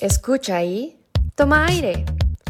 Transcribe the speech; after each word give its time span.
Escucha 0.00 0.62
y 0.62 0.96
toma 1.34 1.66
aire. 1.66 2.04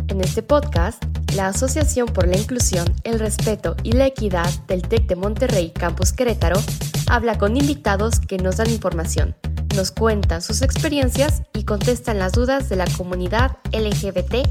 En 0.08 0.20
este 0.20 0.42
podcast, 0.42 1.02
la 1.34 1.46
Asociación 1.46 2.06
por 2.06 2.28
la 2.28 2.36
Inclusión, 2.36 2.86
el 3.04 3.18
Respeto 3.18 3.74
y 3.82 3.92
la 3.92 4.06
Equidad 4.06 4.50
del 4.66 4.82
TEC 4.82 5.06
de 5.06 5.16
Monterrey 5.16 5.70
Campus 5.70 6.12
Querétaro 6.12 6.60
habla 7.08 7.38
con 7.38 7.56
invitados 7.56 8.20
que 8.20 8.36
nos 8.36 8.58
dan 8.58 8.68
información, 8.68 9.34
nos 9.74 9.92
cuentan 9.92 10.42
sus 10.42 10.60
experiencias 10.60 11.42
y 11.54 11.64
contestan 11.64 12.18
las 12.18 12.32
dudas 12.32 12.68
de 12.68 12.76
la 12.76 12.86
comunidad 12.98 13.56
LGBT. 13.72 14.46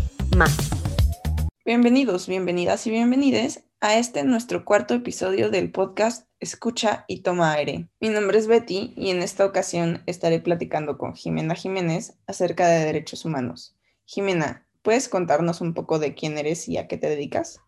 Bienvenidos, 1.66 2.28
bienvenidas 2.28 2.88
y 2.88 2.90
bienvenides 2.90 3.64
a 3.80 3.96
este 4.00 4.24
nuestro 4.24 4.66
cuarto 4.66 4.96
episodio 4.96 5.52
del 5.52 5.72
podcast 5.72 6.27
Escucha 6.40 7.04
y 7.08 7.22
toma 7.22 7.54
aire. 7.54 7.90
Mi 8.00 8.10
nombre 8.10 8.38
es 8.38 8.46
Betty 8.46 8.94
y 8.96 9.10
en 9.10 9.24
esta 9.24 9.44
ocasión 9.44 10.04
estaré 10.06 10.40
platicando 10.40 11.00
con 11.00 11.16
Jimena 11.16 11.56
Jiménez 11.56 12.14
acerca 12.28 12.68
de 12.68 12.86
derechos 12.86 13.26
humanos. 13.26 13.76
Jimena, 14.06 14.68
¿puedes 14.84 15.10
contarnos 15.10 15.62
un 15.62 15.74
poco 15.74 15.98
de 15.98 16.14
quién 16.14 16.38
eres 16.38 16.70
y 16.70 16.78
a 16.78 16.88
qué 16.88 17.00
te 17.00 17.10
dedicas? 17.10 17.62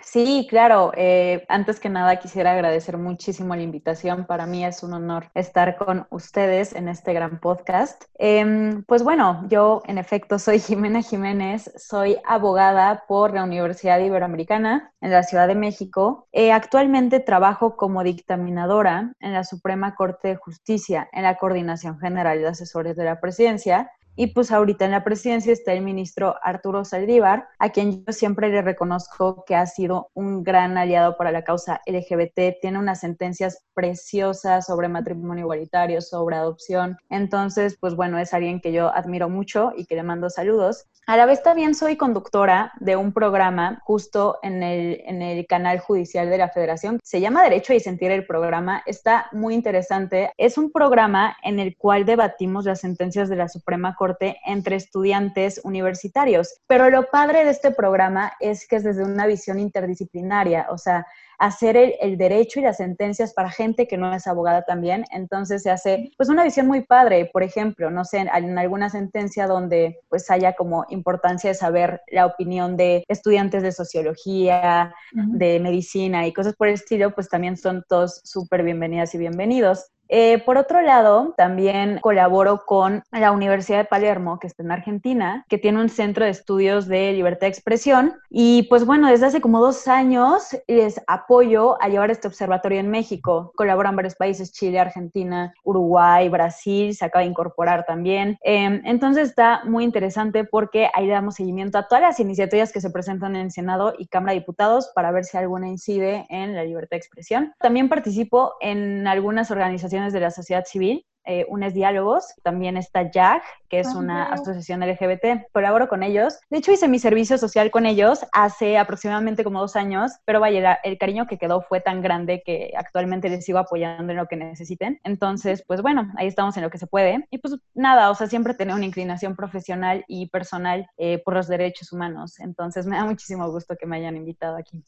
Sí, 0.00 0.46
claro. 0.48 0.92
Eh, 0.96 1.44
antes 1.48 1.78
que 1.78 1.88
nada 1.88 2.16
quisiera 2.16 2.52
agradecer 2.52 2.96
muchísimo 2.96 3.54
la 3.54 3.62
invitación. 3.62 4.26
Para 4.26 4.46
mí 4.46 4.64
es 4.64 4.82
un 4.82 4.94
honor 4.94 5.30
estar 5.34 5.76
con 5.76 6.06
ustedes 6.10 6.74
en 6.74 6.88
este 6.88 7.12
gran 7.12 7.40
podcast. 7.40 8.04
Em, 8.14 8.82
pues 8.84 9.02
bueno, 9.02 9.44
yo 9.48 9.82
en 9.86 9.98
efecto 9.98 10.38
soy 10.38 10.58
Jimena 10.60 11.02
Jiménez, 11.02 11.70
soy 11.76 12.16
abogada 12.24 13.04
por 13.06 13.34
la 13.34 13.44
Universidad 13.44 14.00
Iberoamericana 14.00 14.92
en 15.00 15.10
la 15.10 15.22
Ciudad 15.22 15.46
de 15.46 15.54
México. 15.54 16.26
Eh, 16.32 16.52
actualmente 16.52 17.20
trabajo 17.20 17.76
como 17.76 18.02
dictaminadora 18.02 19.14
en 19.20 19.32
la 19.32 19.44
Suprema 19.44 19.94
Corte 19.94 20.28
de 20.28 20.36
Justicia 20.36 21.08
en 21.12 21.22
la 21.24 21.36
Coordinación 21.36 21.98
General 21.98 22.38
de 22.38 22.48
Asesores 22.48 22.96
de 22.96 23.04
la 23.04 23.20
Presidencia 23.20 23.90
y 24.16 24.28
pues 24.28 24.52
ahorita 24.52 24.84
en 24.84 24.90
la 24.90 25.04
presidencia 25.04 25.52
está 25.52 25.72
el 25.72 25.82
ministro 25.82 26.36
Arturo 26.42 26.84
Saldívar, 26.84 27.48
a 27.58 27.70
quien 27.70 28.04
yo 28.04 28.12
siempre 28.12 28.50
le 28.50 28.62
reconozco 28.62 29.44
que 29.46 29.56
ha 29.56 29.66
sido 29.66 30.10
un 30.14 30.42
gran 30.42 30.76
aliado 30.76 31.16
para 31.16 31.32
la 31.32 31.44
causa 31.44 31.80
LGBT. 31.86 32.60
Tiene 32.60 32.78
unas 32.78 33.00
sentencias 33.00 33.64
preciosas 33.74 34.66
sobre 34.66 34.88
matrimonio 34.88 35.44
igualitario, 35.44 36.00
sobre 36.00 36.36
adopción. 36.36 36.96
Entonces, 37.08 37.76
pues 37.80 37.94
bueno, 37.94 38.18
es 38.18 38.34
alguien 38.34 38.60
que 38.60 38.72
yo 38.72 38.94
admiro 38.94 39.28
mucho 39.28 39.72
y 39.76 39.86
que 39.86 39.96
le 39.96 40.02
mando 40.02 40.28
saludos. 40.30 40.86
A 41.04 41.16
la 41.16 41.26
vez 41.26 41.42
también 41.42 41.74
soy 41.74 41.96
conductora 41.96 42.72
de 42.78 42.94
un 42.94 43.12
programa 43.12 43.80
justo 43.84 44.38
en 44.40 44.62
el, 44.62 45.02
en 45.04 45.20
el 45.20 45.44
canal 45.48 45.80
judicial 45.80 46.30
de 46.30 46.38
la 46.38 46.48
Federación. 46.48 47.00
Se 47.02 47.20
llama 47.20 47.42
Derecho 47.42 47.74
y 47.74 47.80
Sentir 47.80 48.12
el 48.12 48.24
programa. 48.24 48.84
Está 48.86 49.26
muy 49.32 49.54
interesante. 49.54 50.32
Es 50.36 50.58
un 50.58 50.70
programa 50.70 51.36
en 51.42 51.58
el 51.58 51.76
cual 51.76 52.04
debatimos 52.04 52.66
las 52.66 52.80
sentencias 52.80 53.28
de 53.28 53.34
la 53.34 53.48
Suprema 53.48 53.96
Corte 53.96 54.38
entre 54.46 54.76
estudiantes 54.76 55.60
universitarios. 55.64 56.60
Pero 56.68 56.88
lo 56.88 57.10
padre 57.10 57.44
de 57.44 57.50
este 57.50 57.72
programa 57.72 58.34
es 58.38 58.68
que 58.68 58.76
es 58.76 58.84
desde 58.84 59.02
una 59.02 59.26
visión 59.26 59.58
interdisciplinaria. 59.58 60.68
O 60.70 60.78
sea, 60.78 61.04
hacer 61.38 61.76
el, 61.76 62.16
derecho 62.16 62.60
y 62.60 62.62
las 62.62 62.76
sentencias 62.76 63.32
para 63.32 63.50
gente 63.50 63.86
que 63.88 63.96
no 63.96 64.14
es 64.14 64.26
abogada 64.26 64.62
también. 64.62 65.04
Entonces 65.10 65.62
se 65.62 65.70
hace 65.70 66.12
pues 66.16 66.28
una 66.28 66.44
visión 66.44 66.66
muy 66.66 66.82
padre, 66.82 67.30
por 67.32 67.42
ejemplo, 67.42 67.90
no 67.90 68.04
sé, 68.04 68.18
en, 68.18 68.58
alguna 68.58 68.90
sentencia 68.90 69.46
donde 69.46 70.00
pues 70.08 70.30
haya 70.30 70.54
como 70.54 70.84
importancia 70.90 71.50
de 71.50 71.54
saber 71.54 72.00
la 72.10 72.26
opinión 72.26 72.76
de 72.76 73.04
estudiantes 73.08 73.62
de 73.62 73.72
sociología, 73.72 74.94
de 75.12 75.60
medicina 75.60 76.26
y 76.26 76.32
cosas 76.32 76.54
por 76.54 76.68
el 76.68 76.74
estilo, 76.74 77.14
pues 77.14 77.28
también 77.28 77.56
son 77.56 77.84
todos 77.88 78.20
súper 78.24 78.62
bienvenidas 78.62 79.14
y 79.14 79.18
bienvenidos. 79.18 79.92
Eh, 80.14 80.42
por 80.44 80.58
otro 80.58 80.82
lado, 80.82 81.32
también 81.38 81.98
colaboro 82.02 82.66
con 82.66 83.02
la 83.12 83.32
Universidad 83.32 83.78
de 83.78 83.84
Palermo, 83.86 84.38
que 84.38 84.46
está 84.46 84.62
en 84.62 84.70
Argentina, 84.70 85.46
que 85.48 85.56
tiene 85.56 85.80
un 85.80 85.88
centro 85.88 86.26
de 86.26 86.30
estudios 86.30 86.86
de 86.86 87.14
libertad 87.14 87.46
de 87.46 87.52
expresión. 87.52 88.12
Y 88.28 88.64
pues 88.64 88.84
bueno, 88.84 89.08
desde 89.08 89.24
hace 89.24 89.40
como 89.40 89.58
dos 89.58 89.88
años 89.88 90.54
les 90.68 91.00
apoyo 91.06 91.80
a 91.82 91.88
llevar 91.88 92.10
este 92.10 92.28
observatorio 92.28 92.78
en 92.78 92.90
México. 92.90 93.52
Colaboran 93.56 93.96
varios 93.96 94.14
países, 94.14 94.52
Chile, 94.52 94.78
Argentina, 94.78 95.54
Uruguay, 95.64 96.28
Brasil, 96.28 96.94
se 96.94 97.06
acaba 97.06 97.24
de 97.24 97.30
incorporar 97.30 97.86
también. 97.86 98.36
Em, 98.42 98.82
entonces 98.84 99.30
está 99.30 99.62
muy 99.64 99.82
interesante 99.82 100.44
porque 100.44 100.90
ahí 100.92 101.08
damos 101.08 101.36
seguimiento 101.36 101.78
a 101.78 101.88
todas 101.88 102.02
las 102.02 102.20
iniciativas 102.20 102.70
que 102.70 102.82
se 102.82 102.90
presentan 102.90 103.34
en 103.34 103.46
el 103.46 103.50
Senado 103.50 103.94
y 103.96 104.08
Cámara 104.08 104.34
de 104.34 104.40
Diputados 104.40 104.92
para 104.94 105.10
ver 105.10 105.24
si 105.24 105.38
alguna 105.38 105.68
incide 105.68 106.26
en 106.28 106.54
la 106.54 106.64
libertad 106.64 106.90
de 106.90 106.98
expresión. 106.98 107.54
También 107.60 107.88
participo 107.88 108.52
en 108.60 109.06
algunas 109.06 109.50
organizaciones 109.50 110.01
de 110.10 110.20
la 110.20 110.30
sociedad 110.30 110.64
civil, 110.64 111.04
eh, 111.24 111.46
UNES 111.48 111.74
Diálogos, 111.74 112.34
también 112.42 112.76
está 112.76 113.08
JAG, 113.12 113.42
que 113.68 113.80
es 113.80 113.94
una 113.94 114.24
asociación 114.24 114.80
LGBT. 114.80 115.46
Colaboro 115.52 115.88
con 115.88 116.02
ellos. 116.02 116.38
De 116.50 116.58
hecho, 116.58 116.72
hice 116.72 116.88
mi 116.88 116.98
servicio 116.98 117.38
social 117.38 117.70
con 117.70 117.86
ellos 117.86 118.26
hace 118.32 118.76
aproximadamente 118.76 119.44
como 119.44 119.60
dos 119.60 119.76
años, 119.76 120.12
pero 120.24 120.40
vaya, 120.40 120.74
el 120.82 120.98
cariño 120.98 121.26
que 121.26 121.38
quedó 121.38 121.62
fue 121.62 121.80
tan 121.80 122.02
grande 122.02 122.42
que 122.44 122.72
actualmente 122.76 123.28
les 123.28 123.44
sigo 123.44 123.58
apoyando 123.58 124.12
en 124.12 124.18
lo 124.18 124.26
que 124.26 124.36
necesiten. 124.36 125.00
Entonces, 125.04 125.64
pues 125.66 125.80
bueno, 125.80 126.12
ahí 126.16 126.26
estamos 126.26 126.56
en 126.56 126.64
lo 126.64 126.70
que 126.70 126.78
se 126.78 126.86
puede. 126.86 127.26
Y 127.30 127.38
pues 127.38 127.56
nada, 127.74 128.10
o 128.10 128.14
sea, 128.14 128.26
siempre 128.26 128.54
tener 128.54 128.74
una 128.74 128.86
inclinación 128.86 129.36
profesional 129.36 130.04
y 130.08 130.28
personal 130.28 130.86
eh, 130.96 131.22
por 131.24 131.34
los 131.34 131.46
derechos 131.46 131.92
humanos. 131.92 132.40
Entonces, 132.40 132.86
me 132.86 132.96
da 132.96 133.04
muchísimo 133.04 133.48
gusto 133.50 133.76
que 133.76 133.86
me 133.86 133.96
hayan 133.96 134.16
invitado 134.16 134.56
aquí. 134.56 134.84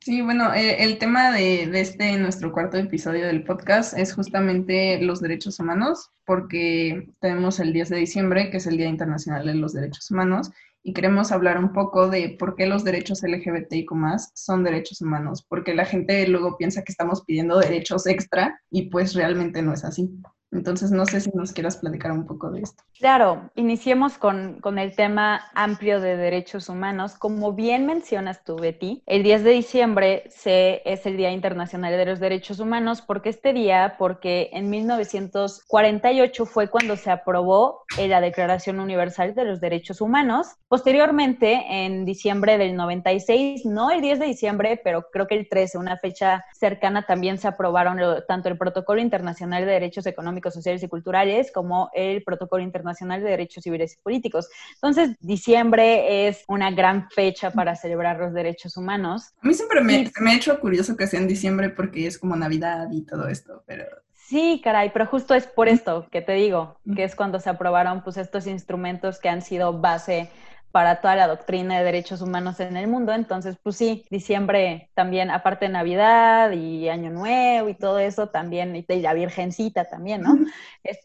Sí, 0.00 0.22
bueno, 0.22 0.54
eh, 0.54 0.84
el 0.84 0.98
tema 0.98 1.32
de, 1.32 1.64
este 1.80 2.16
nuestro 2.18 2.52
cuarto 2.52 2.76
episodio 2.76 3.26
del 3.26 3.42
podcast 3.42 3.98
es 3.98 4.14
justamente 4.14 5.00
los 5.00 5.20
derechos 5.20 5.58
humanos, 5.58 6.12
porque 6.24 7.08
tenemos 7.20 7.58
el 7.58 7.72
10 7.72 7.88
de 7.88 7.96
diciembre, 7.96 8.50
que 8.50 8.58
es 8.58 8.66
el 8.66 8.76
Día 8.76 8.86
Internacional 8.88 9.46
de 9.46 9.54
los 9.54 9.72
Derechos 9.72 10.08
Humanos, 10.10 10.52
y 10.84 10.92
queremos 10.92 11.32
hablar 11.32 11.58
un 11.58 11.72
poco 11.72 12.08
de 12.08 12.36
por 12.38 12.54
qué 12.54 12.66
los 12.66 12.84
derechos 12.84 13.24
LGBTIQ 13.24 13.90
son 14.34 14.62
derechos 14.62 15.00
humanos, 15.00 15.44
porque 15.48 15.74
la 15.74 15.84
gente 15.84 16.28
luego 16.28 16.56
piensa 16.56 16.84
que 16.84 16.92
estamos 16.92 17.24
pidiendo 17.24 17.58
derechos 17.58 18.06
extra 18.06 18.60
y 18.70 18.88
pues 18.90 19.14
realmente 19.14 19.60
no 19.62 19.72
es 19.72 19.84
así. 19.84 20.08
Entonces, 20.52 20.92
no 20.92 21.04
sé 21.06 21.20
si 21.20 21.30
nos 21.34 21.52
quieras 21.52 21.76
platicar 21.76 22.12
un 22.12 22.24
poco 22.24 22.50
de 22.50 22.60
esto. 22.60 22.82
Claro, 22.98 23.50
iniciemos 23.56 24.16
con, 24.16 24.60
con, 24.60 24.78
el 24.78 24.94
tema 24.94 25.50
amplio 25.54 26.00
de 26.00 26.16
derechos 26.16 26.68
humanos. 26.68 27.14
Como 27.14 27.52
bien 27.52 27.84
mencionas 27.84 28.44
tú, 28.44 28.56
Betty, 28.56 29.02
el 29.06 29.22
10 29.22 29.44
de 29.44 29.50
diciembre 29.50 30.24
se, 30.28 30.82
es 30.84 31.04
el 31.04 31.16
Día 31.16 31.30
Internacional 31.32 31.92
de 31.96 32.06
los 32.06 32.20
Derechos 32.20 32.60
Humanos. 32.60 33.02
¿Por 33.02 33.22
qué 33.22 33.30
este 33.30 33.52
día? 33.52 33.96
Porque 33.98 34.50
en 34.52 34.70
1948 34.70 36.46
fue 36.46 36.68
cuando 36.68 36.96
se 36.96 37.10
aprobó 37.10 37.84
la 37.98 38.20
Declaración 38.20 38.78
Universal 38.78 39.34
de 39.34 39.44
los 39.44 39.60
Derechos 39.60 40.00
Humanos. 40.00 40.46
Posteriormente, 40.68 41.64
en 41.68 42.04
diciembre 42.04 42.56
del 42.56 42.76
96, 42.76 43.66
no 43.66 43.90
el 43.90 44.00
10 44.00 44.20
de 44.20 44.26
diciembre, 44.26 44.80
pero 44.82 45.06
creo 45.10 45.26
que 45.26 45.34
el 45.34 45.48
13, 45.48 45.78
una 45.78 45.98
fecha 45.98 46.44
cercana, 46.54 47.04
también 47.04 47.38
se 47.38 47.48
aprobaron 47.48 47.98
tanto 48.28 48.48
el 48.48 48.56
Protocolo 48.56 49.00
Internacional 49.00 49.66
de 49.66 49.72
Derechos 49.72 50.06
Económicos 50.06 50.35
sociales 50.54 50.82
y 50.82 50.88
culturales, 50.88 51.50
como 51.52 51.90
el 51.94 52.22
Protocolo 52.22 52.62
Internacional 52.62 53.22
de 53.22 53.30
Derechos 53.30 53.64
Civiles 53.64 53.94
y 53.94 54.02
Políticos. 54.02 54.48
Entonces, 54.74 55.16
diciembre 55.20 56.28
es 56.28 56.44
una 56.48 56.70
gran 56.70 57.10
fecha 57.10 57.50
para 57.50 57.76
celebrar 57.76 58.18
los 58.18 58.32
derechos 58.32 58.76
humanos. 58.76 59.32
A 59.42 59.46
mí 59.46 59.54
siempre 59.54 59.80
me, 59.80 60.10
me 60.20 60.30
ha 60.30 60.36
hecho 60.36 60.58
curioso 60.60 60.96
que 60.96 61.06
sea 61.06 61.20
en 61.20 61.28
diciembre 61.28 61.70
porque 61.70 62.06
es 62.06 62.18
como 62.18 62.36
Navidad 62.36 62.88
y 62.92 63.02
todo 63.02 63.28
esto, 63.28 63.62
pero... 63.66 63.84
Sí, 64.12 64.60
caray, 64.62 64.90
pero 64.92 65.06
justo 65.06 65.34
es 65.34 65.46
por 65.46 65.68
esto 65.68 66.08
que 66.10 66.20
te 66.20 66.32
digo, 66.32 66.80
que 66.96 67.04
es 67.04 67.14
cuando 67.14 67.38
se 67.38 67.48
aprobaron 67.48 68.02
pues 68.02 68.16
estos 68.16 68.48
instrumentos 68.48 69.20
que 69.20 69.28
han 69.28 69.40
sido 69.40 69.80
base 69.80 70.28
para 70.76 71.00
toda 71.00 71.16
la 71.16 71.26
doctrina 71.26 71.78
de 71.78 71.84
derechos 71.84 72.20
humanos 72.20 72.60
en 72.60 72.76
el 72.76 72.86
mundo. 72.86 73.14
Entonces, 73.14 73.56
pues 73.62 73.78
sí, 73.78 74.04
diciembre 74.10 74.90
también, 74.92 75.30
aparte 75.30 75.64
de 75.64 75.72
Navidad 75.72 76.50
y 76.50 76.90
Año 76.90 77.10
Nuevo 77.10 77.70
y 77.70 77.74
todo 77.74 77.98
eso, 77.98 78.28
también, 78.28 78.76
y 78.76 78.84
la 79.00 79.14
Virgencita 79.14 79.86
también, 79.86 80.20
¿no? 80.20 80.36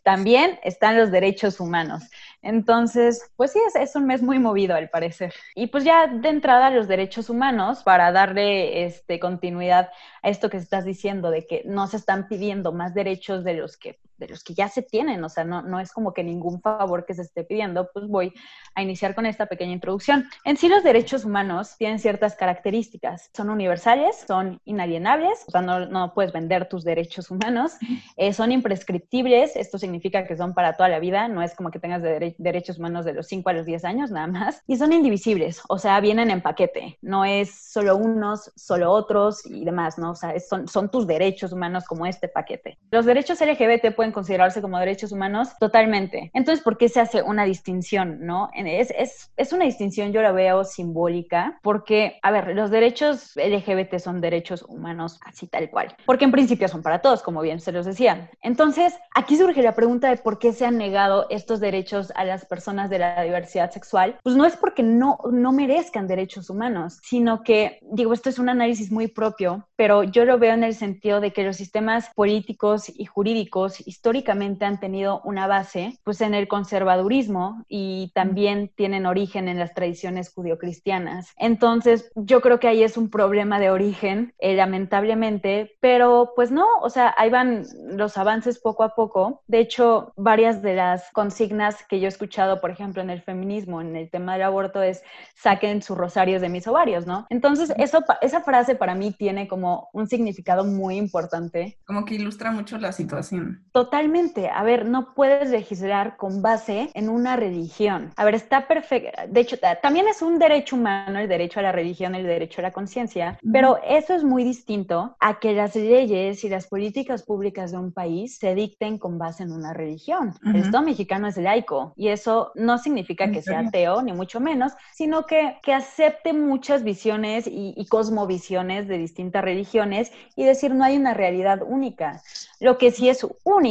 también 0.04 0.59
están 0.62 0.98
los 0.98 1.09
derechos 1.09 1.62
humanos. 1.62 2.04
Entonces, 2.42 3.32
pues 3.38 3.53
sí, 3.53 3.59
es, 3.66 3.78
es, 3.78 3.96
un 3.96 4.08
mes 4.08 4.22
muy 4.22 4.40
movido 4.40 4.76
al 4.76 4.90
parecer. 4.90 5.34
Y 5.56 5.68
pues 5.68 5.85
ya 5.85 6.06
de 6.06 6.28
entrada 6.28 6.70
los 6.70 6.90
derechos 6.90 7.29
humanos, 7.29 7.82
para 7.82 8.12
darle 8.12 8.84
este, 8.84 9.22
continuidad 9.22 9.90
a 10.22 10.28
esto 10.28 10.50
que 10.50 10.58
estás 10.58 10.84
diciendo, 10.84 11.32
de 11.32 11.47
que 11.47 11.62
no 11.64 11.88
se 11.88 11.96
están 11.96 12.28
pidiendo 12.28 12.74
más 12.74 12.94
derechos 12.94 13.46
de 13.46 13.53
los 13.53 13.78
que 13.78 14.02
de 14.22 14.28
los 14.28 14.44
que 14.44 14.53
ya 14.53 14.70
se 14.70 14.84
tienen, 14.84 15.23
o 15.23 15.29
sea, 15.29 15.44
no, 15.44 15.64
no 15.64 15.79
es 15.79 15.91
como 15.91 16.14
que 16.14 16.23
ningún 16.23 16.62
favor 16.62 17.06
que 17.06 17.16
se 17.16 17.23
esté 17.23 17.44
pidiendo, 17.44 17.90
pues 17.91 18.08
voy 18.08 18.34
a 18.76 18.84
iniciar 18.84 19.16
con 19.16 19.26
esta 19.26 19.47
pequeña 19.47 19.73
introducción. 19.73 20.29
En 20.46 20.58
sí 20.58 20.70
los 20.70 20.84
derechos 20.84 21.26
humanos 21.26 21.76
tienen 21.78 21.97
ciertas 21.97 22.35
características, 22.35 23.32
son 23.35 23.50
universales, 23.50 24.23
son 24.28 24.62
inalienables, 24.64 25.44
o 25.47 25.52
sea, 25.52 25.62
no, 25.62 25.88
no 25.88 26.14
puedes 26.14 26.32
vender 26.32 26.70
tus 26.70 26.84
derechos 26.84 27.32
humanos, 27.32 27.73
eh, 28.16 28.32
son 28.32 28.52
imprescriptibles, 28.52 29.56
esto 29.56 29.79
significa 29.79 30.26
que 30.28 30.38
son 30.38 30.53
para 30.53 30.78
toda 30.78 30.88
la 30.88 31.00
vida, 31.00 31.28
no 31.28 31.41
es 31.41 31.56
como 31.56 31.72
que 31.72 31.79
tengas 31.79 32.03
derechos 32.03 32.78
humanos 32.78 33.06
de 33.06 33.14
los 33.14 33.26
5 33.28 33.50
a 33.50 33.53
los 33.53 33.66
10 33.66 33.84
años 33.85 34.12
nada 34.12 34.28
más, 34.28 34.62
y 34.67 34.78
son 34.78 34.94
indivisibles, 34.94 35.62
o 35.67 35.79
sea, 35.79 36.00
vienen 36.00 36.29
en 36.29 36.41
paquete, 36.41 37.00
no 37.02 37.26
es 37.26 37.72
solo 37.72 37.97
unos, 37.97 38.52
solo 38.56 38.91
otros 38.91 39.44
y 39.47 39.66
demás, 39.66 39.97
¿no? 39.97 40.12
O 40.12 40.16
sea, 40.16 40.40
son, 40.40 40.67
son 40.67 40.91
tus 40.91 41.08
derechos 41.08 41.52
humanos 41.52 41.85
como 41.85 42.06
este 42.06 42.28
paquete. 42.28 42.78
Los 42.91 43.06
derechos 43.06 43.41
LGBT 43.41 43.96
pueden 43.96 44.10
considerarse 44.11 44.61
como 44.61 44.79
derechos 44.79 45.11
humanos, 45.11 45.49
totalmente. 45.59 46.31
Entonces, 46.34 46.63
¿por 46.63 46.78
qué 46.78 46.90
se 46.90 46.99
hace 46.99 47.22
una 47.22 47.46
distinción, 47.46 48.25
no? 48.25 48.49
Es, 48.53 48.91
es, 48.97 49.31
es 49.37 49.53
una 49.53 49.66
distinción, 49.66 50.11
yo 50.11 50.22
la 50.22 50.31
veo 50.31 50.63
simbólica, 50.63 51.59
porque, 51.61 52.19
a 52.22 52.31
ver, 52.31 52.55
los 52.55 52.72
derechos 52.72 53.35
LGBT 53.35 53.97
son 53.99 54.22
derechos 54.22 54.63
humanos 54.67 55.19
así 55.25 55.47
tal 55.47 55.69
cual, 55.69 55.96
porque 56.05 56.25
en 56.25 56.31
principio 56.31 56.67
son 56.67 56.81
para 56.81 56.99
todos, 56.99 57.22
como 57.22 57.41
bien 57.41 57.59
se 57.59 57.72
los 57.72 57.85
decía. 57.85 58.29
Entonces, 58.41 58.93
aquí 59.13 59.37
surge 59.37 59.61
la 59.61 59.73
pregunta 59.73 60.09
de 60.09 60.17
por 60.17 60.40
qué 60.40 60.53
se 60.53 60.66
han 60.66 60.78
negado 60.78 61.28
estos 61.29 61.59
derechos 61.59 62.11
a 62.16 62.25
las 62.25 62.46
personas 62.46 62.90
de 62.90 62.99
la 62.99 63.22
diversidad 63.22 63.72
sexual. 63.72 64.17
Pues 64.23 64.35
no 64.35 64.46
es 64.46 64.55
porque 64.55 64.84
no, 64.84 65.19
no 65.31 65.52
merezcan 65.52 66.07
derechos 66.07 66.49
humanos, 66.49 66.99
sino 67.03 67.43
que, 67.43 67.79
digo, 67.81 68.14
esto 68.14 68.29
es 68.29 68.40
un 68.40 68.49
análisis 68.49 68.91
muy 68.91 69.07
propio, 69.07 69.67
pero 69.75 70.03
yo 70.03 70.25
lo 70.25 70.37
veo 70.37 70.53
en 70.53 70.64
el 70.64 70.75
sentido 70.75 71.19
de 71.19 71.31
que 71.31 71.43
los 71.43 71.57
sistemas 71.57 72.09
políticos 72.16 72.91
y 72.93 73.05
jurídicos 73.05 73.85
históricamente 74.02 74.66
han 74.66 74.80
tenido 74.80 75.22
una 75.26 75.46
base, 75.46 76.00
pues 76.03 76.22
en 76.22 76.34
el 76.34 76.48
conservadurismo 76.48 77.64
y 77.68 78.12
también 78.16 78.72
tienen 78.76 79.06
origen 79.06 79.48
en 79.48 79.59
las 79.59 79.76
tradiciones 79.76 80.34
judio-cristianas. 80.34 81.34
Entonces, 81.38 82.12
yo 82.16 82.42
creo 82.42 82.59
que 82.59 82.68
ahí 82.68 82.82
es 82.82 82.98
un 82.98 83.12
problema 83.12 83.59
de 83.59 83.70
origen, 83.70 84.34
eh, 84.40 84.56
lamentablemente, 84.56 85.78
pero 85.82 86.34
pues 86.36 86.50
no, 86.50 86.66
o 86.82 86.90
sea, 86.90 87.14
ahí 87.16 87.30
van 87.30 87.64
los 87.92 88.18
avances 88.18 88.58
poco 88.58 88.84
a 88.84 88.96
poco. 88.96 89.44
De 89.46 89.59
hecho, 89.59 90.14
varias 90.18 90.64
de 90.64 90.74
las 90.74 91.12
consignas 91.12 91.86
que 91.88 92.00
yo 92.00 92.08
he 92.08 92.09
escuchado, 92.09 92.59
por 92.59 92.72
ejemplo, 92.72 93.03
en 93.03 93.12
el 93.12 93.22
feminismo, 93.22 93.82
en 93.82 93.96
el 93.96 94.09
tema 94.09 94.34
del 94.34 94.42
aborto, 94.42 94.82
es 94.82 95.03
saquen 95.36 95.84
sus 95.84 95.96
rosarios 95.96 96.42
de 96.42 96.50
mis 96.50 96.66
ovarios, 96.66 97.06
¿no? 97.06 97.28
Entonces, 97.30 97.72
eso, 97.78 98.03
esa 98.22 98.42
frase 98.42 98.74
para 98.74 98.96
mí 98.96 99.12
tiene 99.12 99.48
como 99.48 99.90
un 99.94 100.08
significado 100.08 100.66
muy 100.66 100.98
importante. 100.98 101.78
Como 101.86 102.03
que 102.03 102.16
ilustra 102.16 102.52
mucho 102.52 102.80
la 102.80 102.92
situación. 102.92 103.64
Totalmente. 103.81 104.47
A 104.47 104.61
ver, 104.61 104.85
no 104.85 105.16
puedes 105.16 105.49
legislar 105.49 106.16
con 106.16 106.43
base 106.43 106.91
en 106.93 107.09
una 107.09 107.35
religión. 107.35 108.11
A 108.16 108.23
ver, 108.23 108.35
está 108.35 108.67
perfecto. 108.67 109.09
De 109.28 109.39
hecho, 109.39 109.57
también 109.81 110.07
es 110.07 110.22
un 110.22 110.37
derecho 110.37 110.75
humano 110.75 111.17
el 111.17 111.28
derecho 111.28 111.59
a 111.59 111.63
la 111.63 111.72
religión, 111.72 112.13
el 112.13 112.28
derecho 112.28 112.61
a 112.61 112.63
la 112.63 112.72
conciencia, 112.72 113.39
pero 113.51 113.79
eso 113.83 114.13
es 114.13 114.23
muy 114.23 114.43
distinto 114.43 115.16
a 115.19 115.39
que 115.39 115.53
las 115.53 115.75
leyes 115.75 116.43
y 116.43 116.49
las 116.49 116.67
políticas 116.67 117.23
públicas 117.23 117.72
de 117.72 117.79
un 117.79 117.91
país 117.91 118.37
se 118.37 118.53
dicten 118.53 118.99
con 118.99 119.17
base 119.17 119.41
en 119.41 119.51
una 119.51 119.73
religión. 119.73 120.35
El 120.45 120.57
Estado 120.57 120.83
mexicano 120.83 121.28
es 121.28 121.37
laico 121.37 121.93
y 121.95 122.09
eso 122.09 122.51
no 122.53 122.78
significa 122.78 123.31
que 123.31 123.41
sea 123.41 123.61
ateo, 123.61 124.03
ni 124.03 124.13
mucho 124.13 124.39
menos, 124.39 124.73
sino 124.93 125.25
que, 125.25 125.57
que 125.63 125.73
acepte 125.73 126.33
muchas 126.33 126.83
visiones 126.83 127.47
y, 127.47 127.73
y 127.75 127.87
cosmovisiones 127.87 128.87
de 128.87 128.99
distintas 128.99 129.43
religiones 129.43 130.11
y 130.35 130.43
decir 130.43 130.75
no 130.75 130.83
hay 130.83 130.97
una 130.97 131.16
realidad 131.16 131.63
única. 131.66 132.22
Lo 132.59 132.78
que 132.78 132.91
sí 132.91 133.09
es 133.09 133.25
único 133.43 133.71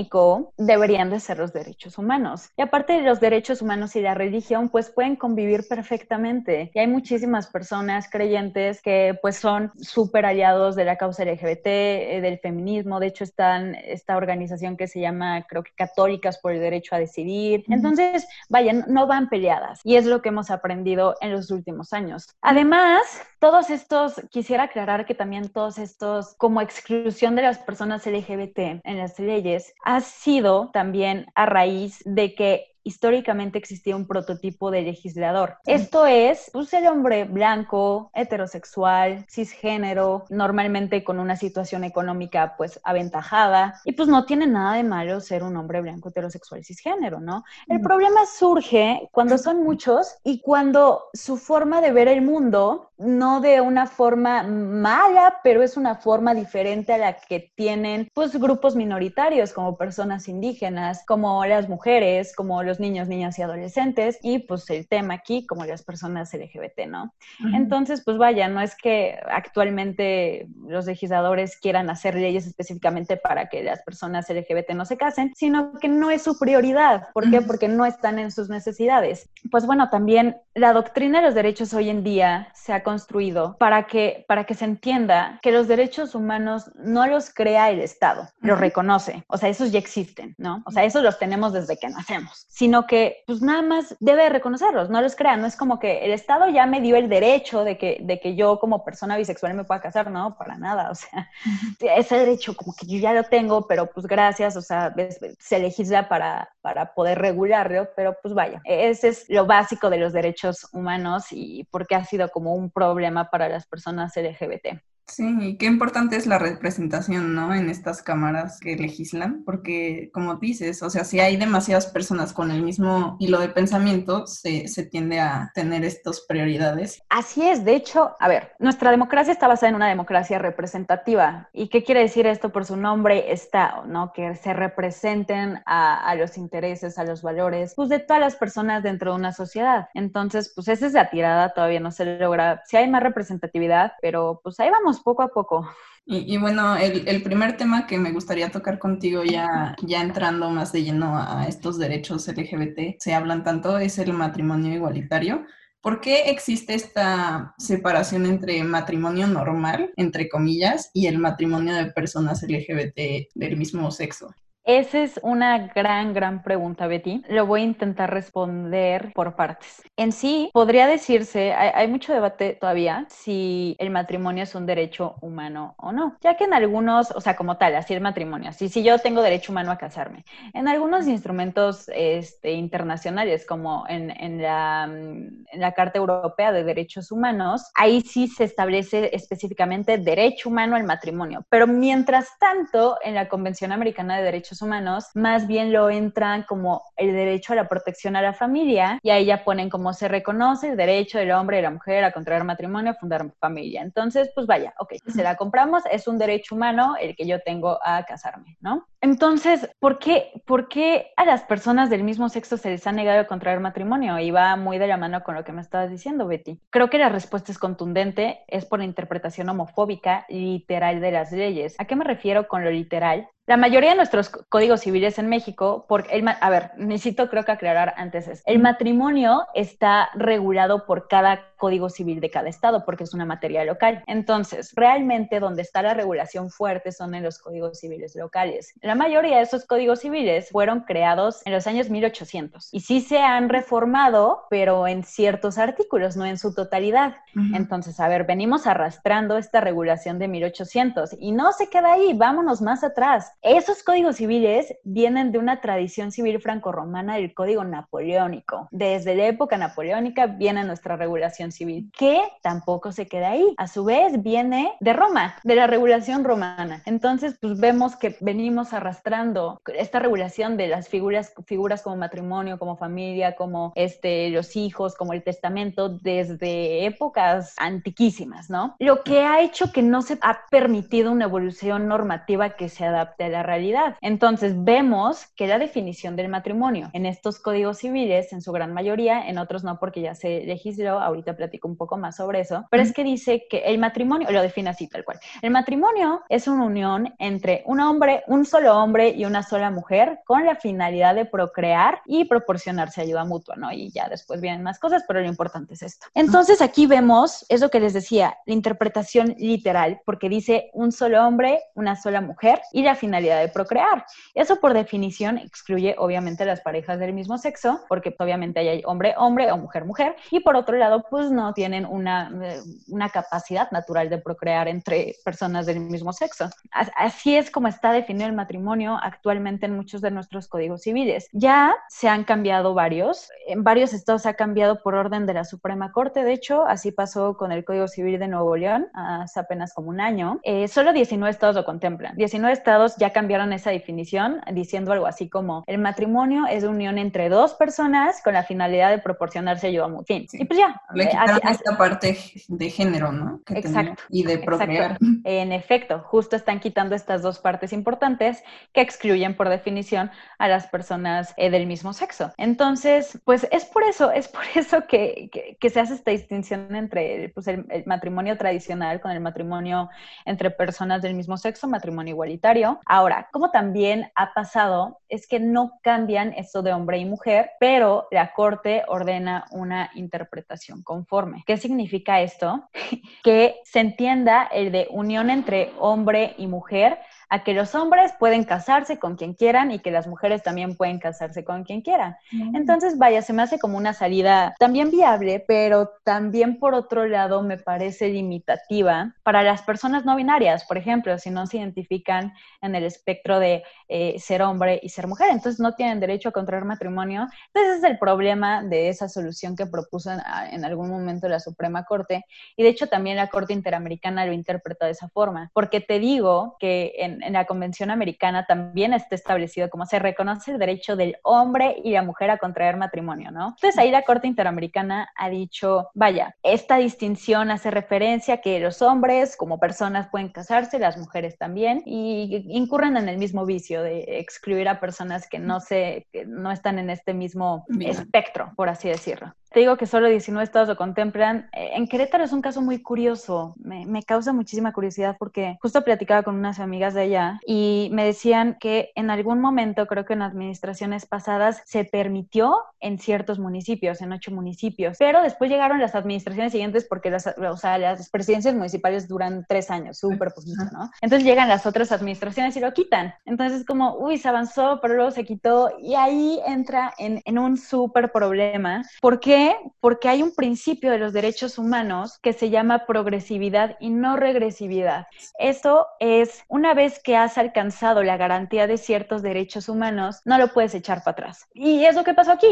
deberían 0.57 1.11
de 1.11 1.21
ser 1.21 1.39
los 1.39 1.53
derechos 1.53 1.99
humanos. 1.99 2.51
Y 2.57 2.63
aparte 2.63 2.95
de 2.95 3.03
los 3.03 3.21
derechos 3.21 3.63
humanos 3.63 3.97
y 3.97 4.01
la 4.01 4.15
religión, 4.15 4.69
pues 4.69 4.91
pueden 4.91 5.17
convivir 5.17 5.67
perfectamente. 5.69 6.71
Y 6.75 6.79
hay 6.79 6.87
muchísimas 6.87 7.47
personas 7.49 8.09
creyentes 8.11 8.83
que 8.83 9.19
pues 9.21 9.37
son 9.37 9.73
súper 9.81 10.27
aliados 10.27 10.77
de 10.77 10.85
la 10.85 10.97
causa 10.97 11.25
LGBT, 11.25 11.67
eh, 11.67 12.21
del 12.23 12.39
feminismo. 12.39 13.01
De 13.01 13.09
hecho, 13.09 13.25
están 13.25 13.75
esta 13.75 14.17
organización 14.17 14.77
que 14.77 14.87
se 14.87 15.01
llama, 15.01 15.47
creo 15.49 15.63
que 15.63 15.73
Católicas 15.75 16.39
por 16.39 16.53
el 16.53 16.61
Derecho 16.61 16.95
a 16.95 16.99
Decidir. 16.99 17.65
Entonces, 17.69 18.27
vayan, 18.49 18.85
no 18.89 19.07
van 19.07 19.29
peleadas. 19.29 19.81
Y 19.85 19.97
es 19.97 20.07
lo 20.07 20.23
que 20.23 20.31
hemos 20.31 20.51
aprendido 20.51 21.17
en 21.21 21.33
los 21.33 21.51
últimos 21.51 21.93
años. 21.93 22.29
Además, 22.41 23.03
todos 23.39 23.71
estos, 23.71 24.21
quisiera 24.31 24.65
aclarar 24.65 25.07
que 25.07 25.15
también 25.15 25.49
todos 25.49 25.79
estos, 25.79 26.35
como 26.37 26.61
exclusión 26.61 27.35
de 27.37 27.43
las 27.43 27.59
personas 27.59 28.07
LGBT, 28.07 28.81
en 28.85 28.99
las 28.99 29.19
leyes 29.19 29.73
ha 29.95 30.01
sido 30.01 30.71
también 30.73 31.27
a 31.35 31.47
raíz 31.47 32.01
de 32.05 32.35
que 32.35 32.77
históricamente 32.83 33.59
existía 33.59 33.97
un 33.97 34.07
prototipo 34.07 34.71
de 34.71 34.83
legislador. 34.83 35.57
Esto 35.67 36.07
es, 36.07 36.51
pues 36.53 36.73
el 36.73 36.87
hombre 36.87 37.25
blanco, 37.25 38.11
heterosexual, 38.15 39.25
cisgénero, 39.29 40.25
normalmente 40.31 41.05
con 41.05 41.19
una 41.19 41.37
situación 41.37 41.85
económica 41.85 42.55
pues 42.57 42.81
aventajada 42.85 43.81
y 43.85 43.93
pues 43.93 44.09
no 44.09 44.25
tiene 44.25 44.47
nada 44.47 44.75
de 44.75 44.85
malo 44.85 45.21
ser 45.21 45.43
un 45.43 45.57
hombre 45.57 45.81
blanco, 45.81 46.09
heterosexual, 46.09 46.65
cisgénero, 46.65 47.21
¿no? 47.21 47.45
El 47.69 47.81
problema 47.81 48.21
surge 48.27 49.09
cuando 49.13 49.39
son 49.39 49.63
muchos 49.63 50.17
y 50.25 50.41
cuando 50.41 51.05
su 51.13 51.37
forma 51.37 51.81
de 51.81 51.93
ver 51.93 52.09
el 52.09 52.23
mundo 52.23 52.91
no 52.99 53.41
de 53.41 53.61
una 53.61 53.87
forma 53.87 54.43
mala, 54.43 55.39
pero 55.43 55.63
es 55.63 55.77
una 55.77 55.95
forma 55.95 56.35
diferente 56.35 56.93
a 56.93 56.99
la 56.99 57.17
que 57.17 57.51
tienen 57.55 58.09
pues 58.13 58.39
grupos 58.39 58.77
minoritarios 58.77 59.53
como 59.53 59.77
personas 59.77 60.29
indígenas, 60.29 61.05
como 61.07 61.45
las 61.47 61.69
mujeres, 61.69 62.35
como 62.35 62.63
los 62.63 62.80
niños, 62.81 63.09
niñas 63.09 63.39
y 63.39 63.43
adolescentes 63.43 64.19
y 64.23 64.41
pues 64.41 64.69
el 64.71 64.89
tema 64.89 65.15
aquí 65.15 65.47
como 65.47 65.65
las 65.65 65.83
personas 65.83 66.33
LGBT, 66.33 66.87
¿no? 66.89 67.15
Entonces, 67.55 68.03
pues 68.05 68.19
vaya, 68.19 68.49
no 68.49 68.61
es 68.61 68.75
que 68.75 69.19
actualmente 69.31 70.49
los 70.67 70.87
legisladores 70.87 71.57
quieran 71.57 71.91
hacer 71.91 72.15
leyes 72.15 72.47
específicamente 72.47 73.17
para 73.17 73.49
que 73.49 73.63
las 73.63 73.83
personas 73.83 74.29
LGBT 74.29 74.71
no 74.73 74.85
se 74.85 74.97
casen, 74.97 75.33
sino 75.37 75.75
que 75.75 75.89
no 75.89 76.11
es 76.11 76.23
su 76.23 76.39
prioridad. 76.39 77.09
¿Por 77.13 77.31
qué? 77.31 77.41
Porque 77.43 77.69
no 77.69 77.87
están 77.87 78.19
en 78.19 78.31
sus 78.31 78.49
necesidades. 78.49 79.29
Pues 79.51 79.67
bueno, 79.67 79.91
también 79.91 80.37
la 80.55 80.73
doctrina 80.73 81.21
de 81.21 81.27
los 81.27 81.35
derechos 81.35 81.73
hoy 81.75 81.91
en 81.91 82.03
día 82.03 82.49
se 82.55 82.73
ha 82.73 82.83
construido 82.83 83.57
para 83.59 83.87
que, 83.87 84.25
para 84.27 84.45
que 84.45 84.55
se 84.55 84.65
entienda 84.65 85.39
que 85.43 85.53
los 85.53 85.69
derechos 85.69 86.15
humanos 86.15 86.71
no 86.75 87.07
los 87.07 87.31
crea 87.33 87.71
el 87.71 87.81
Estado, 87.81 88.29
los 88.41 88.59
reconoce. 88.59 89.25
O 89.29 89.37
sea, 89.37 89.49
esos 89.49 89.73
ya 89.73 89.79
existen, 89.79 90.35
¿no? 90.39 90.63
O 90.67 90.71
sea, 90.71 90.85
esos 90.85 91.03
los 91.03 91.19
tenemos 91.19 91.53
desde 91.53 91.79
que 91.79 91.89
nacemos 91.89 92.47
sino 92.61 92.87
que 92.87 93.23
pues 93.27 93.41
nada 93.41 93.63
más 93.63 93.97
debe 94.01 94.29
reconocerlos, 94.29 94.91
no 94.91 95.01
los 95.01 95.17
crea, 95.17 95.39
no 95.39 95.47
es 95.47 95.57
como 95.57 95.79
que 95.79 96.05
el 96.05 96.13
Estado 96.13 96.47
ya 96.51 96.67
me 96.67 96.83
dio 96.83 96.95
el 96.97 97.09
derecho 97.09 97.65
de 97.65 97.79
que, 97.79 97.97
de 98.03 98.21
que 98.21 98.37
yo 98.37 98.61
como 98.61 98.85
persona 98.85 99.17
bisexual 99.17 99.55
me 99.55 99.65
pueda 99.65 99.81
casar, 99.81 100.11
no, 100.11 100.37
para 100.37 100.59
nada, 100.59 100.91
o 100.91 100.95
sea, 100.95 101.31
ese 101.81 102.19
derecho 102.19 102.55
como 102.55 102.75
que 102.75 102.87
yo 102.87 102.99
ya 102.99 103.15
lo 103.15 103.25
tengo, 103.25 103.67
pero 103.67 103.87
pues 103.91 104.07
gracias, 104.07 104.57
o 104.57 104.61
sea, 104.61 104.95
se 105.39 105.59
legisla 105.59 106.07
para, 106.07 106.51
para 106.61 106.93
poder 106.93 107.19
regularlo, 107.19 107.89
pero 107.97 108.15
pues 108.21 108.35
vaya, 108.35 108.61
ese 108.67 109.09
es 109.09 109.25
lo 109.31 109.47
básico 109.47 109.89
de 109.89 109.97
los 109.97 110.13
derechos 110.13 110.69
humanos 110.75 111.29
y 111.31 111.65
porque 111.71 111.95
ha 111.95 112.05
sido 112.05 112.29
como 112.29 112.55
un 112.55 112.71
problema 112.71 113.31
para 113.31 113.49
las 113.49 113.67
personas 113.67 114.15
LGBT. 114.15 114.83
Sí, 115.11 115.57
qué 115.59 115.67
importante 115.67 116.17
es 116.17 116.27
la 116.27 116.39
representación, 116.39 117.35
¿no? 117.35 117.53
En 117.55 117.69
estas 117.69 118.03
cámaras 118.03 118.61
que 118.61 118.77
legislan, 118.77 119.43
porque 119.45 120.11
como 120.13 120.37
dices, 120.37 120.83
o 120.83 120.91
sea, 120.91 121.05
si 121.05 121.19
hay 121.19 121.37
demasiadas 121.37 121.87
personas 121.87 122.33
con 122.33 122.51
el 122.51 122.63
mismo 122.63 123.17
hilo 123.19 123.41
de 123.41 123.49
pensamiento, 123.49 124.27
se, 124.27 124.69
se 124.69 124.85
tiende 124.85 125.19
a 125.19 125.51
tener 125.55 125.85
estas 125.85 126.21
prioridades. 126.21 127.03
Así 127.09 127.47
es, 127.47 127.65
de 127.65 127.75
hecho, 127.75 128.15
a 128.21 128.29
ver, 128.29 128.53
nuestra 128.61 128.91
democracia 128.91 129.33
está 129.33 129.49
basada 129.49 129.71
en 129.71 129.75
una 129.75 129.89
democracia 129.89 130.39
representativa. 130.39 131.49
¿Y 131.53 131.69
qué 131.69 131.83
quiere 131.83 132.03
decir 132.03 132.27
esto 132.27 132.51
por 132.51 132.65
su 132.65 132.77
nombre 132.77 133.33
Estado, 133.33 133.85
¿no? 133.87 134.13
Que 134.13 134.37
se 134.37 134.53
representen 134.53 135.61
a, 135.67 136.15
los 136.15 136.37
intereses, 136.37 136.99
a 136.99 137.05
los 137.05 137.23
valores, 137.23 137.75
pues 137.75 137.89
de 137.89 137.99
todas 137.99 138.21
las 138.21 138.37
personas 138.37 138.83
dentro 138.83 139.13
de 139.13 139.19
una 139.19 139.33
sociedad. 139.33 139.89
Entonces, 139.95 140.53
pues 140.55 140.69
esa 140.69 140.87
es 140.87 140.93
la 140.93 141.11
tirada, 141.11 141.53
todavía 141.53 141.81
no 141.81 141.91
se 141.91 142.19
logra. 142.19 142.63
Si 142.67 142.77
hay 142.77 142.89
más 142.89 143.03
representatividad, 143.03 143.93
pero 144.01 144.41
pues 144.43 144.61
ahí 144.61 144.71
vamos 144.71 145.00
poco 145.03 145.23
a 145.23 145.29
poco. 145.29 145.69
Y, 146.07 146.39
bueno, 146.39 146.77
el, 146.77 147.23
primer 147.23 147.57
tema 147.57 147.87
que 147.87 147.97
me 147.97 148.11
gustaría 148.11 148.51
tocar 148.51 148.81
contigo 148.81 149.23
ya, 149.23 149.77
ya 149.83 150.01
entrando 150.01 150.51
más 150.51 150.73
de 150.73 150.83
lleno 150.83 151.17
a 151.17 151.47
estos 151.47 151.79
derechos 151.79 152.27
LGBT, 152.27 152.99
se 152.99 153.15
hablan 153.15 153.45
tanto, 153.45 153.79
es 153.79 153.97
el 153.99 154.13
matrimonio 154.13 154.75
igualitario. 154.75 155.45
¿Por 155.81 156.01
qué 156.01 156.31
existe 156.31 156.75
esta 156.75 157.55
separación 157.59 158.27
entre 158.27 158.63
matrimonio 158.65 159.29
normal, 159.29 159.93
entre 159.97 160.29
comillas, 160.29 160.91
y 160.95 161.07
el 161.07 161.19
matrimonio 161.19 161.75
de 161.75 161.93
personas 161.93 162.43
LGBT 162.43 163.31
del 163.35 163.57
mismo 163.57 163.91
sexo? 163.93 164.35
Esa 164.71 165.03
es 165.03 165.19
una 165.25 165.67
gran, 165.75 166.15
gran 166.15 166.45
pregunta, 166.45 166.87
Betty. 166.87 167.25
Lo 167.29 167.45
voy 167.45 167.63
a 167.63 167.65
intentar 167.65 168.09
responder 168.09 169.11
por 169.17 169.35
partes. 169.35 169.83
En 169.97 170.13
sí, 170.13 170.49
podría 170.53 170.87
decirse, 170.87 171.53
hay, 171.53 171.89
mucho 171.89 172.13
debate 172.13 172.53
todavía 172.53 173.05
si 173.09 173.75
el 173.81 173.91
matrimonio 173.91 174.45
es 174.45 174.55
un 174.55 174.67
derecho 174.67 175.17
humano 175.23 175.75
o 175.77 175.91
no, 175.91 176.17
ya 176.21 176.37
que 176.37 176.45
en 176.45 176.55
algunos, 176.55 177.11
o 177.11 177.21
sea, 177.21 177.35
como 177.35 177.57
tal, 177.57 177.75
así 177.75 177.95
el 177.95 178.01
matrimonio, 178.01 178.51
así 178.51 178.69
si 178.69 178.85
yo 178.85 179.01
tengo 179.01 179.23
derecho 179.23 179.51
humano 179.51 179.73
a 179.73 179.77
casarme, 179.77 180.25
en 180.55 180.69
algunos 180.69 181.09
instrumentos 181.09 181.91
este, 181.93 182.53
internacionales, 182.53 183.45
como 183.45 183.87
en, 183.89 184.41
la, 184.41 184.85
en 184.85 185.45
la 185.53 185.73
Carta 185.73 185.99
Europea 185.99 186.53
de 186.53 186.63
Derechos 186.63 187.11
Humanos, 187.11 187.73
ahí 187.75 188.03
sí 188.03 188.29
se 188.29 188.45
establece 188.45 189.11
específicamente 189.17 189.99
derecho 189.99 190.49
humano 190.49 190.77
al 190.77 190.85
matrimonio. 190.85 191.45
Pero 191.49 191.67
mientras 191.67 192.39
tanto, 192.39 192.99
en 193.03 193.17
la 193.17 193.29
Convención 193.29 193.73
Americana 193.73 194.17
de 194.19 194.23
Derechos 194.23 194.60
humanos, 194.63 195.07
más 195.15 195.47
bien 195.47 195.73
lo 195.73 195.91
entran 195.91 196.45
como 196.45 196.83
el 196.97 197.13
derecho 197.13 197.53
a 197.53 197.57
la 197.57 197.69
protección 197.69 198.17
a 198.17 198.23
la 198.23 198.33
familia 198.33 198.99
y 199.03 199.11
ahí 199.11 199.27
ya 199.27 199.45
ponen 199.45 199.71
como 199.71 199.93
se 199.93 200.09
reconoce 200.09 200.71
el 200.71 200.77
derecho 200.77 201.19
del 201.19 201.33
hombre 201.33 201.59
y 201.59 201.63
la 201.63 201.71
mujer 201.71 202.05
a 202.05 202.13
contraer 202.13 202.45
matrimonio, 202.45 202.93
a 202.93 202.95
fundar 202.95 203.31
familia. 203.39 203.83
Entonces, 203.83 204.31
pues 204.35 204.47
vaya, 204.47 204.75
ok, 204.79 204.95
se 205.07 205.23
la 205.23 205.37
compramos, 205.37 205.83
es 205.91 206.09
un 206.09 206.19
derecho 206.19 206.55
humano 206.55 206.97
el 207.01 207.17
que 207.17 207.27
yo 207.27 207.41
tengo 207.41 207.79
a 207.85 208.05
casarme, 208.05 208.57
¿no? 208.61 208.87
Entonces, 209.03 209.69
¿por 209.79 209.99
qué, 209.99 210.43
¿por 210.45 210.69
qué 210.69 211.13
a 211.17 211.25
las 211.25 211.43
personas 211.45 211.89
del 211.89 212.05
mismo 212.05 212.29
sexo 212.29 212.59
se 212.59 212.71
les 212.71 212.87
ha 212.87 212.93
negado 212.93 213.21
a 213.21 213.27
contraer 213.27 213.61
matrimonio? 213.61 214.19
Y 214.19 214.31
va 214.31 214.57
muy 214.57 214.79
de 214.79 214.87
la 214.87 214.99
mano 214.99 215.23
con 215.23 215.35
lo 215.35 215.45
que 215.45 215.53
me 215.53 215.63
estabas 215.63 215.91
diciendo, 215.91 216.27
Betty. 216.27 216.61
Creo 216.71 216.91
que 216.91 216.99
la 216.99 217.09
respuesta 217.09 217.51
es 217.51 217.59
contundente, 217.59 218.41
es 218.47 218.67
por 218.67 218.83
interpretación 218.83 219.49
homofóbica 219.49 220.27
literal 220.29 221.01
de 221.01 221.13
las 221.13 221.33
leyes. 221.33 221.77
¿A 221.79 221.87
qué 221.87 221.97
me 221.97 222.05
refiero 222.05 222.47
con 222.47 222.63
lo 222.63 222.71
literal? 222.71 223.29
La 223.51 223.57
mayoría 223.57 223.91
de 223.91 223.97
nuestros 223.97 224.29
códigos 224.29 224.83
civiles 224.83 225.19
en 225.19 225.29
México, 225.29 225.85
porque 225.89 226.15
el, 226.15 226.25
a 226.29 226.51
ver, 226.51 226.71
necesito 226.77 227.29
creo 227.29 227.45
que 227.45 227.51
aclarar 227.51 227.95
antes 227.97 228.29
es, 228.29 228.45
el 228.47 228.61
matrimonio 228.61 229.45
está 229.55 230.09
regulado 230.15 230.87
por 230.87 231.09
cada 231.09 231.50
código 231.61 231.91
civil 231.91 232.19
de 232.19 232.31
cada 232.31 232.49
estado 232.49 232.85
porque 232.85 233.05
es 233.05 233.15
una 233.15 233.25
materia 233.25 233.65
local. 233.65 234.03
Entonces, 234.09 234.73
realmente 234.75 235.39
donde 235.39 235.63
está 235.63 235.83
la 235.83 235.95
regulación 235.95 236.51
fuerte 236.51 236.91
son 236.91 237.15
en 237.15 237.23
los 237.23 237.39
códigos 237.39 237.79
civiles 237.79 238.17
locales. 238.17 238.73
La 238.81 238.97
mayoría 238.97 239.37
de 239.37 239.43
esos 239.43 239.65
códigos 239.67 240.01
civiles 240.01 240.49
fueron 240.51 240.81
creados 240.81 241.43
en 241.45 241.53
los 241.53 241.69
años 241.69 241.91
1800 241.91 242.71
y 242.73 242.81
sí 242.81 243.01
se 243.01 243.21
han 243.21 243.49
reformado, 243.49 244.47
pero 244.51 244.89
en 244.89 245.05
ciertos 245.05 245.59
artículos, 245.59 246.17
no 246.17 246.25
en 246.25 246.39
su 246.39 246.55
totalidad. 246.55 247.17
Entonces, 247.55 248.01
a 248.01 248.09
ver, 248.09 248.25
venimos 248.25 248.67
arrastrando 248.67 249.37
esta 249.37 249.61
regulación 249.61 250.19
de 250.19 250.29
1800 250.29 251.17
y 251.19 251.33
no 251.33 251.53
se 251.53 251.69
queda 251.69 251.93
ahí, 251.93 252.15
vámonos 252.15 252.63
más 252.63 252.83
atrás. 252.83 253.33
Esos 253.43 253.83
códigos 253.83 254.17
civiles 254.17 254.75
vienen 254.83 255.31
de 255.31 255.39
una 255.39 255.61
tradición 255.61 256.11
civil 256.11 256.41
franco-romana 256.41 257.17
del 257.17 257.35
código 257.35 257.65
napoleónico. 257.65 258.69
Desde 258.71 259.15
la 259.15 259.27
época 259.27 259.59
napoleónica 259.59 260.27
viene 260.27 260.65
nuestra 260.65 260.97
regulación 260.97 261.50
civil, 261.53 261.91
que 261.97 262.21
tampoco 262.43 262.93
se 262.93 263.07
queda 263.07 263.31
ahí. 263.31 263.55
A 263.57 263.69
su 263.69 263.85
vez 263.85 264.23
viene 264.23 264.73
de 264.81 264.93
Roma, 264.93 265.37
de 265.45 265.55
la 265.55 265.67
regulación 265.67 266.25
romana. 266.25 266.83
Entonces, 266.87 267.37
pues 267.41 267.59
vemos 267.59 267.97
que 267.97 268.17
venimos 268.21 268.73
arrastrando 268.73 269.61
esta 269.75 269.99
regulación 269.99 270.57
de 270.57 270.69
las 270.69 270.89
figuras, 270.89 271.33
figuras 271.47 271.83
como 271.83 271.97
matrimonio, 271.97 272.59
como 272.59 272.77
familia, 272.77 273.37
como 273.37 273.73
este, 273.75 274.31
los 274.31 274.57
hijos, 274.57 274.95
como 274.95 275.13
el 275.13 275.23
testamento, 275.23 275.89
desde 275.89 276.87
épocas 276.87 277.55
antiquísimas, 277.59 278.51
¿no? 278.51 278.77
Lo 278.79 279.03
que 279.03 279.21
ha 279.21 279.41
hecho 279.43 279.73
que 279.73 279.83
no 279.83 280.03
se 280.03 280.19
ha 280.23 280.41
permitido 280.51 281.13
una 281.13 281.25
evolución 281.25 281.89
normativa 281.89 282.51
que 282.51 282.69
se 282.69 282.85
adapte 282.85 283.29
la 283.29 283.43
realidad. 283.43 283.97
Entonces 284.01 284.55
vemos 284.57 285.27
que 285.37 285.47
la 285.47 285.59
definición 285.59 286.17
del 286.17 286.29
matrimonio 286.29 286.91
en 286.93 287.07
estos 287.07 287.39
códigos 287.39 287.79
civiles, 287.79 288.33
en 288.33 288.43
su 288.43 288.53
gran 288.53 288.73
mayoría, 288.73 289.29
en 289.29 289.39
otros 289.39 289.65
no 289.65 289.79
porque 289.79 290.01
ya 290.01 290.15
se 290.15 290.45
legisló, 290.45 291.01
ahorita 291.01 291.37
platico 291.41 291.69
un 291.69 291.77
poco 291.77 291.97
más 291.97 292.17
sobre 292.17 292.41
eso, 292.41 292.67
pero 292.71 292.83
es 292.83 292.93
que 292.93 293.03
dice 293.03 293.47
que 293.49 293.61
el 293.61 293.79
matrimonio, 293.79 294.31
lo 294.31 294.43
define 294.43 294.69
así 294.69 294.89
tal 294.89 295.05
cual, 295.05 295.19
el 295.41 295.51
matrimonio 295.51 296.23
es 296.29 296.47
una 296.47 296.65
unión 296.65 297.15
entre 297.19 297.63
un 297.65 297.81
hombre, 297.81 298.23
un 298.27 298.45
solo 298.45 298.77
hombre 298.77 299.09
y 299.09 299.25
una 299.25 299.43
sola 299.43 299.71
mujer 299.71 300.21
con 300.27 300.45
la 300.45 300.57
finalidad 300.57 301.15
de 301.15 301.25
procrear 301.25 302.03
y 302.05 302.27
proporcionarse 302.27 303.01
ayuda 303.01 303.25
mutua, 303.25 303.57
¿no? 303.57 303.73
Y 303.73 303.91
ya 303.91 304.07
después 304.11 304.43
vienen 304.43 304.63
más 304.63 304.79
cosas, 304.79 305.05
pero 305.09 305.21
lo 305.21 305.27
importante 305.27 305.73
es 305.75 305.83
esto. 305.83 306.07
Entonces 306.15 306.61
aquí 306.61 306.87
vemos, 306.87 307.47
es 307.49 307.63
lo 307.63 307.71
que 307.71 307.81
les 307.81 307.95
decía, 307.95 308.37
la 308.45 308.53
interpretación 308.53 309.35
literal, 309.39 310.01
porque 310.05 310.29
dice 310.29 310.71
un 310.75 310.93
solo 310.93 311.27
hombre, 311.27 311.61
una 311.75 311.97
sola 311.97 312.21
mujer 312.21 312.61
y 312.73 312.83
la 312.83 312.97
finalidad 312.97 313.41
de 313.41 313.49
procrear. 313.49 314.05
Eso 314.35 314.61
por 314.61 314.75
definición 314.75 315.39
excluye 315.39 315.95
obviamente 315.97 316.45
las 316.45 316.61
parejas 316.61 316.99
del 316.99 317.15
mismo 317.15 317.39
sexo, 317.39 317.81
porque 317.89 318.15
obviamente 318.19 318.61
hay 318.61 318.83
hombre-hombre 318.85 319.51
o 319.53 319.57
mujer-mujer, 319.57 320.17
y 320.31 320.41
por 320.41 320.57
otro 320.57 320.77
lado, 320.77 321.07
pues 321.09 321.30
no 321.31 321.53
tienen 321.55 321.87
una, 321.87 322.31
eh, 322.43 322.61
una 322.89 323.09
capacidad 323.09 323.71
natural 323.71 324.09
de 324.11 324.19
procrear 324.19 324.69
entre 324.69 325.17
personas 325.25 325.67
del 325.67 325.81
mismo 325.81 326.13
sexo. 326.13 326.51
Así 326.71 327.37
es 327.37 327.51
como 327.51 327.69
está 327.69 327.93
definido 327.93 328.27
el 328.27 328.35
matrimonio 328.35 328.99
actualmente 329.03 329.67
en 329.67 329.77
muchos 329.77 330.01
de 330.01 330.11
nuestros 330.11 330.49
códigos 330.49 330.83
civiles. 330.83 331.29
Ya 331.33 331.75
se 331.89 332.09
han 332.09 332.25
cambiado 332.25 332.75
varios, 332.75 333.29
en 333.47 333.65
varios 333.65 333.93
estados 333.93 334.23
se 334.23 334.29
ha 334.29 334.35
cambiado 334.35 334.83
por 334.83 334.95
orden 334.95 335.27
de 335.27 335.35
la 335.35 335.45
Suprema 335.45 335.93
Corte, 335.93 336.25
de 336.25 336.33
hecho, 336.33 336.65
así 336.67 336.93
pasó 336.93 337.37
con 337.37 337.53
el 337.53 337.65
Código 337.65 337.89
Civil 337.89 338.19
de 338.19 338.29
Nuevo 338.29 338.57
León 338.57 338.89
hace 338.95 339.41
apenas 339.41 339.73
como 339.75 339.91
un 339.91 340.01
año. 340.01 340.41
Eh, 340.43 340.69
solo 340.69 340.93
19 340.93 341.31
estados 341.31 341.57
lo 341.57 341.65
contemplan. 341.65 342.17
19 342.17 342.53
estados 342.53 342.97
ya 342.97 343.11
cambiaron 343.11 343.53
esa 343.53 343.71
definición 343.71 344.41
diciendo 344.53 344.93
algo 344.93 345.07
así 345.07 345.29
como 345.29 345.65
el 345.67 345.79
matrimonio 345.79 346.47
es 346.47 346.65
unión 346.65 346.99
entre 346.99 347.29
dos 347.29 347.55
personas 347.55 348.23
con 348.23 348.35
la 348.35 348.43
finalidad 348.43 348.91
de 348.91 348.99
proporcionarse 348.99 349.69
ayuda 349.69 349.89
mutua. 349.89 350.17
Y 350.17 350.45
pues 350.45 350.59
ya. 350.59 350.81
Le 350.95 351.09
esta 351.25 351.77
parte 351.77 352.19
de 352.49 352.71
género, 352.71 353.13
¿no? 353.13 353.41
exacto. 353.49 354.03
y 354.09 354.25
de 354.25 354.39
procrear. 354.39 354.99
En 355.25 355.53
efecto, 355.53 356.01
justo 356.01 356.37
están 356.37 356.61
quitando 356.61 356.95
estas 356.95 357.23
dos 357.23 357.39
partes 357.39 357.73
importantes 357.73 358.43
que 358.73 358.81
excluyen 358.81 359.37
por 359.37 359.49
definición 359.49 360.11
a 360.39 360.49
las 360.49 360.67
personas 360.67 361.35
eh, 361.37 361.51
del 361.51 361.67
mismo 361.67 361.93
sexo. 361.93 362.33
Entonces, 362.37 363.19
pues 363.25 363.47
es 363.51 363.65
por 363.65 363.83
eso, 363.83 364.11
es 364.11 364.29
por 364.29 364.43
eso 364.55 364.87
que, 364.87 365.31
que, 365.59 365.71
se 365.71 365.81
hace 365.81 365.95
esta 365.95 366.11
distinción 366.11 366.75
entre 366.75 367.31
pues, 367.35 367.47
el, 367.49 367.67
el 367.71 367.85
matrimonio 367.87 368.37
tradicional 368.37 369.01
con 369.01 369.11
el 369.11 369.21
matrimonio 369.21 369.89
entre 370.25 370.51
personas 370.51 371.03
del 371.03 371.15
mismo 371.15 371.37
sexo, 371.37 371.69
matrimonio 371.69 372.13
igualitario. 372.13 372.81
Ahora, 372.87 373.29
como 373.33 373.51
también 373.51 374.11
ha 374.15 374.33
pasado, 374.33 375.01
es 375.09 375.27
que 375.27 375.39
no 375.41 375.79
cambian 375.83 376.33
esto 376.33 376.63
de 376.63 376.73
hombre 376.73 376.99
y 376.99 377.05
mujer, 377.05 377.51
pero 377.61 378.09
la 378.11 378.33
Corte 378.33 378.85
ordena 378.89 379.45
una 379.51 379.91
interpretación 379.95 380.83
conforme. 380.83 381.10
¿Qué 381.47 381.57
significa 381.57 382.21
esto? 382.21 382.69
que 383.25 383.57
se 383.65 383.81
entienda 383.81 384.45
el 384.45 384.71
de 384.73 384.87
unión 384.91 385.31
entre 385.31 385.73
hombre 385.79 386.35
y 386.39 386.47
mujer 386.47 386.99
a 387.31 387.45
que 387.45 387.55
los 387.55 387.75
hombres 387.77 388.13
pueden 388.19 388.45
casarse 388.45 388.99
con 388.99 389.17
quien 389.17 389.35
quieran 389.35 389.71
y 389.71 389.79
que 389.79 389.93
las 389.93 390.09
mujeres 390.09 390.43
también 390.43 390.77
pueden 390.77 390.99
casarse 390.99 391.45
con 391.45 391.63
quien 391.63 391.81
quieran. 391.81 392.17
Entonces, 392.55 392.99
vaya, 392.99 393.23
se 393.23 393.33
me 393.33 393.43
hace 393.43 393.59
como 393.61 393.79
una 393.79 393.95
salida 393.95 394.55
también 394.59 394.91
viable, 394.91 395.45
pero 395.47 395.93
también 396.05 396.59
por 396.59 396.75
otro 396.75 397.07
lado 397.07 397.43
me 397.43 397.57
parece 397.57 398.09
limitativa 398.09 399.15
para 399.23 399.45
las 399.45 399.63
personas 399.63 400.05
no 400.05 400.17
binarias, 400.17 400.65
por 400.65 400.77
ejemplo, 400.77 401.17
si 401.19 401.31
no 401.31 401.47
se 401.47 401.59
identifican 401.59 402.33
en 402.61 402.75
el 402.75 402.83
espectro 402.85 403.39
de 403.39 403.63
eh, 403.89 404.19
ser 404.19 404.43
hombre 404.43 404.81
y 404.83 404.89
ser 404.89 405.07
mujer, 405.07 405.29
entonces 405.31 405.61
no 405.61 405.75
tienen 405.75 406.01
derecho 406.01 406.31
a 406.31 406.33
contraer 406.33 406.65
matrimonio. 406.65 407.29
Entonces, 407.55 407.79
ese 407.79 407.87
es 407.87 407.93
el 407.93 407.99
problema 407.99 408.65
de 408.65 408.89
esa 408.89 409.09
solución 409.09 409.55
que 409.55 409.67
propuso 409.67 410.11
en, 410.11 410.65
algún 410.65 410.91
momento 410.91 411.29
la 411.29 411.39
Suprema 411.39 411.85
Corte 411.85 412.25
y 412.57 412.63
de 412.65 412.69
hecho 412.69 412.89
también 412.89 413.17
la 413.17 413.29
Corte 413.29 413.53
Interamericana 413.53 414.27
lo 414.27 414.33
interpreta 414.33 414.87
de 414.87 414.93
esa 414.93 415.09
forma, 415.09 415.51
porque 415.55 415.81
te 415.81 416.01
digo 416.01 416.57
que 416.59 416.93
en 416.99 417.20
en, 417.23 417.33
la 417.33 417.45
Convención 417.45 417.91
Americana 417.91 418.47
también 418.47 418.93
está 418.93 419.15
establecido 419.15 419.71
como 419.71 419.87
se 419.87 419.99
reconoce 419.99 420.53
el 420.53 420.59
derecho 420.59 420.97
del 420.97 421.17
hombre 421.23 421.77
y 421.83 421.93
la 421.93 422.03
mujer 422.03 422.31
a 422.31 422.39
contraer 422.39 422.77
matrimonio, 422.77 423.31
¿no? 423.31 423.55
Entonces 423.57 423.79
ahí 423.79 423.91
la 423.91 424.03
Corte 424.03 424.27
Interamericana 424.27 425.11
ha 425.17 425.29
dicho, 425.29 425.89
vaya, 425.95 426.35
esta 426.43 426.77
distinción 426.77 427.51
hace 427.51 427.71
referencia 427.71 428.35
a 428.35 428.39
que 428.39 428.61
los 428.61 428.83
hombres 428.83 429.37
como 429.37 429.59
personas 429.59 430.09
pueden 430.09 430.29
casarse, 430.29 430.79
las 430.79 430.97
mujeres 430.97 431.39
también, 431.39 431.83
y 431.87 432.45
incurren 432.49 432.97
en 432.97 433.09
el 433.09 433.19
mismo 433.19 433.47
vicio 433.47 433.83
de 433.83 434.19
excluir 434.19 434.69
a 434.69 434.81
personas 434.81 435.29
que 435.29 435.39
no 435.39 435.61
se, 435.61 436.07
que 436.13 436.27
no 436.27 436.51
están 436.51 436.79
en 436.79 436.91
este 436.91 437.15
mismo 437.15 437.65
espectro, 437.81 438.53
por 438.57 438.69
así 438.69 438.89
decirlo. 438.89 439.35
Te 439.53 439.61
digo 439.61 439.77
que 439.77 439.87
solo 439.87 440.09
19 440.09 440.45
estados 440.45 440.69
lo 440.69 440.77
contemplan. 440.77 441.49
Eh, 441.53 441.71
en 441.75 441.89
Querétaro 441.89 442.23
es 442.23 442.33
un 442.33 442.41
caso 442.41 442.63
muy 442.63 442.81
curioso. 442.83 443.55
Me, 443.59 443.85
me, 443.85 444.03
causa 444.05 444.33
muchísima 444.33 444.73
curiosidad 444.73 445.17
porque 445.19 445.59
justo 445.61 445.83
platicaba 445.83 446.23
con 446.23 446.37
unas 446.37 446.61
amigas 446.61 446.95
de 446.95 447.03
allá 447.03 447.41
y 447.47 447.91
me 447.93 448.05
decían 448.05 448.57
que 448.61 448.93
en 448.95 449.11
algún 449.11 449.41
momento, 449.41 449.87
creo 449.87 450.05
que 450.05 450.13
en 450.13 450.23
administraciones 450.23 451.07
pasadas, 451.07 451.63
se 451.67 451.85
permitió 451.85 452.63
en 452.79 452.99
ciertos 452.99 453.39
municipios, 453.39 454.01
en 454.01 454.13
ocho 454.13 454.31
municipios, 454.31 454.97
pero 454.99 455.23
después 455.23 455.51
llegaron 455.51 455.81
las 455.81 455.95
administraciones 455.95 456.53
siguientes 456.53 456.87
porque 456.89 457.11
las, 457.11 457.27
o 457.27 457.57
sea, 457.57 457.79
las 457.79 458.09
presidencias 458.09 458.55
municipales 458.55 459.09
duran 459.09 459.45
tres 459.49 459.71
años, 459.71 459.99
súper 459.99 460.33
poquito, 460.33 460.65
¿no? 460.73 460.91
Entonces 461.01 461.27
llegan 461.27 461.49
las 461.49 461.67
otras 461.67 461.93
administraciones 461.93 462.57
y 462.57 462.61
lo 462.61 462.73
quitan. 462.73 463.15
Entonces 463.25 463.61
es 463.61 463.67
como, 463.67 463.97
uy, 463.97 464.17
se 464.17 464.29
avanzó, 464.29 464.79
pero 464.81 464.95
luego 464.95 465.11
se 465.11 465.25
quitó 465.25 465.73
y 465.81 465.95
ahí 465.95 466.41
entra 466.47 466.95
en, 466.99 467.21
en 467.25 467.39
un 467.39 467.57
súper 467.57 468.13
problema 468.13 468.83
porque 469.01 469.40
qué? 469.41 469.57
Porque 469.81 470.09
hay 470.09 470.23
un 470.23 470.35
principio 470.35 470.91
de 470.91 470.99
los 470.99 471.13
derechos 471.13 471.59
humanos 471.59 472.19
que 472.23 472.33
se 472.33 472.51
llama 472.51 472.87
progresividad 472.87 473.77
y 473.81 473.91
no 473.91 474.17
regresividad. 474.17 475.07
Eso 475.39 475.87
es, 475.99 476.45
una 476.49 476.75
vez 476.75 477.01
que 477.03 477.17
has 477.17 477.39
alcanzado 477.39 478.03
la 478.03 478.17
garantía 478.17 478.67
de 478.67 478.77
ciertos 478.77 479.23
derechos 479.23 479.69
humanos, 479.69 480.21
no 480.25 480.39
lo 480.39 480.49
puedes 480.49 480.75
echar 480.75 481.03
para 481.03 481.13
atrás. 481.13 481.47
Y 481.55 481.85
es 481.85 481.95
lo 481.95 482.05
que 482.05 482.15
pasó 482.15 482.33
aquí. 482.33 482.49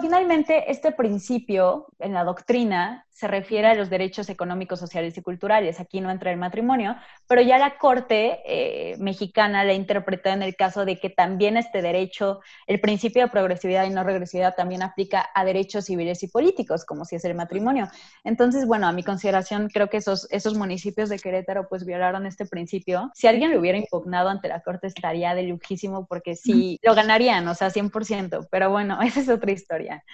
finalmente, 0.00 0.70
este 0.70 0.92
principio 0.92 1.86
en 1.98 2.14
la 2.14 2.24
doctrina 2.24 3.04
se 3.18 3.26
refiere 3.26 3.66
a 3.66 3.74
los 3.74 3.90
derechos 3.90 4.28
económicos, 4.28 4.78
sociales 4.78 5.18
y 5.18 5.22
culturales. 5.22 5.80
Aquí 5.80 6.00
no 6.00 6.08
entra 6.08 6.30
el 6.30 6.36
matrimonio, 6.36 6.94
pero 7.26 7.42
ya 7.42 7.58
la 7.58 7.76
Corte 7.76 8.38
eh, 8.46 8.96
mexicana 8.98 9.64
la 9.64 9.72
interpretó 9.72 10.28
en 10.28 10.44
el 10.44 10.54
caso 10.54 10.84
de 10.84 11.00
que 11.00 11.10
también 11.10 11.56
este 11.56 11.82
derecho, 11.82 12.38
el 12.68 12.78
principio 12.80 13.22
de 13.22 13.28
progresividad 13.28 13.86
y 13.86 13.90
no 13.90 14.04
regresividad 14.04 14.54
también 14.54 14.84
aplica 14.84 15.28
a 15.34 15.44
derechos 15.44 15.86
civiles 15.86 16.07
y 16.22 16.28
políticos, 16.28 16.84
como 16.84 17.04
si 17.04 17.16
es 17.16 17.24
el 17.24 17.34
matrimonio. 17.34 17.88
Entonces, 18.24 18.66
bueno, 18.66 18.86
a 18.86 18.92
mi 18.92 19.02
consideración, 19.02 19.68
creo 19.68 19.88
que 19.88 19.98
esos, 19.98 20.26
esos 20.30 20.54
municipios 20.54 21.08
de 21.08 21.18
Querétaro 21.18 21.68
pues 21.68 21.84
violaron 21.84 22.26
este 22.26 22.46
principio. 22.46 23.10
Si 23.14 23.26
alguien 23.26 23.52
lo 23.52 23.60
hubiera 23.60 23.78
impugnado 23.78 24.28
ante 24.28 24.48
la 24.48 24.60
Corte 24.60 24.86
estaría 24.86 25.34
de 25.34 25.44
lujísimo 25.44 26.06
porque 26.06 26.36
sí, 26.36 26.78
lo 26.82 26.94
ganarían, 26.94 27.46
o 27.48 27.54
sea, 27.54 27.70
100%, 27.70 28.48
pero 28.50 28.70
bueno, 28.70 29.00
esa 29.02 29.20
es 29.20 29.28
otra 29.28 29.52
historia. 29.52 30.04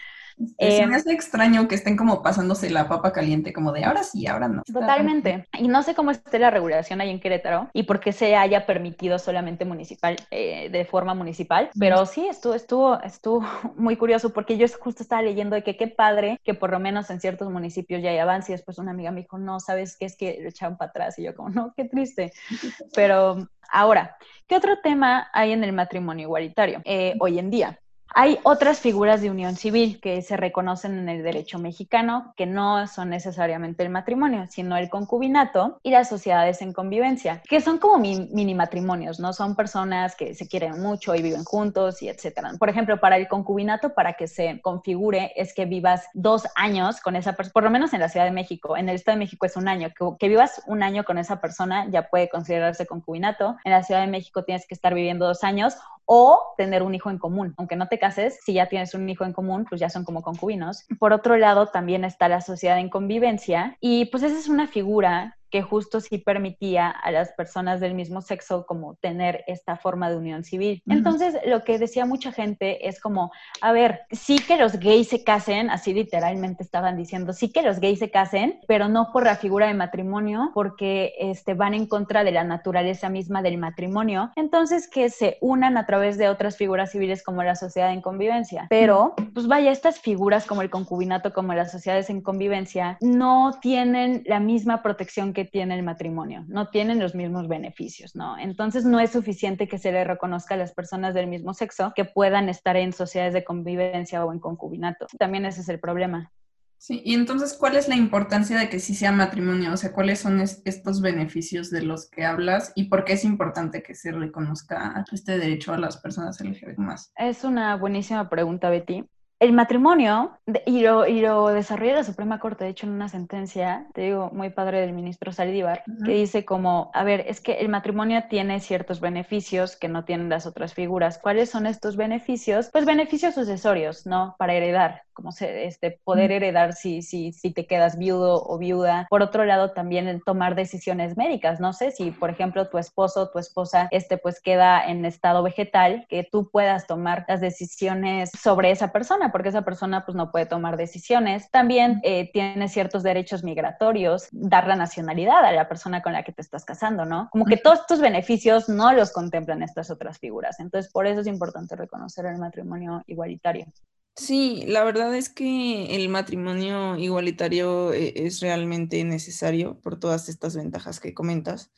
Es 0.59 0.81
eh, 0.81 0.87
me 0.87 0.97
hace 0.97 1.13
extraño 1.13 1.69
que 1.69 1.75
estén 1.75 1.97
como 1.97 2.23
pasándose 2.23 2.71
la 2.71 2.89
papa 2.89 3.13
caliente, 3.13 3.53
como 3.53 3.73
de 3.73 3.85
ahora 3.85 4.03
sí, 4.03 4.27
ahora 4.27 4.49
no. 4.49 4.63
Totalmente. 4.63 5.47
Y 5.59 5.69
no 5.69 5.83
sé 5.83 5.95
cómo 5.95 6.11
esté 6.11 6.39
la 6.39 6.51
regulación 6.51 7.01
ahí 7.01 7.11
en 7.11 7.21
Querétaro 7.21 7.71
y 7.73 7.85
por 7.85 8.01
qué 8.01 8.13
se 8.13 8.37
haya 8.37 8.67
permitido 8.67 9.19
solamente 9.19 9.65
municipal, 9.65 10.17
eh, 10.31 10.69
de 10.71 10.85
forma 10.85 11.15
municipal, 11.15 11.71
pero 11.79 12.05
sí, 12.07 12.27
estuvo, 12.27 12.55
estuvo, 12.55 13.01
estuvo 13.03 13.41
muy 13.77 13.97
curioso 13.97 14.33
porque 14.33 14.57
yo 14.57 14.67
justo 14.81 15.03
estaba 15.03 15.23
leyendo 15.23 15.57
de 15.57 15.63
que 15.63 15.77
qué 15.77 15.89
padre 15.89 16.41
que 16.45 16.55
por 16.55 16.71
lo 16.71 16.79
menos 16.79 17.11
en 17.11 17.21
ciertos 17.21 17.51
municipios 17.51 18.03
ya 18.03 18.11
hay 18.11 18.19
avance 18.19 18.53
y 18.53 18.55
después 18.55 18.79
una 18.79 18.91
amiga 18.91 19.11
me 19.11 19.23
dijo, 19.23 19.39
no, 19.39 19.61
¿sabes 19.61 19.97
qué? 19.97 20.07
Es 20.07 20.17
que 20.17 20.39
lo 20.41 20.49
echaron 20.49 20.77
para 20.77 20.91
atrás 20.91 21.19
y 21.19 21.25
yo 21.25 21.35
como, 21.35 21.51
no, 21.51 21.73
qué 21.77 21.85
triste. 21.85 22.33
Pero 22.95 23.49
ahora, 23.71 24.17
¿qué 24.47 24.57
otro 24.57 24.79
tema 24.83 25.29
hay 25.33 25.53
en 25.53 25.65
el 25.65 25.73
matrimonio 25.73 26.25
igualitario 26.25 26.81
eh, 26.85 27.15
hoy 27.21 27.39
en 27.39 27.51
día? 27.51 27.79
Hay 28.17 28.39
otras 28.45 28.79
figuras 28.79 29.23
de 29.23 29.31
unión 29.31 29.57
civil 29.57 30.01
que 30.01 30.23
se 30.23 30.37
reconocen 30.37 30.97
en 30.97 31.09
el 31.09 31.25
derecho 31.25 31.59
mexicano, 31.59 32.33
que 32.37 32.47
no 32.47 32.87
son 32.87 33.11
necesariamente 33.11 33.83
el 33.83 33.91
matrimonio, 33.91 34.47
sino 34.49 34.77
el 34.77 34.89
concubinato 34.89 35.81
y 35.83 35.91
las 35.91 36.11
sociedades 36.11 36.63
en 36.63 36.73
convivencia, 36.73 37.43
que 37.49 37.61
son 37.61 37.79
como 37.79 37.99
mini 37.99 38.55
matrimonios, 38.55 39.19
¿no? 39.19 39.33
Son 39.33 39.57
personas 39.57 40.15
que 40.15 40.35
se 40.35 40.47
quieren 40.47 40.81
mucho 40.81 41.13
y 41.17 41.23
viven 41.23 41.43
juntos 41.43 42.03
y 42.03 42.09
etcétera. 42.09 42.53
Por 42.57 42.69
ejemplo, 42.69 43.01
para 43.01 43.17
el 43.17 43.27
concubinato, 43.27 43.95
para 43.95 44.13
que 44.13 44.29
se 44.29 44.61
configure, 44.61 45.33
es 45.35 45.53
que 45.53 45.65
vivas 45.65 46.05
dos 46.15 46.47
años 46.55 47.01
con 47.01 47.17
esa 47.17 47.33
persona, 47.33 47.53
por 47.53 47.65
lo 47.65 47.71
menos 47.71 47.93
en 47.95 48.01
la 48.01 48.09
Ciudad 48.09 48.27
de 48.27 48.33
México. 48.33 48.77
En 48.77 48.89
el 48.89 48.95
Estado 48.95 49.17
de 49.17 49.25
México 49.25 49.45
es 49.45 49.57
un 49.57 49.67
año. 49.67 49.89
Que, 49.89 50.05
que 50.21 50.29
vivas 50.29 50.63
un 50.69 50.85
año 50.85 51.03
con 51.03 51.19
esa 51.19 51.41
persona 51.41 51.89
ya 51.91 52.09
puede 52.09 52.29
considerarse 52.29 52.87
concubinato. 52.87 53.57
En 53.65 53.73
la 53.73 53.83
Ciudad 53.83 54.03
de 54.03 54.07
México 54.07 54.45
tienes 54.45 54.69
que 54.69 54.75
estar 54.75 54.95
viviendo 54.95 55.27
dos 55.27 55.43
años 55.43 55.75
o 56.07 56.55
tener 56.57 56.83
un 56.83 56.95
hijo 56.95 57.11
en 57.11 57.19
común. 57.19 57.55
Aunque 57.57 57.77
no 57.77 57.89
te 57.89 57.99
cases, 57.99 58.39
si 58.45 58.55
ya 58.55 58.69
tienes 58.69 58.95
un 58.95 59.09
hijo 59.09 59.25
en 59.25 59.33
común, 59.33 59.67
pues 59.69 59.81
ya 59.81 59.89
son 59.91 60.05
como 60.05 60.23
concubinos. 60.23 60.85
Por 60.99 61.13
otro 61.13 61.37
lado, 61.37 61.67
también 61.67 62.05
está 62.05 62.29
la 62.29 62.41
sociedad 62.41 62.79
en 62.79 62.89
convivencia 62.89 63.77
y 63.81 64.07
pues 64.07 64.23
esa 64.23 64.39
es 64.39 64.49
una 64.49 64.67
figura 64.67 65.39
que 65.55 65.63
justo 65.63 66.01
sí 66.01 66.19
permitía 66.19 66.91
a 66.91 67.13
las 67.13 67.31
personas 67.31 67.79
del 67.79 67.95
mismo 67.95 68.23
sexo 68.23 68.67
como 68.67 68.97
tener 68.97 69.45
esta 69.47 69.77
forma 69.77 70.11
de 70.11 70.17
unión 70.17 70.43
civil. 70.43 70.83
Entonces, 70.89 71.37
lo 71.47 71.63
que 71.63 71.79
decía 71.79 72.07
mucha 72.07 72.33
gente 72.33 72.89
es 72.89 73.01
como, 73.01 73.31
a 73.61 73.71
ver, 73.71 74.01
sí 74.11 74.41
que 74.41 74.57
los 74.57 74.81
gays 74.81 75.07
se 75.07 75.23
casen, 75.23 75.71
así 75.71 75.95
literalmente 75.95 76.65
estaban 76.65 76.97
diciendo, 76.97 77.33
sí 77.33 77.53
que 77.53 77.63
los 77.63 77.79
gays 77.79 78.01
se 78.01 78.11
casen, 78.11 78.59
pero 78.67 78.89
no 78.89 79.13
por 79.13 79.27
la 79.27 79.37
figura 79.37 79.69
de 79.69 79.75
matrimonio, 79.75 80.51
porque 80.55 81.15
este, 81.21 81.55
van 81.55 81.75
en 81.75 81.87
contra 81.87 82.25
de 82.25 82.33
la 82.33 82.43
naturaleza 82.43 83.09
misma 83.09 83.41
del 83.41 83.57
matrimonio. 83.57 84.33
Entonces, 84.35 84.89
que 84.89 85.09
se 85.09 85.39
unan 85.41 85.77
a 85.77 85.87
través 85.87 86.19
de 86.19 86.29
otras 86.29 86.57
figuras 86.57 86.91
civiles 86.91 87.23
como 87.23 87.45
la 87.45 87.55
sociedad 87.55 87.93
en 87.93 88.01
convivencia. 88.01 88.67
Pero, 88.71 89.15
pues 89.33 89.47
vaya, 89.47 89.71
estas 89.71 90.01
figuras 90.01 90.47
como 90.47 90.63
el 90.63 90.71
concubinato, 90.71 91.33
como 91.33 91.55
las 91.55 91.71
sociedades 91.71 92.11
en 92.11 92.23
convivencia, 92.23 92.99
no 93.01 93.53
tienen 93.63 94.25
la 94.27 94.41
misma 94.41 94.83
protección 94.83 95.33
que 95.33 95.44
tiene 95.45 95.75
el 95.77 95.83
matrimonio, 95.83 96.45
no 96.49 96.69
tienen 96.69 96.99
los 96.99 97.15
mismos 97.15 97.49
beneficios, 97.49 98.15
¿no? 98.15 98.39
Entonces 98.39 98.85
no 98.85 99.01
es 99.01 99.11
suficiente 99.11 99.69
que 99.69 99.79
se 99.79 99.93
le 99.93 100.05
reconozca 100.05 100.55
a 100.55 100.59
las 100.59 100.73
personas 100.73 101.15
del 101.15 101.27
mismo 101.27 101.55
sexo 101.55 101.93
que 101.95 102.05
puedan 102.05 102.49
estar 102.49 102.77
en 102.77 102.93
sociedades 102.93 103.35
de 103.35 103.45
convivencia 103.45 104.25
o 104.25 104.33
en 104.33 104.41
concubinato. 104.41 105.07
También 105.19 105.47
ese 105.47 105.61
es 105.61 105.69
el 105.69 105.81
problema. 105.81 106.33
Sí, 106.79 107.01
y 107.03 107.15
entonces, 107.15 107.55
¿cuál 107.55 107.77
es 107.77 107.89
la 107.89 107.97
importancia 107.97 108.59
de 108.59 108.69
que 108.69 108.79
sí 108.79 108.95
sea 108.95 109.11
matrimonio? 109.11 109.73
O 109.73 109.77
sea, 109.79 109.93
¿cuáles 109.93 110.19
son 110.19 110.41
estos 110.41 111.01
beneficios 111.01 111.71
de 111.71 111.81
los 111.81 112.11
que 112.11 112.27
hablas 112.27 112.73
y 112.75 112.91
por 112.91 113.05
qué 113.05 113.15
es 113.15 113.25
importante 113.25 113.83
que 113.83 113.95
se 113.95 114.13
reconozca 114.13 115.03
este 115.11 115.39
derecho 115.39 115.73
a 115.73 115.79
las 115.79 115.97
personas 115.97 116.39
LGBT 116.41 116.77
más? 116.77 117.11
Es 117.17 117.43
una 117.43 117.77
buenísima 117.77 118.29
pregunta, 118.29 118.69
Betty 118.69 119.09
el 119.45 119.53
matrimonio, 119.53 120.39
y 120.65 120.81
lo, 120.81 121.07
y 121.07 121.21
lo 121.21 121.49
desarrolla 121.49 121.97
la 121.97 122.05
Suprema 122.05 122.39
Corte, 122.41 122.65
de 122.65 122.71
hecho, 122.71 122.87
en 122.87 122.93
una 122.93 123.11
sentencia, 123.11 123.87
te 123.93 124.01
digo, 124.01 124.31
muy 124.33 124.49
padre 124.49 124.81
del 124.81 124.95
ministro 124.95 125.33
Saldívar, 125.33 125.85
que 126.05 126.13
dice 126.13 126.47
como, 126.47 126.91
a 126.95 127.05
ver, 127.05 127.25
es 127.27 127.43
que 127.43 127.61
el 127.61 127.69
matrimonio 127.69 128.25
tiene 128.31 128.61
ciertos 128.61 129.01
beneficios 129.01 129.77
que 129.77 129.89
no 129.89 130.05
tienen 130.05 130.31
las 130.31 130.47
otras 130.47 130.73
figuras. 130.73 131.19
¿Cuáles 131.19 131.51
son 131.51 131.67
estos 131.67 131.97
beneficios? 131.97 132.71
Pues 132.73 132.87
beneficios 132.87 133.35
sucesorios, 133.35 134.07
¿no? 134.07 134.35
Para 134.39 134.55
heredar 134.55 135.03
como 135.15 135.33
se, 135.33 135.67
este, 135.67 135.99
poder 136.05 136.33
heredar 136.33 136.75
si, 136.75 137.01
si, 137.01 137.33
si 137.33 137.53
te 137.53 137.67
quedas 137.67 137.97
viudo 137.97 138.45
o 138.45 138.59
viuda. 138.59 139.07
Por 139.09 139.23
otro 139.23 139.45
lado, 139.45 139.71
también 139.71 140.09
el 140.09 140.23
tomar 140.23 140.55
decisiones 140.55 141.17
médicas. 141.17 141.61
No 141.61 141.73
sé 141.73 141.93
si, 141.93 142.11
por 142.11 142.31
ejemplo, 142.31 142.69
tu 142.69 142.79
esposo 142.79 143.23
o 143.23 143.31
tu 143.31 143.39
esposa 143.39 143.89
este, 143.91 144.19
pues 144.19 144.41
queda 144.43 144.85
en 144.85 145.05
estado 145.05 145.43
vegetal, 145.43 146.07
que 146.09 146.29
tú 146.31 146.51
puedas 146.51 146.87
tomar 146.87 147.25
las 147.29 147.41
decisiones 147.41 148.31
sobre 148.31 148.73
esa 148.73 148.93
persona, 148.93 149.31
porque 149.35 149.49
esa 149.49 149.63
persona 149.63 150.05
pues 150.05 150.15
no 150.15 150.31
puede 150.31 150.47
tomar 150.47 150.77
decisiones. 150.77 151.51
También 151.51 151.99
eh, 152.05 152.31
tiene 152.33 152.69
ciertos 152.69 153.03
derechos 153.03 153.43
migratorios, 153.43 154.29
dar 154.31 154.69
la 154.69 154.77
nacionalidad 154.77 155.45
a 155.45 155.51
la 155.51 155.67
persona 155.67 156.03
con 156.03 156.13
la 156.13 156.23
que 156.23 156.31
te 156.31 156.41
estás 156.41 156.65
casando, 156.65 157.05
¿no? 157.05 157.29
Como 157.33 157.45
que 157.45 157.57
todos 157.57 157.81
estos 157.81 158.01
beneficios 158.01 158.69
no 158.69 158.93
los 158.93 159.11
contemplan 159.11 159.65
estas 159.65 159.91
otras 159.91 160.21
figuras. 160.21 160.61
Entonces, 160.61 160.93
por 160.93 161.09
eso 161.09 161.21
es 161.21 161.27
importante 161.27 161.75
reconocer 161.75 162.27
el 162.27 162.39
matrimonio 162.39 163.03
igualitario. 163.09 163.67
Sí, 164.15 164.63
la 164.69 164.85
verdad 164.85 165.13
es 165.17 165.31
que 165.31 165.97
el 165.97 166.09
matrimonio 166.11 166.97
igualitario 166.97 167.93
eh, 167.93 168.13
es 168.15 168.39
realmente 168.39 169.03
necesario 169.03 169.81
por 169.81 169.99
todas 169.99 170.29
estas 170.29 170.55
ventajas 170.55 171.01
que 171.01 171.13
comentas. 171.13 171.73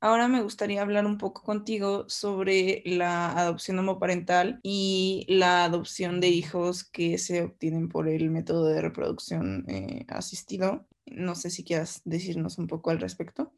Ahora 0.00 0.28
me 0.28 0.42
gustaría 0.42 0.82
hablar 0.82 1.06
un 1.06 1.18
poco 1.18 1.42
contigo 1.42 2.04
sobre 2.08 2.82
la 2.84 3.32
adopción 3.32 3.80
homoparental 3.80 4.60
y 4.62 5.26
la 5.28 5.64
adopción 5.64 6.20
de 6.20 6.28
hijos 6.28 6.84
que 6.84 7.18
se 7.18 7.42
obtienen 7.42 7.88
por 7.88 8.08
el 8.08 8.30
método 8.30 8.66
de 8.66 8.80
reproducción 8.80 9.64
eh, 9.68 10.06
asistido. 10.08 10.86
No 11.06 11.34
sé 11.34 11.50
si 11.50 11.64
quieras 11.64 12.00
decirnos 12.04 12.58
un 12.58 12.68
poco 12.68 12.90
al 12.90 13.00
respecto. 13.00 13.50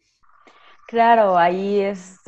Claro, 0.87 1.37
ahí 1.37 1.81
es 1.81 2.21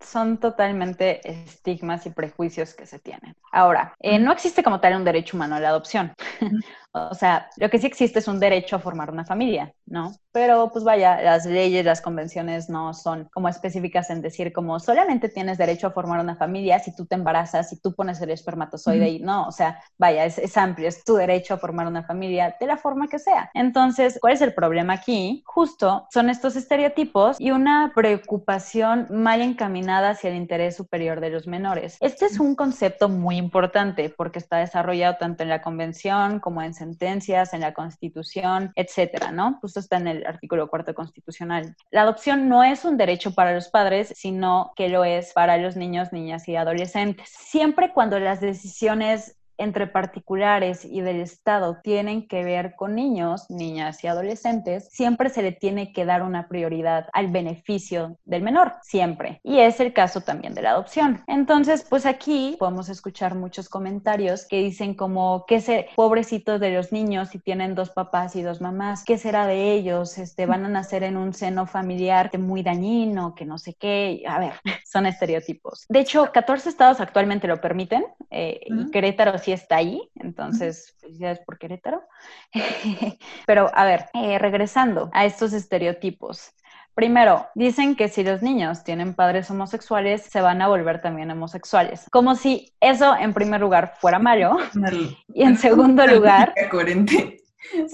son 0.00 0.38
totalmente 0.38 1.20
estigmas 1.28 2.06
y 2.06 2.10
prejuicios 2.10 2.74
que 2.74 2.86
se 2.86 2.98
tienen. 2.98 3.34
Ahora, 3.50 3.94
eh, 3.98 4.18
no 4.18 4.32
existe 4.32 4.62
como 4.62 4.80
tal 4.80 4.94
un 4.96 5.04
derecho 5.04 5.36
humano 5.36 5.56
a 5.56 5.60
la 5.60 5.70
adopción. 5.70 6.12
o 6.96 7.14
sea, 7.14 7.48
lo 7.56 7.68
que 7.70 7.78
sí 7.78 7.86
existe 7.86 8.18
es 8.18 8.28
un 8.28 8.40
derecho 8.40 8.76
a 8.76 8.78
formar 8.78 9.10
una 9.10 9.24
familia, 9.24 9.72
¿no? 9.86 10.14
Pero 10.32 10.70
pues 10.72 10.84
vaya, 10.84 11.20
las 11.22 11.46
leyes, 11.46 11.84
las 11.84 12.00
convenciones 12.00 12.68
no 12.68 12.94
son 12.94 13.28
como 13.32 13.48
específicas 13.48 14.10
en 14.10 14.22
decir 14.22 14.52
como 14.52 14.78
solamente 14.80 15.28
tienes 15.28 15.58
derecho 15.58 15.86
a 15.86 15.90
formar 15.90 16.20
una 16.20 16.36
familia 16.36 16.78
si 16.78 16.94
tú 16.94 17.06
te 17.06 17.14
embarazas, 17.14 17.70
si 17.70 17.80
tú 17.80 17.94
pones 17.94 18.20
el 18.20 18.30
espermatozoide 18.30 19.08
y 19.08 19.18
no, 19.20 19.46
o 19.46 19.52
sea, 19.52 19.80
vaya, 19.98 20.24
es, 20.24 20.38
es 20.38 20.56
amplio, 20.56 20.88
es 20.88 21.04
tu 21.04 21.14
derecho 21.14 21.54
a 21.54 21.58
formar 21.58 21.86
una 21.86 22.02
familia 22.02 22.56
de 22.58 22.66
la 22.66 22.76
forma 22.76 23.08
que 23.08 23.18
sea. 23.18 23.50
Entonces, 23.54 24.18
¿cuál 24.20 24.34
es 24.34 24.42
el 24.42 24.54
problema 24.54 24.94
aquí? 24.94 25.42
Justo 25.46 26.06
son 26.10 26.30
estos 26.30 26.56
estereotipos 26.56 27.40
y 27.40 27.50
una 27.50 27.92
preocupación 27.94 29.06
mal 29.10 29.40
encaminada 29.42 30.10
hacia 30.10 30.30
el 30.30 30.36
interés 30.36 30.76
superior 30.76 31.20
de 31.20 31.30
los 31.30 31.46
menores. 31.46 31.96
Este 32.00 32.26
es 32.26 32.38
un 32.38 32.54
concepto 32.54 33.08
muy 33.08 33.36
importante 33.36 34.10
porque 34.10 34.38
está 34.38 34.58
desarrollado 34.58 35.16
tanto 35.16 35.42
en 35.42 35.48
la 35.48 35.62
convención 35.62 36.40
como 36.40 36.62
en 36.62 36.74
sentencias, 36.86 37.52
en 37.52 37.60
la 37.60 37.74
constitución, 37.74 38.72
etcétera, 38.76 39.32
¿no? 39.32 39.58
Justo 39.60 39.80
está 39.80 39.96
en 39.96 40.08
el 40.08 40.26
artículo 40.26 40.68
cuarto 40.68 40.94
constitucional. 40.94 41.74
La 41.90 42.02
adopción 42.02 42.48
no 42.48 42.62
es 42.62 42.84
un 42.84 42.96
derecho 42.96 43.34
para 43.34 43.52
los 43.52 43.68
padres, 43.68 44.12
sino 44.16 44.72
que 44.76 44.88
lo 44.88 45.04
es 45.04 45.32
para 45.32 45.56
los 45.56 45.76
niños, 45.76 46.12
niñas 46.12 46.48
y 46.48 46.56
adolescentes. 46.56 47.28
Siempre 47.28 47.92
cuando 47.92 48.18
las 48.18 48.40
decisiones 48.40 49.35
entre 49.58 49.86
particulares 49.86 50.84
y 50.84 51.00
del 51.00 51.20
Estado 51.20 51.78
tienen 51.82 52.28
que 52.28 52.44
ver 52.44 52.74
con 52.76 52.94
niños, 52.94 53.46
niñas 53.50 54.02
y 54.04 54.06
adolescentes, 54.06 54.88
siempre 54.90 55.30
se 55.30 55.42
le 55.42 55.52
tiene 55.52 55.92
que 55.92 56.04
dar 56.04 56.22
una 56.22 56.48
prioridad 56.48 57.08
al 57.12 57.28
beneficio 57.28 58.18
del 58.24 58.42
menor, 58.42 58.74
siempre. 58.82 59.40
Y 59.42 59.58
es 59.60 59.80
el 59.80 59.92
caso 59.92 60.20
también 60.20 60.54
de 60.54 60.62
la 60.62 60.70
adopción. 60.70 61.22
Entonces, 61.26 61.86
pues 61.88 62.06
aquí 62.06 62.56
podemos 62.58 62.88
escuchar 62.88 63.34
muchos 63.34 63.68
comentarios 63.68 64.46
que 64.46 64.58
dicen 64.58 64.94
como, 64.94 65.44
¿qué 65.46 65.60
se, 65.60 65.88
pobrecitos 65.96 66.60
de 66.60 66.72
los 66.72 66.92
niños 66.92 67.30
si 67.30 67.38
tienen 67.38 67.74
dos 67.74 67.90
papás 67.90 68.36
y 68.36 68.42
dos 68.42 68.60
mamás? 68.60 69.04
¿Qué 69.04 69.18
será 69.18 69.46
de 69.46 69.72
ellos? 69.72 70.18
Este, 70.18 70.46
van 70.46 70.64
a 70.64 70.68
nacer 70.68 71.02
en 71.02 71.16
un 71.16 71.32
seno 71.32 71.66
familiar 71.66 72.30
muy 72.38 72.62
dañino, 72.62 73.34
que 73.34 73.44
no 73.44 73.58
sé 73.58 73.74
qué. 73.74 74.22
A 74.26 74.38
ver, 74.38 74.52
son 74.84 75.06
estereotipos. 75.06 75.86
De 75.88 76.00
hecho, 76.00 76.30
14 76.32 76.68
estados 76.68 77.00
actualmente 77.00 77.46
lo 77.46 77.60
permiten 77.60 78.04
eh, 78.30 78.60
y 78.66 78.90
Querétaro 78.90 79.38
sí 79.46 79.52
está 79.52 79.76
ahí, 79.76 80.00
entonces 80.16 80.96
felicidades 81.00 81.38
por 81.46 81.56
Querétaro. 81.56 82.02
Pero 83.46 83.70
a 83.72 83.84
ver, 83.84 84.06
eh, 84.12 84.40
regresando 84.40 85.08
a 85.12 85.24
estos 85.24 85.52
estereotipos. 85.52 86.52
Primero, 86.94 87.46
dicen 87.54 87.94
que 87.94 88.08
si 88.08 88.24
los 88.24 88.42
niños 88.42 88.82
tienen 88.82 89.14
padres 89.14 89.48
homosexuales, 89.50 90.22
se 90.22 90.40
van 90.40 90.62
a 90.62 90.68
volver 90.68 91.00
también 91.00 91.30
homosexuales. 91.30 92.06
Como 92.10 92.34
si 92.34 92.74
eso, 92.80 93.14
en 93.16 93.34
primer 93.34 93.60
lugar, 93.60 93.94
fuera 94.00 94.18
malo. 94.18 94.56
y 95.34 95.42
en 95.44 95.56
segundo 95.56 96.04
lugar... 96.08 96.52
Coherente. 96.68 97.40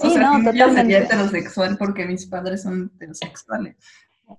O 0.01 0.09
sea, 0.09 0.21
no, 0.21 0.43
totalmente. 0.43 0.81
sería 0.81 0.99
heterosexual 0.99 1.77
porque 1.77 2.05
mis 2.05 2.25
padres 2.25 2.63
son 2.63 2.91
heterosexuales. 2.95 3.75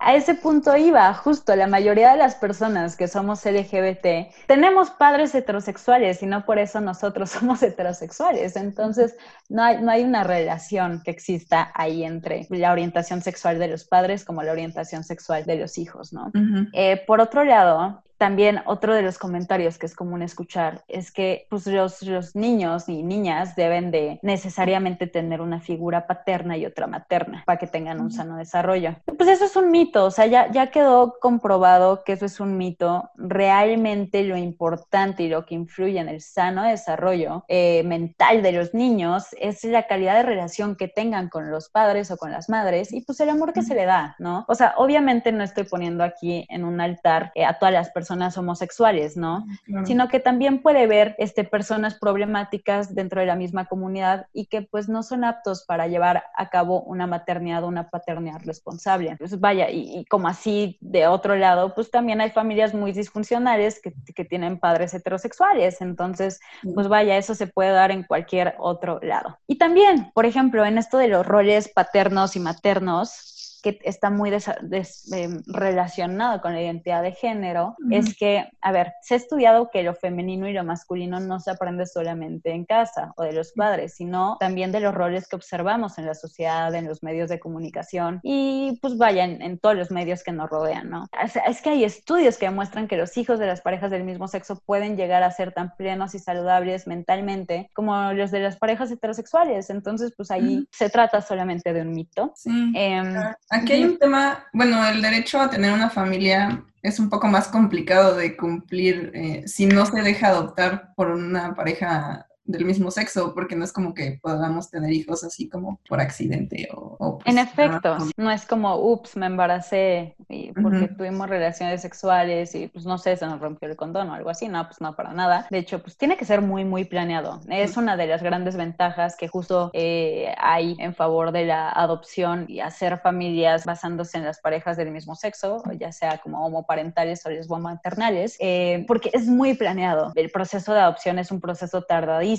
A 0.00 0.14
ese 0.14 0.34
punto 0.34 0.76
iba, 0.76 1.12
justo 1.14 1.54
la 1.54 1.66
mayoría 1.66 2.12
de 2.12 2.18
las 2.18 2.34
personas 2.34 2.96
que 2.96 3.06
somos 3.06 3.44
LGBT 3.44 4.32
tenemos 4.46 4.90
padres 4.90 5.34
heterosexuales 5.34 6.22
y 6.22 6.26
no 6.26 6.44
por 6.44 6.58
eso 6.58 6.80
nosotros 6.80 7.30
somos 7.30 7.62
heterosexuales. 7.62 8.56
Entonces, 8.56 9.16
no 9.48 9.62
hay, 9.62 9.82
no 9.82 9.90
hay 9.90 10.02
una 10.02 10.24
relación 10.24 11.02
que 11.04 11.10
exista 11.10 11.70
ahí 11.74 12.04
entre 12.04 12.46
la 12.50 12.72
orientación 12.72 13.22
sexual 13.22 13.58
de 13.58 13.68
los 13.68 13.84
padres 13.84 14.24
como 14.24 14.42
la 14.42 14.52
orientación 14.52 15.04
sexual 15.04 15.44
de 15.44 15.56
los 15.56 15.78
hijos, 15.78 16.12
¿no? 16.12 16.32
Eh, 16.72 17.02
por 17.06 17.20
otro 17.20 17.44
lado, 17.44 18.02
también 18.18 18.60
otro 18.66 18.94
de 18.94 19.02
los 19.02 19.18
comentarios 19.18 19.78
que 19.78 19.86
es 19.86 19.94
común 19.94 20.22
escuchar 20.22 20.84
es 20.88 21.10
que 21.10 21.46
pues, 21.50 21.66
los, 21.66 22.02
los, 22.02 22.34
niños 22.34 22.88
y 22.88 23.02
niñas 23.02 23.54
deben 23.56 23.90
de 23.90 24.18
necesariamente 24.22 25.06
tener 25.06 25.40
una 25.40 25.60
figura 25.60 26.06
paterna 26.06 26.56
y 26.56 26.66
otra 26.66 26.86
materna 26.86 27.42
para 27.46 27.58
que 27.58 27.66
tengan 27.66 28.00
un 28.00 28.10
sano 28.10 28.36
desarrollo. 28.36 28.96
Pues 29.16 29.28
eso 29.28 29.44
es 29.44 29.56
un 29.56 29.70
mito, 29.70 30.06
o 30.06 30.10
sea, 30.10 30.26
ya, 30.26 30.50
ya 30.50 30.70
quedó 30.70 31.16
comprobado 31.20 32.02
que 32.04 32.12
eso 32.12 32.26
es 32.26 32.40
un 32.40 32.56
mito. 32.56 33.10
Realmente 33.16 34.22
lo 34.24 34.36
importante 34.36 35.24
y 35.24 35.28
lo 35.28 35.44
que 35.44 35.54
influye 35.54 35.98
en 35.98 36.08
el 36.08 36.20
sano 36.20 36.64
desarrollo 36.64 37.44
eh, 37.48 37.82
mental 37.84 38.42
de 38.42 38.52
los 38.52 38.74
niños 38.74 39.26
es 39.38 39.64
la 39.64 39.86
calidad 39.86 40.16
de 40.16 40.22
relación 40.22 40.76
que 40.76 40.88
tengan 40.88 41.28
con 41.28 41.50
los 41.50 41.68
padres 41.68 42.10
o 42.10 42.16
con 42.16 42.30
las 42.30 42.48
madres 42.48 42.92
y 42.92 43.02
pues 43.02 43.20
el 43.20 43.28
amor 43.28 43.52
que 43.52 43.62
se 43.62 43.74
le 43.74 43.84
da, 43.84 44.16
¿no? 44.18 44.44
O 44.48 44.54
sea, 44.54 44.74
obviamente 44.76 45.32
no 45.32 45.44
estoy 45.44 45.64
poniendo 45.64 46.04
aquí 46.04 46.46
en 46.48 46.64
un 46.64 46.80
altar 46.80 47.32
eh, 47.34 47.44
a 47.44 47.58
todas 47.58 47.74
las 47.74 47.90
personas 47.90 48.13
personas 48.14 48.38
homosexuales, 48.38 49.16
¿no? 49.16 49.44
Sino 49.84 50.06
que 50.06 50.20
también 50.20 50.62
puede 50.62 50.86
ver 50.86 51.16
este, 51.18 51.42
personas 51.42 51.96
problemáticas 51.96 52.94
dentro 52.94 53.20
de 53.20 53.26
la 53.26 53.34
misma 53.34 53.64
comunidad 53.64 54.26
y 54.32 54.46
que 54.46 54.62
pues 54.62 54.88
no 54.88 55.02
son 55.02 55.24
aptos 55.24 55.64
para 55.64 55.88
llevar 55.88 56.22
a 56.36 56.48
cabo 56.48 56.82
una 56.82 57.08
maternidad 57.08 57.64
o 57.64 57.68
una 57.68 57.90
paternidad 57.90 58.40
responsable. 58.44 59.16
Pues 59.18 59.40
vaya, 59.40 59.68
y, 59.68 60.04
como 60.04 60.28
así 60.28 60.78
de 60.80 61.08
otro 61.08 61.34
lado, 61.34 61.74
pues 61.74 61.90
también 61.90 62.20
hay 62.20 62.30
familias 62.30 62.72
muy 62.72 62.92
disfuncionales 62.92 63.80
que, 63.82 63.92
que 64.14 64.24
tienen 64.24 64.60
padres 64.60 64.94
heterosexuales. 64.94 65.80
Entonces, 65.80 66.38
pues 66.72 66.86
vaya, 66.86 67.16
eso 67.16 67.34
se 67.34 67.48
puede 67.48 67.70
dar 67.70 67.90
en 67.90 68.04
cualquier 68.04 68.54
otro 68.58 69.00
lado. 69.02 69.38
Y 69.48 69.56
también, 69.56 70.12
por 70.14 70.24
ejemplo, 70.24 70.64
en 70.64 70.78
esto 70.78 70.98
de 70.98 71.08
los 71.08 71.26
roles 71.26 71.68
paternos 71.68 72.36
y 72.36 72.40
maternos, 72.40 73.34
que 73.64 73.80
está 73.84 74.10
muy 74.10 74.30
em, 74.30 75.42
relacionado 75.46 76.42
con 76.42 76.52
la 76.52 76.60
identidad 76.60 77.02
de 77.02 77.12
género, 77.12 77.76
es 77.90 78.14
que, 78.14 78.46
a 78.60 78.72
ver, 78.72 78.92
se 79.00 79.14
ha 79.14 79.16
estudiado 79.16 79.70
que 79.70 79.82
lo 79.82 79.94
femenino 79.94 80.46
y 80.46 80.52
lo 80.52 80.64
masculino 80.64 81.18
no 81.18 81.40
se 81.40 81.50
aprende 81.50 81.86
solamente 81.86 82.50
en 82.50 82.66
casa 82.66 83.14
o 83.16 83.22
de 83.22 83.32
los 83.32 83.52
padres, 83.52 83.94
sino 83.94 84.36
también 84.38 84.70
de 84.70 84.80
los 84.80 84.92
roles 84.92 85.26
que 85.26 85.36
observamos 85.36 85.96
en 85.96 86.04
la 86.04 86.14
sociedad, 86.14 86.74
en 86.74 86.86
los 86.86 87.02
medios 87.02 87.30
de 87.30 87.40
comunicación 87.40 88.20
y 88.22 88.78
pues 88.82 88.98
vaya, 88.98 89.24
en, 89.24 89.58
todos 89.58 89.76
los 89.76 89.90
medios 89.90 90.22
que 90.22 90.32
nos 90.32 90.50
rodean, 90.50 90.90
¿no? 90.90 91.06
es 91.46 91.62
que 91.62 91.70
hay 91.70 91.84
estudios 91.84 92.36
que 92.36 92.46
demuestran 92.46 92.86
que 92.86 92.98
los 92.98 93.16
hijos 93.16 93.38
de 93.38 93.46
las 93.46 93.62
parejas 93.62 93.90
del 93.90 94.04
mismo 94.04 94.28
sexo 94.28 94.60
pueden 94.66 94.96
llegar 94.96 95.22
a 95.22 95.30
ser 95.30 95.52
tan 95.52 95.74
plenos 95.76 96.14
y 96.14 96.18
saludables 96.18 96.86
mentalmente 96.86 97.70
como 97.72 98.12
los 98.12 98.30
de 98.30 98.40
las 98.40 98.56
parejas 98.56 98.90
heterosexuales. 98.90 99.70
Entonces, 99.70 100.12
pues 100.14 100.30
ahí 100.30 100.68
se 100.70 100.90
trata 100.90 101.22
solamente 101.22 101.72
de 101.72 101.80
un 101.80 101.92
mito. 101.92 102.32
Sí, 102.34 102.72
em, 102.74 103.14
Aquí 103.54 103.72
hay 103.72 103.84
un 103.84 103.98
tema, 103.98 104.46
bueno, 104.52 104.84
el 104.88 105.00
derecho 105.00 105.40
a 105.40 105.48
tener 105.48 105.72
una 105.72 105.88
familia 105.88 106.64
es 106.82 106.98
un 106.98 107.08
poco 107.08 107.28
más 107.28 107.46
complicado 107.46 108.16
de 108.16 108.36
cumplir 108.36 109.12
eh, 109.14 109.44
si 109.46 109.66
no 109.66 109.86
se 109.86 110.02
deja 110.02 110.28
adoptar 110.28 110.92
por 110.96 111.08
una 111.10 111.54
pareja 111.54 112.26
del 112.44 112.64
mismo 112.66 112.90
sexo, 112.90 113.32
porque 113.34 113.56
no 113.56 113.64
es 113.64 113.72
como 113.72 113.94
que 113.94 114.18
podamos 114.20 114.70
tener 114.70 114.92
hijos 114.92 115.24
así 115.24 115.48
como 115.48 115.80
por 115.88 116.00
accidente 116.00 116.68
o... 116.72 117.18
Pues, 117.18 117.26
en 117.26 117.38
efecto, 117.38 117.96
no 118.16 118.30
es 118.30 118.44
como, 118.44 118.76
ups, 118.76 119.16
me 119.16 119.26
embaracé 119.26 120.14
y 120.28 120.52
porque 120.52 120.88
tuvimos 120.88 121.28
relaciones 121.28 121.80
sexuales 121.80 122.54
y 122.54 122.68
pues 122.68 122.84
no 122.84 122.98
sé, 122.98 123.16
se 123.16 123.26
nos 123.26 123.40
rompió 123.40 123.68
el 123.68 123.76
condón 123.76 124.10
o 124.10 124.14
algo 124.14 124.28
así, 124.28 124.48
no, 124.48 124.66
pues 124.66 124.80
no, 124.80 124.94
para 124.94 125.12
nada. 125.12 125.46
De 125.50 125.58
hecho, 125.58 125.82
pues 125.82 125.96
tiene 125.96 126.16
que 126.16 126.24
ser 126.24 126.42
muy, 126.42 126.64
muy 126.64 126.84
planeado. 126.84 127.40
Es 127.48 127.76
una 127.76 127.96
de 127.96 128.06
las 128.06 128.22
grandes 128.22 128.56
ventajas 128.56 129.16
que 129.16 129.28
justo 129.28 129.70
eh, 129.72 130.34
hay 130.38 130.76
en 130.78 130.94
favor 130.94 131.32
de 131.32 131.46
la 131.46 131.70
adopción 131.70 132.44
y 132.48 132.60
hacer 132.60 132.98
familias 132.98 133.64
basándose 133.64 134.18
en 134.18 134.24
las 134.24 134.40
parejas 134.40 134.76
del 134.76 134.90
mismo 134.90 135.14
sexo, 135.14 135.62
ya 135.78 135.92
sea 135.92 136.18
como 136.18 136.44
homoparentales 136.44 137.24
o 137.24 137.30
lesbomaternales, 137.30 138.36
eh, 138.38 138.84
porque 138.86 139.10
es 139.14 139.26
muy 139.26 139.54
planeado. 139.54 140.12
El 140.14 140.30
proceso 140.30 140.74
de 140.74 140.80
adopción 140.80 141.18
es 141.18 141.30
un 141.30 141.40
proceso 141.40 141.82
tardadísimo 141.82 142.33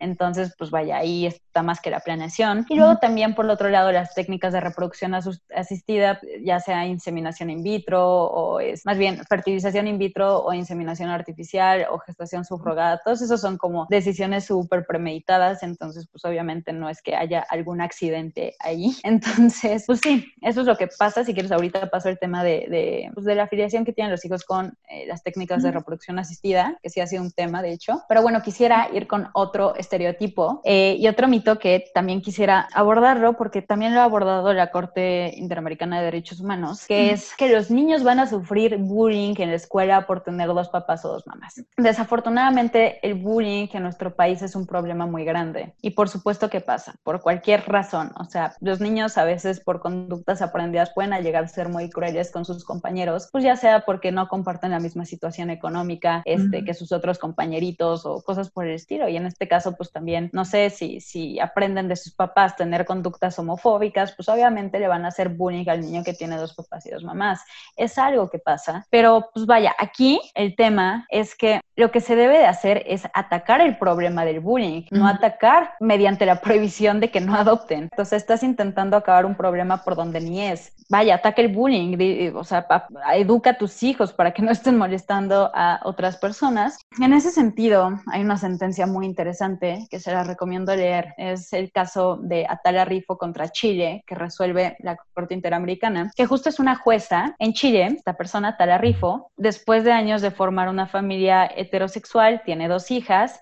entonces, 0.00 0.54
pues 0.58 0.70
vaya, 0.70 0.98
ahí 0.98 1.26
está 1.26 1.62
más 1.62 1.80
que 1.80 1.90
la 1.90 2.00
planeación. 2.00 2.66
Y 2.68 2.76
luego 2.76 2.98
también, 2.98 3.34
por 3.34 3.44
el 3.44 3.50
otro 3.50 3.68
lado, 3.68 3.92
las 3.92 4.14
técnicas 4.14 4.52
de 4.52 4.60
reproducción 4.60 5.14
asistida, 5.14 6.20
ya 6.44 6.60
sea 6.60 6.86
inseminación 6.86 7.50
in 7.50 7.62
vitro 7.62 8.06
o 8.06 8.60
es 8.60 8.84
más 8.86 8.98
bien 8.98 9.22
fertilización 9.28 9.86
in 9.86 9.98
vitro 9.98 10.42
o 10.42 10.52
inseminación 10.52 11.10
artificial 11.10 11.86
o 11.90 11.98
gestación 11.98 12.44
subrogada, 12.44 13.00
todos 13.04 13.22
esos 13.22 13.40
son 13.40 13.58
como 13.58 13.86
decisiones 13.90 14.44
súper 14.44 14.86
premeditadas, 14.86 15.62
entonces, 15.62 16.08
pues 16.10 16.24
obviamente 16.24 16.72
no 16.72 16.88
es 16.88 17.02
que 17.02 17.14
haya 17.14 17.44
algún 17.48 17.80
accidente 17.80 18.54
ahí. 18.60 18.94
Entonces, 19.02 19.84
pues 19.86 20.00
sí, 20.02 20.26
eso 20.40 20.60
es 20.60 20.66
lo 20.66 20.76
que 20.76 20.88
pasa. 20.98 21.24
Si 21.24 21.34
quieres, 21.34 21.52
ahorita 21.52 21.90
paso 21.90 22.08
el 22.08 22.18
tema 22.18 22.42
de, 22.44 22.66
de, 22.70 23.10
pues, 23.14 23.26
de 23.26 23.34
la 23.34 23.44
afiliación 23.44 23.84
que 23.84 23.92
tienen 23.92 24.10
los 24.10 24.24
hijos 24.24 24.44
con 24.44 24.76
eh, 24.88 25.06
las 25.06 25.22
técnicas 25.22 25.62
de 25.62 25.70
reproducción 25.70 26.18
asistida, 26.18 26.78
que 26.82 26.90
sí 26.90 27.00
ha 27.00 27.06
sido 27.06 27.22
un 27.22 27.32
tema, 27.32 27.62
de 27.62 27.72
hecho. 27.72 28.02
Pero 28.08 28.22
bueno, 28.22 28.42
quisiera 28.42 28.88
ir 28.92 29.06
con 29.06 29.28
otro 29.40 29.74
estereotipo 29.74 30.60
eh, 30.64 30.96
y 30.98 31.08
otro 31.08 31.28
mito 31.28 31.58
que 31.58 31.84
también 31.92 32.22
quisiera 32.22 32.68
abordarlo 32.72 33.34
porque 33.36 33.62
también 33.62 33.94
lo 33.94 34.00
ha 34.00 34.04
abordado 34.04 34.52
la 34.52 34.70
Corte 34.70 35.32
Interamericana 35.36 35.98
de 35.98 36.04
Derechos 36.04 36.40
Humanos, 36.40 36.86
que 36.86 37.10
es 37.10 37.34
que 37.36 37.52
los 37.52 37.70
niños 37.70 38.02
van 38.02 38.18
a 38.20 38.26
sufrir 38.26 38.76
bullying 38.78 39.34
en 39.38 39.50
la 39.50 39.56
escuela 39.56 40.06
por 40.06 40.22
tener 40.22 40.48
dos 40.48 40.68
papás 40.68 41.04
o 41.04 41.08
dos 41.08 41.26
mamás. 41.26 41.62
Desafortunadamente, 41.76 42.98
el 43.06 43.14
bullying 43.14 43.68
en 43.72 43.82
nuestro 43.82 44.14
país 44.14 44.42
es 44.42 44.54
un 44.54 44.66
problema 44.66 45.06
muy 45.06 45.24
grande 45.24 45.74
y 45.80 45.90
por 45.90 46.08
supuesto 46.08 46.48
que 46.48 46.60
pasa, 46.60 46.94
por 47.02 47.20
cualquier 47.20 47.66
razón. 47.66 48.12
O 48.18 48.24
sea, 48.24 48.54
los 48.60 48.80
niños 48.80 49.18
a 49.18 49.24
veces 49.24 49.60
por 49.60 49.80
conductas 49.80 50.42
aprendidas 50.42 50.92
pueden 50.94 51.10
llegar 51.22 51.44
a 51.44 51.48
ser 51.48 51.68
muy 51.68 51.90
crueles 51.90 52.30
con 52.30 52.44
sus 52.44 52.64
compañeros, 52.64 53.28
pues 53.32 53.44
ya 53.44 53.56
sea 53.56 53.84
porque 53.84 54.12
no 54.12 54.28
comparten 54.28 54.70
la 54.70 54.80
misma 54.80 55.04
situación 55.04 55.50
económica 55.50 56.22
este, 56.24 56.64
que 56.64 56.74
sus 56.74 56.92
otros 56.92 57.18
compañeritos 57.18 58.06
o 58.06 58.22
cosas 58.22 58.50
por 58.50 58.66
el 58.66 58.74
estilo. 58.74 59.08
Y 59.08 59.16
en 59.16 59.24
este 59.30 59.48
caso, 59.48 59.74
pues 59.76 59.90
también, 59.90 60.30
no 60.32 60.44
sé, 60.44 60.70
si, 60.70 61.00
si 61.00 61.40
aprenden 61.40 61.88
de 61.88 61.96
sus 61.96 62.14
papás 62.14 62.56
tener 62.56 62.84
conductas 62.84 63.38
homofóbicas, 63.38 64.12
pues 64.14 64.28
obviamente 64.28 64.78
le 64.78 64.88
van 64.88 65.04
a 65.04 65.08
hacer 65.08 65.30
bullying 65.30 65.68
al 65.68 65.80
niño 65.80 66.04
que 66.04 66.12
tiene 66.12 66.36
dos 66.36 66.54
papás 66.54 66.86
y 66.86 66.90
dos 66.90 67.02
mamás. 67.02 67.40
Es 67.76 67.98
algo 67.98 68.28
que 68.28 68.38
pasa, 68.38 68.86
pero 68.90 69.30
pues 69.32 69.46
vaya, 69.46 69.74
aquí 69.78 70.20
el 70.34 70.54
tema 70.54 71.06
es 71.08 71.34
que 71.34 71.60
lo 71.80 71.90
que 71.90 72.00
se 72.00 72.14
debe 72.14 72.38
de 72.38 72.46
hacer 72.46 72.84
es 72.86 73.08
atacar 73.14 73.60
el 73.60 73.76
problema 73.78 74.24
del 74.24 74.40
bullying, 74.40 74.82
no 74.90 75.08
atacar 75.08 75.72
mediante 75.80 76.26
la 76.26 76.40
prohibición 76.40 77.00
de 77.00 77.10
que 77.10 77.20
no 77.20 77.34
adopten. 77.34 77.84
Entonces 77.84 78.22
estás 78.22 78.42
intentando 78.42 78.96
acabar 78.96 79.26
un 79.26 79.34
problema 79.34 79.82
por 79.82 79.96
donde 79.96 80.20
ni 80.20 80.42
es. 80.42 80.72
Vaya, 80.90 81.14
ataca 81.16 81.40
el 81.40 81.48
bullying, 81.48 82.32
o 82.34 82.44
sea, 82.44 82.66
educa 83.14 83.50
a 83.50 83.58
tus 83.58 83.82
hijos 83.82 84.12
para 84.12 84.32
que 84.32 84.42
no 84.42 84.50
estén 84.50 84.76
molestando 84.76 85.50
a 85.54 85.80
otras 85.84 86.16
personas. 86.16 86.78
En 87.00 87.12
ese 87.12 87.30
sentido, 87.30 87.98
hay 88.12 88.22
una 88.22 88.36
sentencia 88.36 88.86
muy 88.86 89.06
interesante 89.06 89.86
que 89.90 90.00
se 90.00 90.12
la 90.12 90.24
recomiendo 90.24 90.74
leer. 90.74 91.14
Es 91.16 91.52
el 91.52 91.72
caso 91.72 92.18
de 92.20 92.46
Atala 92.48 92.84
Rifo 92.84 93.16
contra 93.16 93.48
Chile, 93.48 94.04
que 94.06 94.14
resuelve 94.14 94.76
la 94.80 94.96
Corte 95.14 95.32
Interamericana, 95.32 96.10
que 96.14 96.26
justo 96.26 96.48
es 96.48 96.58
una 96.58 96.76
jueza 96.76 97.34
en 97.38 97.52
Chile, 97.52 97.86
esta 97.96 98.14
persona, 98.14 98.48
Atala 98.48 98.76
Rifo, 98.76 99.30
después 99.36 99.84
de 99.84 99.92
años 99.92 100.20
de 100.20 100.30
formar 100.30 100.68
una 100.68 100.86
familia 100.86 101.46
heterosexual, 101.70 102.42
tiene 102.44 102.68
dos 102.68 102.90
hijas, 102.90 103.40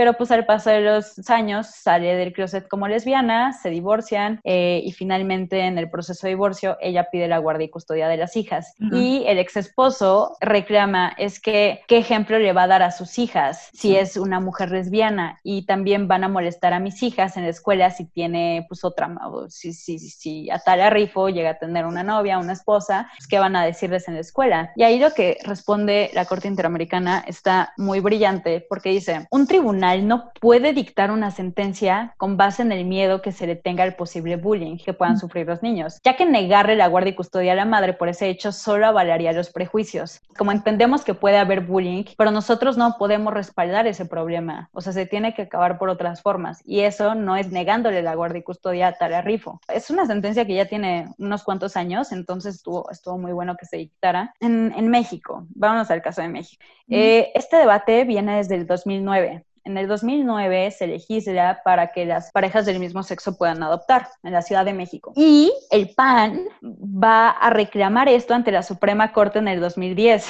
pero 0.00 0.14
pues 0.14 0.30
al 0.30 0.46
paso 0.46 0.70
de 0.70 0.80
los 0.80 1.28
años 1.28 1.66
sale 1.66 2.16
del 2.16 2.32
closet 2.32 2.66
como 2.66 2.88
lesbiana, 2.88 3.52
se 3.52 3.68
divorcian 3.68 4.40
eh, 4.44 4.80
y 4.82 4.92
finalmente 4.92 5.60
en 5.60 5.76
el 5.76 5.90
proceso 5.90 6.26
de 6.26 6.30
divorcio 6.30 6.78
ella 6.80 7.08
pide 7.12 7.28
la 7.28 7.36
guardia 7.36 7.66
y 7.66 7.68
custodia 7.68 8.08
de 8.08 8.16
las 8.16 8.34
hijas. 8.34 8.72
Y 8.78 9.24
el 9.26 9.36
ex 9.36 9.58
esposo 9.58 10.38
reclama 10.40 11.12
es 11.18 11.38
que 11.38 11.82
qué 11.86 11.98
ejemplo 11.98 12.38
le 12.38 12.54
va 12.54 12.62
a 12.62 12.66
dar 12.66 12.82
a 12.82 12.92
sus 12.92 13.18
hijas 13.18 13.68
si 13.74 13.94
es 13.94 14.16
una 14.16 14.40
mujer 14.40 14.70
lesbiana 14.70 15.38
y 15.42 15.66
también 15.66 16.08
van 16.08 16.24
a 16.24 16.28
molestar 16.28 16.72
a 16.72 16.80
mis 16.80 17.02
hijas 17.02 17.36
en 17.36 17.42
la 17.42 17.50
escuela 17.50 17.90
si 17.90 18.06
tiene 18.06 18.64
pues 18.70 18.84
otra, 18.84 19.14
si, 19.50 19.74
si, 19.74 19.98
si 19.98 20.48
Atalia 20.48 20.88
Rifo 20.88 21.28
llega 21.28 21.50
a 21.50 21.58
tener 21.58 21.84
una 21.84 22.02
novia, 22.02 22.38
una 22.38 22.54
esposa, 22.54 23.10
pues, 23.18 23.28
¿qué 23.28 23.38
van 23.38 23.54
a 23.54 23.66
decirles 23.66 24.08
en 24.08 24.14
la 24.14 24.20
escuela? 24.20 24.72
Y 24.76 24.82
ahí 24.82 24.98
lo 24.98 25.12
que 25.12 25.36
responde 25.44 26.10
la 26.14 26.24
Corte 26.24 26.48
Interamericana 26.48 27.22
está 27.26 27.74
muy 27.76 28.00
brillante 28.00 28.64
porque 28.66 28.88
dice, 28.88 29.26
un 29.30 29.46
tribunal 29.46 29.89
no 29.98 30.32
puede 30.40 30.72
dictar 30.72 31.10
una 31.10 31.30
sentencia 31.30 32.14
con 32.16 32.36
base 32.36 32.62
en 32.62 32.72
el 32.72 32.84
miedo 32.84 33.22
que 33.22 33.32
se 33.32 33.46
le 33.46 33.56
tenga 33.56 33.84
al 33.84 33.96
posible 33.96 34.36
bullying 34.36 34.78
que 34.78 34.92
puedan 34.92 35.18
sufrir 35.18 35.46
los 35.46 35.62
niños, 35.62 35.98
ya 36.04 36.16
que 36.16 36.26
negarle 36.26 36.76
la 36.76 36.88
guardia 36.88 37.12
y 37.12 37.16
custodia 37.16 37.52
a 37.52 37.56
la 37.56 37.64
madre 37.64 37.92
por 37.92 38.08
ese 38.08 38.28
hecho 38.28 38.52
solo 38.52 38.86
avalaría 38.86 39.32
los 39.32 39.50
prejuicios. 39.50 40.20
Como 40.36 40.52
entendemos 40.52 41.04
que 41.04 41.14
puede 41.14 41.38
haber 41.38 41.60
bullying, 41.60 42.04
pero 42.16 42.30
nosotros 42.30 42.76
no 42.76 42.96
podemos 42.98 43.34
respaldar 43.34 43.86
ese 43.86 44.06
problema, 44.06 44.70
o 44.72 44.80
sea, 44.80 44.92
se 44.92 45.06
tiene 45.06 45.34
que 45.34 45.42
acabar 45.42 45.78
por 45.78 45.88
otras 45.88 46.22
formas 46.22 46.62
y 46.64 46.80
eso 46.80 47.14
no 47.14 47.36
es 47.36 47.50
negándole 47.50 48.02
la 48.02 48.14
guardia 48.14 48.40
y 48.40 48.44
custodia 48.44 48.88
a 48.88 48.92
Tara 48.92 49.22
Rifo. 49.22 49.60
Es 49.68 49.90
una 49.90 50.06
sentencia 50.06 50.44
que 50.46 50.54
ya 50.54 50.66
tiene 50.66 51.08
unos 51.18 51.44
cuantos 51.44 51.76
años, 51.76 52.12
entonces 52.12 52.56
estuvo, 52.56 52.90
estuvo 52.90 53.18
muy 53.18 53.32
bueno 53.32 53.56
que 53.56 53.66
se 53.66 53.76
dictara. 53.76 54.34
En, 54.40 54.72
en 54.76 54.88
México, 54.88 55.46
vámonos 55.50 55.90
al 55.90 56.02
caso 56.02 56.22
de 56.22 56.28
México. 56.28 56.62
Eh, 56.90 57.30
este 57.34 57.56
debate 57.56 58.04
viene 58.04 58.36
desde 58.36 58.56
el 58.56 58.66
2009. 58.66 59.44
En 59.64 59.76
el 59.76 59.88
2009 59.88 60.70
se 60.70 60.86
legisla 60.86 61.60
para 61.64 61.92
que 61.92 62.06
las 62.06 62.30
parejas 62.32 62.64
del 62.64 62.80
mismo 62.80 63.02
sexo 63.02 63.36
puedan 63.36 63.62
adoptar 63.62 64.08
en 64.22 64.32
la 64.32 64.42
Ciudad 64.42 64.64
de 64.64 64.72
México. 64.72 65.12
Y 65.16 65.52
el 65.70 65.90
PAN 65.94 66.46
va 66.62 67.30
a 67.30 67.50
reclamar 67.50 68.08
esto 68.08 68.34
ante 68.34 68.52
la 68.52 68.62
Suprema 68.62 69.12
Corte 69.12 69.38
en 69.38 69.48
el 69.48 69.60
2010. 69.60 70.26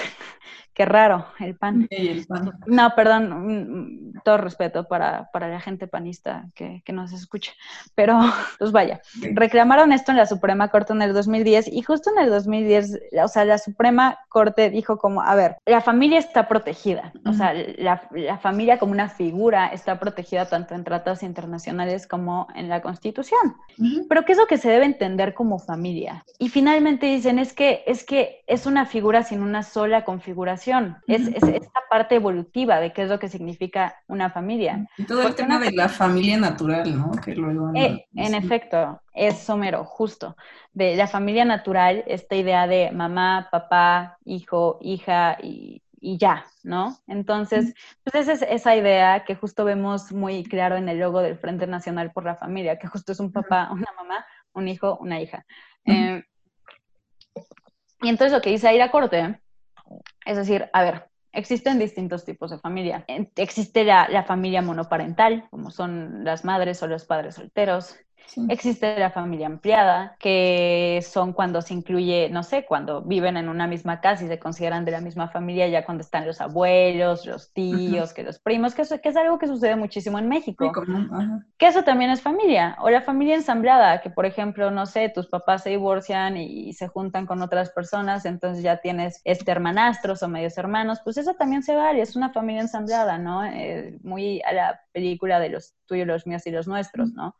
Qué 0.72 0.84
raro, 0.84 1.26
el 1.40 1.56
pan. 1.56 1.88
el 1.90 2.26
pan. 2.26 2.52
No, 2.66 2.94
perdón, 2.94 4.12
mm, 4.12 4.20
todo 4.24 4.38
respeto 4.38 4.84
para, 4.84 5.28
la 5.34 5.60
gente 5.60 5.88
panista 5.88 6.46
que, 6.54 6.82
que 6.84 6.92
nos 6.92 7.12
escucha. 7.12 7.52
Pero, 7.94 8.18
pues 8.58 8.70
vaya, 8.70 9.00
reclamaron 9.32 9.92
esto 9.92 10.12
en 10.12 10.18
la 10.18 10.26
Suprema 10.26 10.68
Corte 10.68 10.92
en 10.92 11.02
el 11.02 11.12
2010 11.12 11.68
y 11.68 11.82
justo 11.82 12.10
en 12.16 12.22
el 12.22 12.30
2010, 12.30 12.98
o 13.22 13.28
sea, 13.28 13.44
la 13.44 13.58
Suprema 13.58 14.18
Corte 14.28 14.70
dijo 14.70 14.98
como, 14.98 15.22
a 15.22 15.34
ver, 15.34 15.56
la 15.66 15.80
familia 15.80 16.18
está 16.18 16.46
protegida, 16.46 17.12
o 17.26 17.32
sea, 17.32 17.52
la, 17.52 18.02
la 18.12 18.38
familia 18.38 18.78
como 18.78 18.92
una 18.92 19.08
figura 19.08 19.68
está 19.68 19.98
protegida 19.98 20.46
tanto 20.46 20.74
en 20.74 20.84
tratados 20.84 21.22
internacionales 21.22 22.06
como 22.06 22.46
en 22.54 22.68
la 22.68 22.80
Constitución. 22.80 23.56
Pero 24.08 24.24
¿qué 24.24 24.32
es 24.32 24.38
lo 24.38 24.46
que 24.46 24.58
se 24.58 24.70
debe 24.70 24.84
entender 24.84 25.34
como 25.34 25.58
familia? 25.58 26.24
Y 26.38 26.48
finalmente 26.48 27.06
dicen, 27.06 27.38
es 27.38 27.52
que 27.52 27.82
es, 27.86 28.04
que 28.04 28.42
es 28.46 28.66
una 28.66 28.86
figura 28.86 29.22
sin 29.24 29.42
una 29.42 29.62
sola 29.62 30.04
configuración 30.04 30.59
es, 31.06 31.28
esta 31.28 31.80
parte 31.88 32.16
evolutiva 32.16 32.80
de 32.80 32.92
qué 32.92 33.02
es 33.02 33.08
lo 33.08 33.18
que 33.18 33.28
significa 33.28 33.96
una 34.06 34.30
familia. 34.30 34.86
Y 34.98 35.04
todo 35.04 35.26
el 35.26 35.34
tema 35.34 35.58
de 35.58 35.72
la 35.72 35.88
familia 35.88 36.38
natural, 36.38 36.96
¿no? 36.96 37.12
Que 37.12 37.34
luego... 37.34 37.70
Eh, 37.74 38.06
en 38.14 38.34
efecto, 38.34 39.00
es 39.12 39.38
somero, 39.38 39.84
justo. 39.84 40.36
De 40.72 40.96
la 40.96 41.06
familia 41.06 41.44
natural, 41.44 42.04
esta 42.06 42.36
idea 42.36 42.66
de 42.66 42.90
mamá, 42.92 43.48
papá, 43.50 44.18
hijo, 44.24 44.78
hija 44.80 45.36
y, 45.42 45.82
ya, 46.00 46.46
¿no? 46.62 46.96
Entonces, 47.06 47.74
pues 48.02 48.26
esa 48.26 48.32
es 48.32 48.42
esa 48.48 48.74
idea 48.74 49.24
que 49.24 49.34
justo 49.34 49.64
vemos 49.64 50.12
muy 50.12 50.44
claro 50.44 50.76
en 50.76 50.88
el 50.88 50.98
logo 50.98 51.20
del 51.20 51.36
Frente 51.36 51.66
Nacional 51.66 52.10
por 52.12 52.24
la 52.24 52.36
Familia, 52.36 52.78
que 52.78 52.86
justo 52.86 53.12
es 53.12 53.20
un 53.20 53.32
papá, 53.32 53.68
una 53.70 53.88
mamá, 53.96 54.24
un 54.54 54.66
hijo, 54.68 54.96
una 54.98 55.20
hija. 55.20 55.44
Eh, 55.84 56.22
y 58.02 58.08
entonces 58.08 58.32
lo 58.32 58.40
que 58.40 58.50
dice 58.50 58.72
la 58.78 58.90
Corte 58.90 59.40
es 60.24 60.36
decir, 60.36 60.68
a 60.72 60.82
ver, 60.82 61.08
existen 61.32 61.78
distintos 61.78 62.24
tipos 62.24 62.50
de 62.50 62.58
familia. 62.58 63.04
Existe 63.36 63.84
la, 63.84 64.08
la, 64.08 64.24
familia 64.24 64.62
monoparental, 64.62 65.48
como 65.50 65.70
son 65.70 66.24
las 66.24 66.44
madres 66.44 66.82
o 66.82 66.86
los 66.86 67.04
padres 67.04 67.36
solteros. 67.36 67.96
Existe 68.48 68.98
la 68.98 69.10
familia 69.10 69.46
ampliada, 69.46 70.16
que 70.18 71.04
son 71.06 71.32
cuando 71.32 71.62
se 71.62 71.74
incluye, 71.74 72.28
no 72.30 72.42
sé, 72.42 72.64
cuando 72.64 73.02
viven 73.02 73.36
en 73.36 73.48
una 73.48 73.66
misma 73.66 74.00
casa 74.00 74.24
y 74.24 74.28
se 74.28 74.38
consideran 74.38 74.84
de 74.84 74.92
la 74.92 75.00
misma 75.00 75.28
familia, 75.28 75.68
ya 75.68 75.84
cuando 75.84 76.02
están 76.02 76.26
los 76.26 76.40
abuelos, 76.40 77.26
los 77.26 77.52
tíos, 77.52 78.12
que 78.12 78.22
los 78.22 78.38
primos, 78.38 78.74
que, 78.74 78.82
eso, 78.82 79.00
que 79.00 79.08
es 79.08 79.16
algo 79.16 79.38
que 79.38 79.46
sucede 79.46 79.76
muchísimo 79.76 80.18
en 80.18 80.28
México. 80.28 80.70
Que 81.58 81.66
eso 81.66 81.82
también 81.82 82.10
es 82.10 82.22
familia. 82.22 82.76
O 82.80 82.90
la 82.90 83.02
familia 83.02 83.34
ensamblada, 83.34 84.00
que 84.00 84.10
por 84.10 84.26
ejemplo, 84.26 84.70
no 84.70 84.86
sé, 84.86 85.08
tus 85.08 85.26
papás 85.26 85.64
se 85.64 85.70
divorcian 85.70 86.36
y, 86.36 86.72
se 86.72 86.88
juntan 86.88 87.26
con 87.26 87.42
otras 87.42 87.70
personas, 87.70 88.24
entonces 88.24 88.62
ya 88.62 88.76
tienes 88.76 89.20
este 89.24 89.50
hermanastros 89.50 90.22
o 90.22 90.28
medios 90.28 90.56
hermanos, 90.56 91.00
pues 91.02 91.16
eso 91.16 91.34
también 91.34 91.62
se 91.62 91.74
vale, 91.74 92.00
es 92.00 92.14
una 92.14 92.32
familia 92.32 92.62
ensamblada, 92.62 93.18
¿no? 93.18 93.44
Eh, 93.44 93.98
muy 94.02 94.40
a 94.42 94.52
la 94.52 94.80
película 94.92 95.40
de 95.40 95.50
los 95.50 95.74
tuyos, 95.86 96.06
los 96.06 96.26
míos 96.26 96.46
y 96.46 96.50
los 96.50 96.68
nuestros, 96.68 97.12
¿no? 97.12 97.34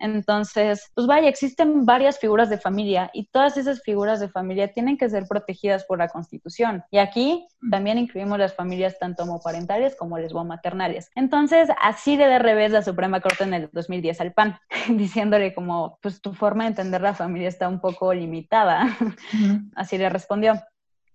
Entonces, 0.00 0.90
pues 0.94 1.06
vaya, 1.06 1.28
existen 1.28 1.86
varias 1.86 2.18
figuras 2.18 2.50
de 2.50 2.58
familia 2.58 3.10
y 3.14 3.26
todas 3.26 3.56
esas 3.56 3.82
figuras 3.82 4.20
de 4.20 4.28
familia 4.28 4.72
tienen 4.72 4.98
que 4.98 5.08
ser 5.08 5.26
protegidas 5.28 5.84
por 5.84 5.98
la 5.98 6.08
Constitución. 6.08 6.82
Y 6.90 6.98
aquí 6.98 7.46
también 7.70 7.98
incluimos 7.98 8.38
las 8.38 8.54
familias 8.54 8.98
tanto 8.98 9.22
homoparentales 9.22 9.96
como 9.96 10.18
lesbomaternales. 10.18 11.10
Entonces, 11.14 11.68
así 11.80 12.16
de 12.16 12.24
de 12.26 12.38
revés 12.38 12.72
la 12.72 12.82
Suprema 12.82 13.20
Corte 13.20 13.44
en 13.44 13.54
el 13.54 13.70
2010 13.72 14.20
al 14.20 14.32
PAN, 14.32 14.58
diciéndole 14.88 15.54
como, 15.54 15.98
pues 16.02 16.20
tu 16.20 16.34
forma 16.34 16.64
de 16.64 16.70
entender 16.70 17.00
la 17.00 17.14
familia 17.14 17.48
está 17.48 17.68
un 17.68 17.80
poco 17.80 18.12
limitada. 18.12 18.96
Así 19.76 19.98
le 19.98 20.08
respondió. 20.08 20.60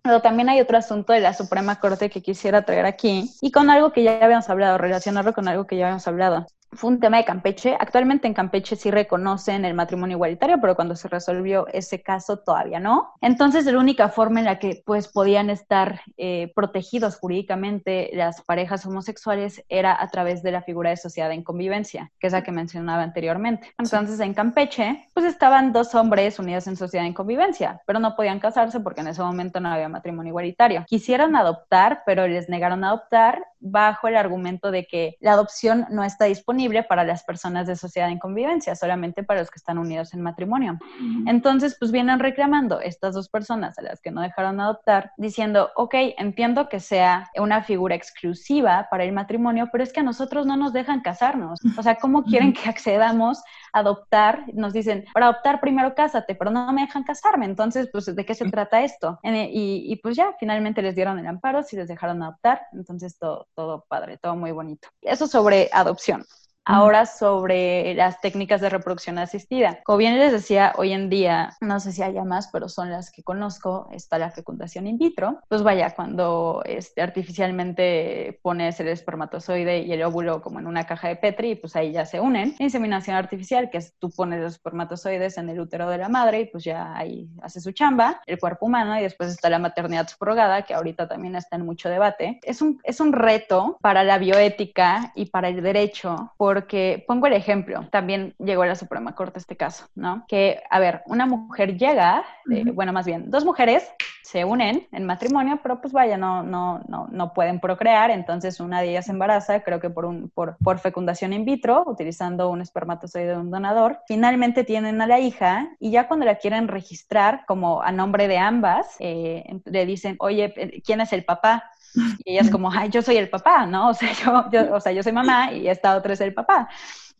Pero 0.01 0.21
también 0.21 0.49
hay 0.49 0.61
otro 0.61 0.77
asunto 0.77 1.13
de 1.13 1.19
la 1.19 1.33
Suprema 1.33 1.79
Corte 1.79 2.09
que 2.09 2.21
quisiera 2.21 2.63
traer 2.63 2.85
aquí 2.85 3.29
y 3.41 3.51
con 3.51 3.69
algo 3.69 3.91
que 3.91 4.03
ya 4.03 4.23
habíamos 4.23 4.49
hablado, 4.49 4.77
relacionarlo 4.77 5.33
con 5.33 5.47
algo 5.47 5.67
que 5.67 5.77
ya 5.77 5.85
habíamos 5.85 6.07
hablado 6.07 6.45
fue 6.71 6.91
un 6.91 6.99
tema 6.99 7.17
de 7.17 7.25
Campeche. 7.25 7.75
Actualmente 7.79 8.27
en 8.27 8.33
Campeche 8.33 8.75
sí 8.75 8.91
reconocen 8.91 9.65
el 9.65 9.73
matrimonio 9.73 10.17
igualitario, 10.17 10.59
pero 10.61 10.75
cuando 10.75 10.95
se 10.95 11.07
resolvió 11.07 11.67
ese 11.67 12.01
caso 12.01 12.37
todavía 12.37 12.79
no. 12.79 13.13
Entonces, 13.21 13.65
la 13.65 13.79
única 13.79 14.09
forma 14.09 14.39
en 14.39 14.45
la 14.45 14.59
que 14.59 14.81
pues 14.85 15.07
podían 15.07 15.49
estar 15.49 16.01
eh, 16.17 16.51
protegidos 16.55 17.17
jurídicamente 17.17 18.11
las 18.13 18.41
parejas 18.41 18.85
homosexuales 18.85 19.63
era 19.69 20.01
a 20.01 20.07
través 20.09 20.43
de 20.43 20.51
la 20.51 20.61
figura 20.61 20.91
de 20.91 20.97
sociedad 20.97 21.31
en 21.31 21.43
convivencia, 21.43 22.11
que 22.19 22.27
es 22.27 22.33
la 22.33 22.43
que 22.43 22.51
mencionaba 22.51 23.03
anteriormente. 23.03 23.73
Entonces, 23.77 24.19
en 24.19 24.33
Campeche, 24.33 25.07
pues 25.13 25.25
estaban 25.25 25.73
dos 25.73 25.95
hombres 25.95 26.37
unidos 26.39 26.67
en 26.67 26.77
sociedad 26.77 27.05
en 27.05 27.13
convivencia, 27.13 27.81
pero 27.85 27.99
no 27.99 28.15
podían 28.15 28.39
casarse 28.39 28.79
porque 28.79 29.01
en 29.01 29.07
ese 29.07 29.21
momento 29.21 29.59
no 29.59 29.69
había 29.69 29.89
matrimonio 29.89 30.29
igualitario. 30.29 30.85
Quisieron 30.87 31.35
adoptar, 31.35 32.03
pero 32.05 32.27
les 32.27 32.49
negaron 32.49 32.83
adoptar 32.83 33.43
bajo 33.59 34.07
el 34.07 34.15
argumento 34.15 34.71
de 34.71 34.85
que 34.85 35.17
la 35.19 35.33
adopción 35.33 35.85
no 35.89 36.03
está 36.03 36.25
disponible 36.25 36.58
para 36.87 37.03
las 37.03 37.23
personas 37.23 37.67
de 37.67 37.75
sociedad 37.75 38.09
en 38.09 38.19
convivencia, 38.19 38.75
solamente 38.75 39.23
para 39.23 39.39
los 39.39 39.49
que 39.49 39.57
están 39.57 39.77
unidos 39.77 40.13
en 40.13 40.21
matrimonio. 40.21 40.77
Entonces, 41.25 41.77
pues 41.79 41.91
vienen 41.91 42.19
reclamando 42.19 42.81
estas 42.81 43.13
dos 43.13 43.29
personas 43.29 43.77
a 43.79 43.81
las 43.81 44.01
que 44.01 44.11
no 44.11 44.21
dejaron 44.21 44.59
adoptar, 44.59 45.11
diciendo, 45.17 45.69
ok, 45.75 45.95
entiendo 46.17 46.67
que 46.67 46.79
sea 46.79 47.29
una 47.37 47.63
figura 47.63 47.95
exclusiva 47.95 48.87
para 48.91 49.03
el 49.05 49.13
matrimonio, 49.13 49.69
pero 49.71 49.83
es 49.83 49.93
que 49.93 50.01
a 50.01 50.03
nosotros 50.03 50.45
no 50.45 50.57
nos 50.57 50.73
dejan 50.73 51.01
casarnos. 51.01 51.59
O 51.77 51.83
sea, 51.83 51.95
¿cómo 51.95 52.23
quieren 52.23 52.53
que 52.53 52.67
accedamos 52.67 53.41
a 53.71 53.79
adoptar? 53.79 54.43
Nos 54.53 54.73
dicen, 54.73 55.05
para 55.13 55.27
adoptar 55.27 55.61
primero 55.61 55.95
cásate, 55.95 56.35
pero 56.35 56.51
no 56.51 56.71
me 56.73 56.81
dejan 56.81 57.03
casarme. 57.03 57.45
Entonces, 57.45 57.89
pues, 57.91 58.13
¿de 58.13 58.25
qué 58.25 58.35
se 58.35 58.49
trata 58.49 58.81
esto? 58.81 59.19
Y, 59.23 59.85
y 59.87 59.95
pues 59.97 60.15
ya, 60.15 60.33
finalmente 60.39 60.81
les 60.81 60.95
dieron 60.95 61.19
el 61.19 61.27
amparo, 61.27 61.63
si 61.63 61.75
les 61.75 61.87
dejaron 61.87 62.21
adoptar. 62.21 62.61
Entonces, 62.73 63.17
todo, 63.17 63.47
todo 63.55 63.85
padre, 63.87 64.17
todo 64.17 64.35
muy 64.35 64.51
bonito. 64.51 64.89
Eso 65.01 65.27
sobre 65.27 65.69
adopción. 65.71 66.25
Ahora 66.71 67.07
sobre 67.07 67.95
las 67.95 68.21
técnicas 68.21 68.61
de 68.61 68.69
reproducción 68.69 69.17
asistida. 69.17 69.79
Como 69.83 69.97
bien 69.97 70.19
les 70.19 70.31
decía, 70.31 70.71
hoy 70.77 70.93
en 70.93 71.09
día, 71.09 71.57
no 71.61 71.79
sé 71.79 71.91
si 71.91 72.03
haya 72.03 72.23
más, 72.23 72.49
pero 72.53 72.69
son 72.69 72.91
las 72.91 73.09
que 73.11 73.23
conozco, 73.23 73.89
está 73.91 74.19
la 74.19 74.29
fecundación 74.29 74.85
in 74.85 74.99
vitro. 74.99 75.39
Pues 75.47 75.63
vaya, 75.63 75.95
cuando 75.95 76.61
este, 76.65 77.01
artificialmente 77.01 78.39
pones 78.43 78.79
el 78.79 78.89
espermatozoide 78.89 79.79
y 79.79 79.91
el 79.91 80.03
óvulo 80.03 80.43
como 80.43 80.59
en 80.59 80.67
una 80.67 80.85
caja 80.85 81.07
de 81.07 81.15
Petri, 81.15 81.55
pues 81.55 81.75
ahí 81.75 81.91
ya 81.91 82.05
se 82.05 82.19
unen. 82.19 82.53
Inseminación 82.59 83.15
artificial, 83.15 83.71
que 83.71 83.79
es 83.79 83.95
tú 83.97 84.11
pones 84.11 84.39
los 84.39 84.53
espermatozoides 84.53 85.39
en 85.39 85.49
el 85.49 85.59
útero 85.59 85.89
de 85.89 85.97
la 85.97 86.07
madre 86.07 86.41
y 86.41 86.45
pues 86.45 86.65
ya 86.65 86.95
ahí 86.95 87.31
hace 87.41 87.61
su 87.61 87.71
chamba, 87.71 88.21
el 88.27 88.37
cuerpo 88.37 88.67
humano, 88.67 88.95
y 88.95 89.01
después 89.01 89.31
está 89.31 89.49
la 89.49 89.57
maternidad 89.57 90.07
subrogada, 90.07 90.61
que 90.61 90.75
ahorita 90.75 91.07
también 91.07 91.35
está 91.35 91.55
en 91.55 91.65
mucho 91.65 91.89
debate. 91.89 92.39
Es 92.43 92.61
un, 92.61 92.79
es 92.83 92.99
un 92.99 93.11
reto 93.11 93.79
para 93.81 94.03
la 94.03 94.19
bioética 94.19 95.11
y 95.15 95.25
para 95.25 95.49
el 95.49 95.63
derecho, 95.63 96.31
por 96.37 96.58
porque 96.59 97.05
pongo 97.07 97.25
el 97.27 97.33
ejemplo, 97.33 97.87
también 97.89 98.35
llegó 98.37 98.63
a 98.63 98.67
la 98.67 98.75
Suprema 98.75 99.15
Corte 99.15 99.39
este 99.39 99.55
caso, 99.55 99.85
¿no? 99.95 100.25
Que, 100.27 100.61
a 100.69 100.79
ver, 100.79 101.03
una 101.05 101.25
mujer 101.25 101.77
llega, 101.77 102.25
eh, 102.51 102.65
bueno, 102.73 102.91
más 102.91 103.05
bien, 103.05 103.31
dos 103.31 103.45
mujeres 103.45 103.89
se 104.23 104.43
unen 104.43 104.85
en 104.91 105.05
matrimonio, 105.05 105.61
pero 105.63 105.79
pues 105.79 105.93
vaya, 105.93 106.17
no, 106.17 106.43
no, 106.43 106.81
no, 106.89 107.07
no 107.11 107.33
pueden 107.33 107.61
procrear, 107.61 108.11
entonces 108.11 108.59
una 108.59 108.81
de 108.81 108.89
ellas 108.89 109.05
se 109.05 109.13
embaraza, 109.13 109.63
creo 109.63 109.79
que 109.79 109.89
por, 109.89 110.03
un, 110.03 110.29
por, 110.29 110.57
por 110.57 110.79
fecundación 110.79 111.31
in 111.31 111.45
vitro, 111.45 111.85
utilizando 111.87 112.49
un 112.49 112.59
espermatozoide 112.59 113.27
de 113.29 113.37
un 113.37 113.51
donador. 113.51 114.01
Finalmente 114.05 114.65
tienen 114.65 115.01
a 115.01 115.07
la 115.07 115.21
hija 115.21 115.69
y 115.79 115.91
ya 115.91 116.09
cuando 116.09 116.25
la 116.25 116.35
quieren 116.35 116.67
registrar 116.67 117.45
como 117.47 117.81
a 117.81 117.93
nombre 117.93 118.27
de 118.27 118.37
ambas, 118.37 118.97
eh, 118.99 119.45
le 119.63 119.85
dicen, 119.85 120.17
oye, 120.19 120.81
¿quién 120.85 120.99
es 120.99 121.13
el 121.13 121.23
papá? 121.23 121.71
Y 122.25 122.33
ella 122.33 122.41
es 122.41 122.51
como, 122.51 122.71
ay, 122.71 122.89
yo 122.89 123.01
soy 123.01 123.17
el 123.17 123.29
papá, 123.29 123.65
¿no? 123.65 123.89
O 123.89 123.93
sea, 123.93 124.11
yo, 124.13 124.45
yo, 124.51 124.75
o 124.75 124.79
sea, 124.79 124.91
yo 124.91 125.03
soy 125.03 125.11
mamá 125.11 125.51
y 125.53 125.67
esta 125.67 125.95
otra 125.95 126.13
es 126.13 126.21
el 126.21 126.33
papá. 126.33 126.69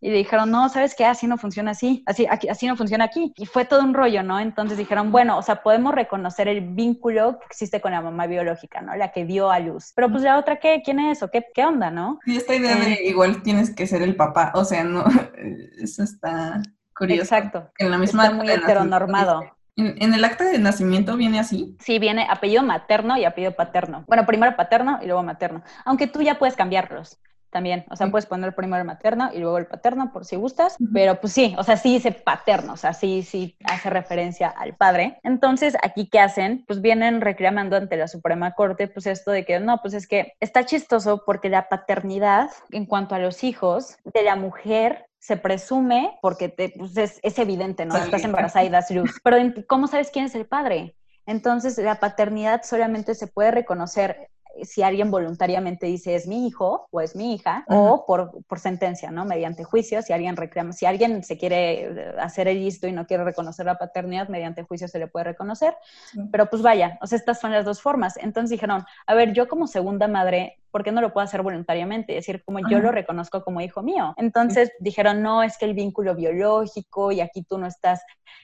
Y 0.02 0.10
dijeron, 0.12 0.50
no, 0.50 0.70
¿sabes 0.70 0.96
qué? 0.96 1.04
Así 1.04 1.28
no 1.28 1.38
funciona 1.38 1.72
así, 1.72 2.04
así, 2.06 2.26
aquí, 2.30 2.48
así 2.48 2.68
no 2.68 2.78
funciona 2.78 3.04
aquí. 3.04 3.34
Y 3.36 3.46
fue 3.46 3.66
todo 3.66 3.84
un 3.84 3.94
rollo, 3.94 4.24
¿no? 4.24 4.40
Entonces 4.40 4.78
dijeron, 4.78 5.12
bueno, 5.12 5.38
o 5.38 5.42
sea, 5.42 5.62
podemos 5.62 5.94
reconocer 5.94 6.48
el 6.48 6.62
vínculo 6.62 7.38
que 7.40 7.46
existe 7.48 7.82
con 7.82 7.92
la 7.92 8.02
mamá 8.02 8.26
biológica, 8.26 8.80
¿no? 8.82 8.96
La 8.96 9.12
que 9.12 9.26
dio 9.26 9.52
a 9.52 9.60
luz. 9.60 9.92
Pero 9.96 10.10
pues 10.10 10.24
la 10.24 10.38
otra, 10.38 10.58
¿qué? 10.58 10.82
¿Quién 10.86 11.00
es? 11.00 11.22
¿O 11.22 11.30
qué, 11.30 11.46
qué 11.54 11.66
onda, 11.66 11.92
no? 11.92 12.20
Y 12.26 12.38
esta 12.38 12.56
idea 12.56 12.78
de 12.78 12.94
eh, 12.94 13.08
igual 13.10 13.44
tienes 13.44 13.76
que 13.76 13.88
ser 13.88 14.02
el 14.02 14.16
papá, 14.16 14.54
o 14.56 14.64
sea, 14.64 14.86
no, 14.86 15.04
eso 15.82 16.04
está 16.04 16.62
curioso. 16.96 17.24
Exacto. 17.24 17.70
En 17.78 17.92
la 17.92 17.98
misma 17.98 18.26
está 18.26 18.36
muy 18.36 18.50
heteronormado. 18.50 19.59
¿En, 19.80 20.14
el 20.14 20.26
acta 20.26 20.44
de 20.44 20.60
nacimiento 20.60 21.16
viene 21.16 21.40
así? 21.40 21.78
Sí, 21.80 22.00
viene 22.00 22.28
apellido 22.30 22.64
materno 22.64 23.18
y 23.18 23.24
apellido 23.24 23.54
paterno. 23.54 24.04
Bueno, 24.08 24.26
primero 24.26 24.56
paterno 24.56 25.00
y 25.02 25.06
luego 25.06 25.24
materno. 25.24 25.64
Aunque 25.86 26.08
tú 26.08 26.22
ya 26.22 26.38
puedes 26.38 26.56
cambiarlos 26.56 27.20
también. 27.50 27.86
O 27.90 27.96
sea, 27.96 28.10
puedes 28.10 28.26
poner 28.26 28.56
primero 28.56 28.82
el 28.82 28.88
materno 28.88 29.30
y 29.34 29.40
luego 29.40 29.58
el 29.58 29.68
paterno 29.68 30.12
por 30.12 30.26
si 30.26 30.36
gustas. 30.36 30.78
Pero 30.94 31.20
pues 31.20 31.34
sí, 31.34 31.56
o 31.58 31.64
sea, 31.64 31.78
sí 31.78 31.94
dice 31.94 32.12
paterno, 32.12 32.74
o 32.74 32.78
sea, 32.78 32.94
sí, 32.94 33.24
sí 33.24 33.58
hace 33.64 33.90
referencia 33.90 34.50
al 34.50 34.76
padre. 34.76 35.20
Entonces, 35.24 35.76
aquí, 35.82 36.08
¿qué 36.10 36.20
hacen? 36.20 36.64
Pues 36.68 36.82
vienen 36.82 37.22
reclamando 37.22 37.76
ante 37.76 37.98
la 37.98 38.08
Suprema 38.08 38.54
Corte, 38.54 38.88
pues 38.88 39.08
esto 39.08 39.32
de 39.32 39.46
que 39.46 39.60
no, 39.60 39.80
pues 39.82 39.94
es 39.94 40.08
que 40.08 40.34
está 40.40 40.66
chistoso 40.66 41.24
porque 41.26 41.50
la 41.50 41.70
paternidad 41.70 42.50
en 42.72 42.86
cuanto 42.86 43.16
a 43.16 43.20
los 43.20 43.44
hijos 43.44 43.98
de 44.04 44.24
la 44.24 44.36
mujer 44.36 45.06
se 45.20 45.36
presume, 45.36 46.18
porque 46.22 46.48
te, 46.48 46.74
pues 46.78 46.96
es, 46.98 47.20
es, 47.24 47.38
evidente, 47.40 47.86
¿no? 47.86 47.98
Estás 47.98 48.24
embarazada 48.24 48.64
y 48.64 48.70
das 48.70 48.90
luz. 48.90 49.20
Pero 49.22 49.38
¿cómo 49.68 49.88
sabes 49.88 50.12
quién 50.12 50.26
es 50.26 50.36
el 50.36 50.46
padre? 50.46 50.96
Entonces, 51.26 51.78
la 51.78 52.00
paternidad 52.00 52.64
solamente 52.64 53.14
se 53.14 53.28
puede 53.28 53.52
reconocer 53.52 54.30
si 54.64 54.84
alguien 54.84 55.12
voluntariamente 55.12 55.86
dice 55.86 56.16
es 56.16 56.28
mi 56.28 56.48
hijo 56.48 56.88
o 56.92 57.02
es 57.02 57.16
mi 57.16 57.34
hija, 57.34 57.66
o 57.68 58.06
por, 58.06 58.44
por, 58.46 58.60
sentencia, 58.60 59.12
¿no? 59.12 59.26
Mediante 59.26 59.64
juicio, 59.64 60.02
si 60.02 60.14
alguien 60.14 60.36
reclama, 60.36 60.74
si 60.74 60.86
alguien 60.86 61.24
se 61.24 61.38
quiere 61.38 61.84
eh, 61.84 62.16
hacer 62.20 62.48
el 62.48 62.60
listo 62.60 62.88
y 62.88 62.92
no 62.92 63.06
quiere 63.06 63.24
reconocer 63.24 63.66
la 63.66 63.78
paternidad, 63.78 64.30
mediante 64.30 64.64
juicio 64.64 64.88
se 64.88 65.00
le 65.00 65.08
puede 65.08 65.26
reconocer. 65.26 65.76
Pero 66.32 66.50
pues 66.50 66.62
vaya, 66.62 66.98
o 67.02 67.08
sea, 67.08 67.18
estas 67.18 67.40
son 67.40 67.52
las 67.52 67.66
dos 67.66 67.82
formas. 67.82 68.18
Entonces 68.18 68.52
dijeron, 68.52 68.84
a 69.06 69.14
ver, 69.14 69.34
yo 69.34 69.48
como 69.48 69.68
segunda 69.68 70.08
madre 70.08 70.60
¿por 70.72 70.84
qué 70.84 70.92
no 70.92 71.02
lo 71.02 71.12
puedo 71.12 71.26
hacer 71.26 71.42
voluntariamente? 71.42 72.18
Es 72.18 72.26
decir, 72.26 72.44
como 72.44 72.60
yo 72.68 72.80
lo 72.80 72.92
reconozco 72.92 73.44
como 73.44 73.62
hijo 73.62 73.82
mío. 73.82 74.14
Entonces 74.18 74.72
dijeron, 74.80 75.22
no, 75.22 75.44
es 75.44 75.58
que 75.58 75.66
el 75.66 75.74
vínculo 75.74 76.16
biológico 76.16 77.12
y 77.12 77.22
aquí 77.22 77.44
tú 77.44 77.58
no 77.58 77.68
estás 77.68 78.02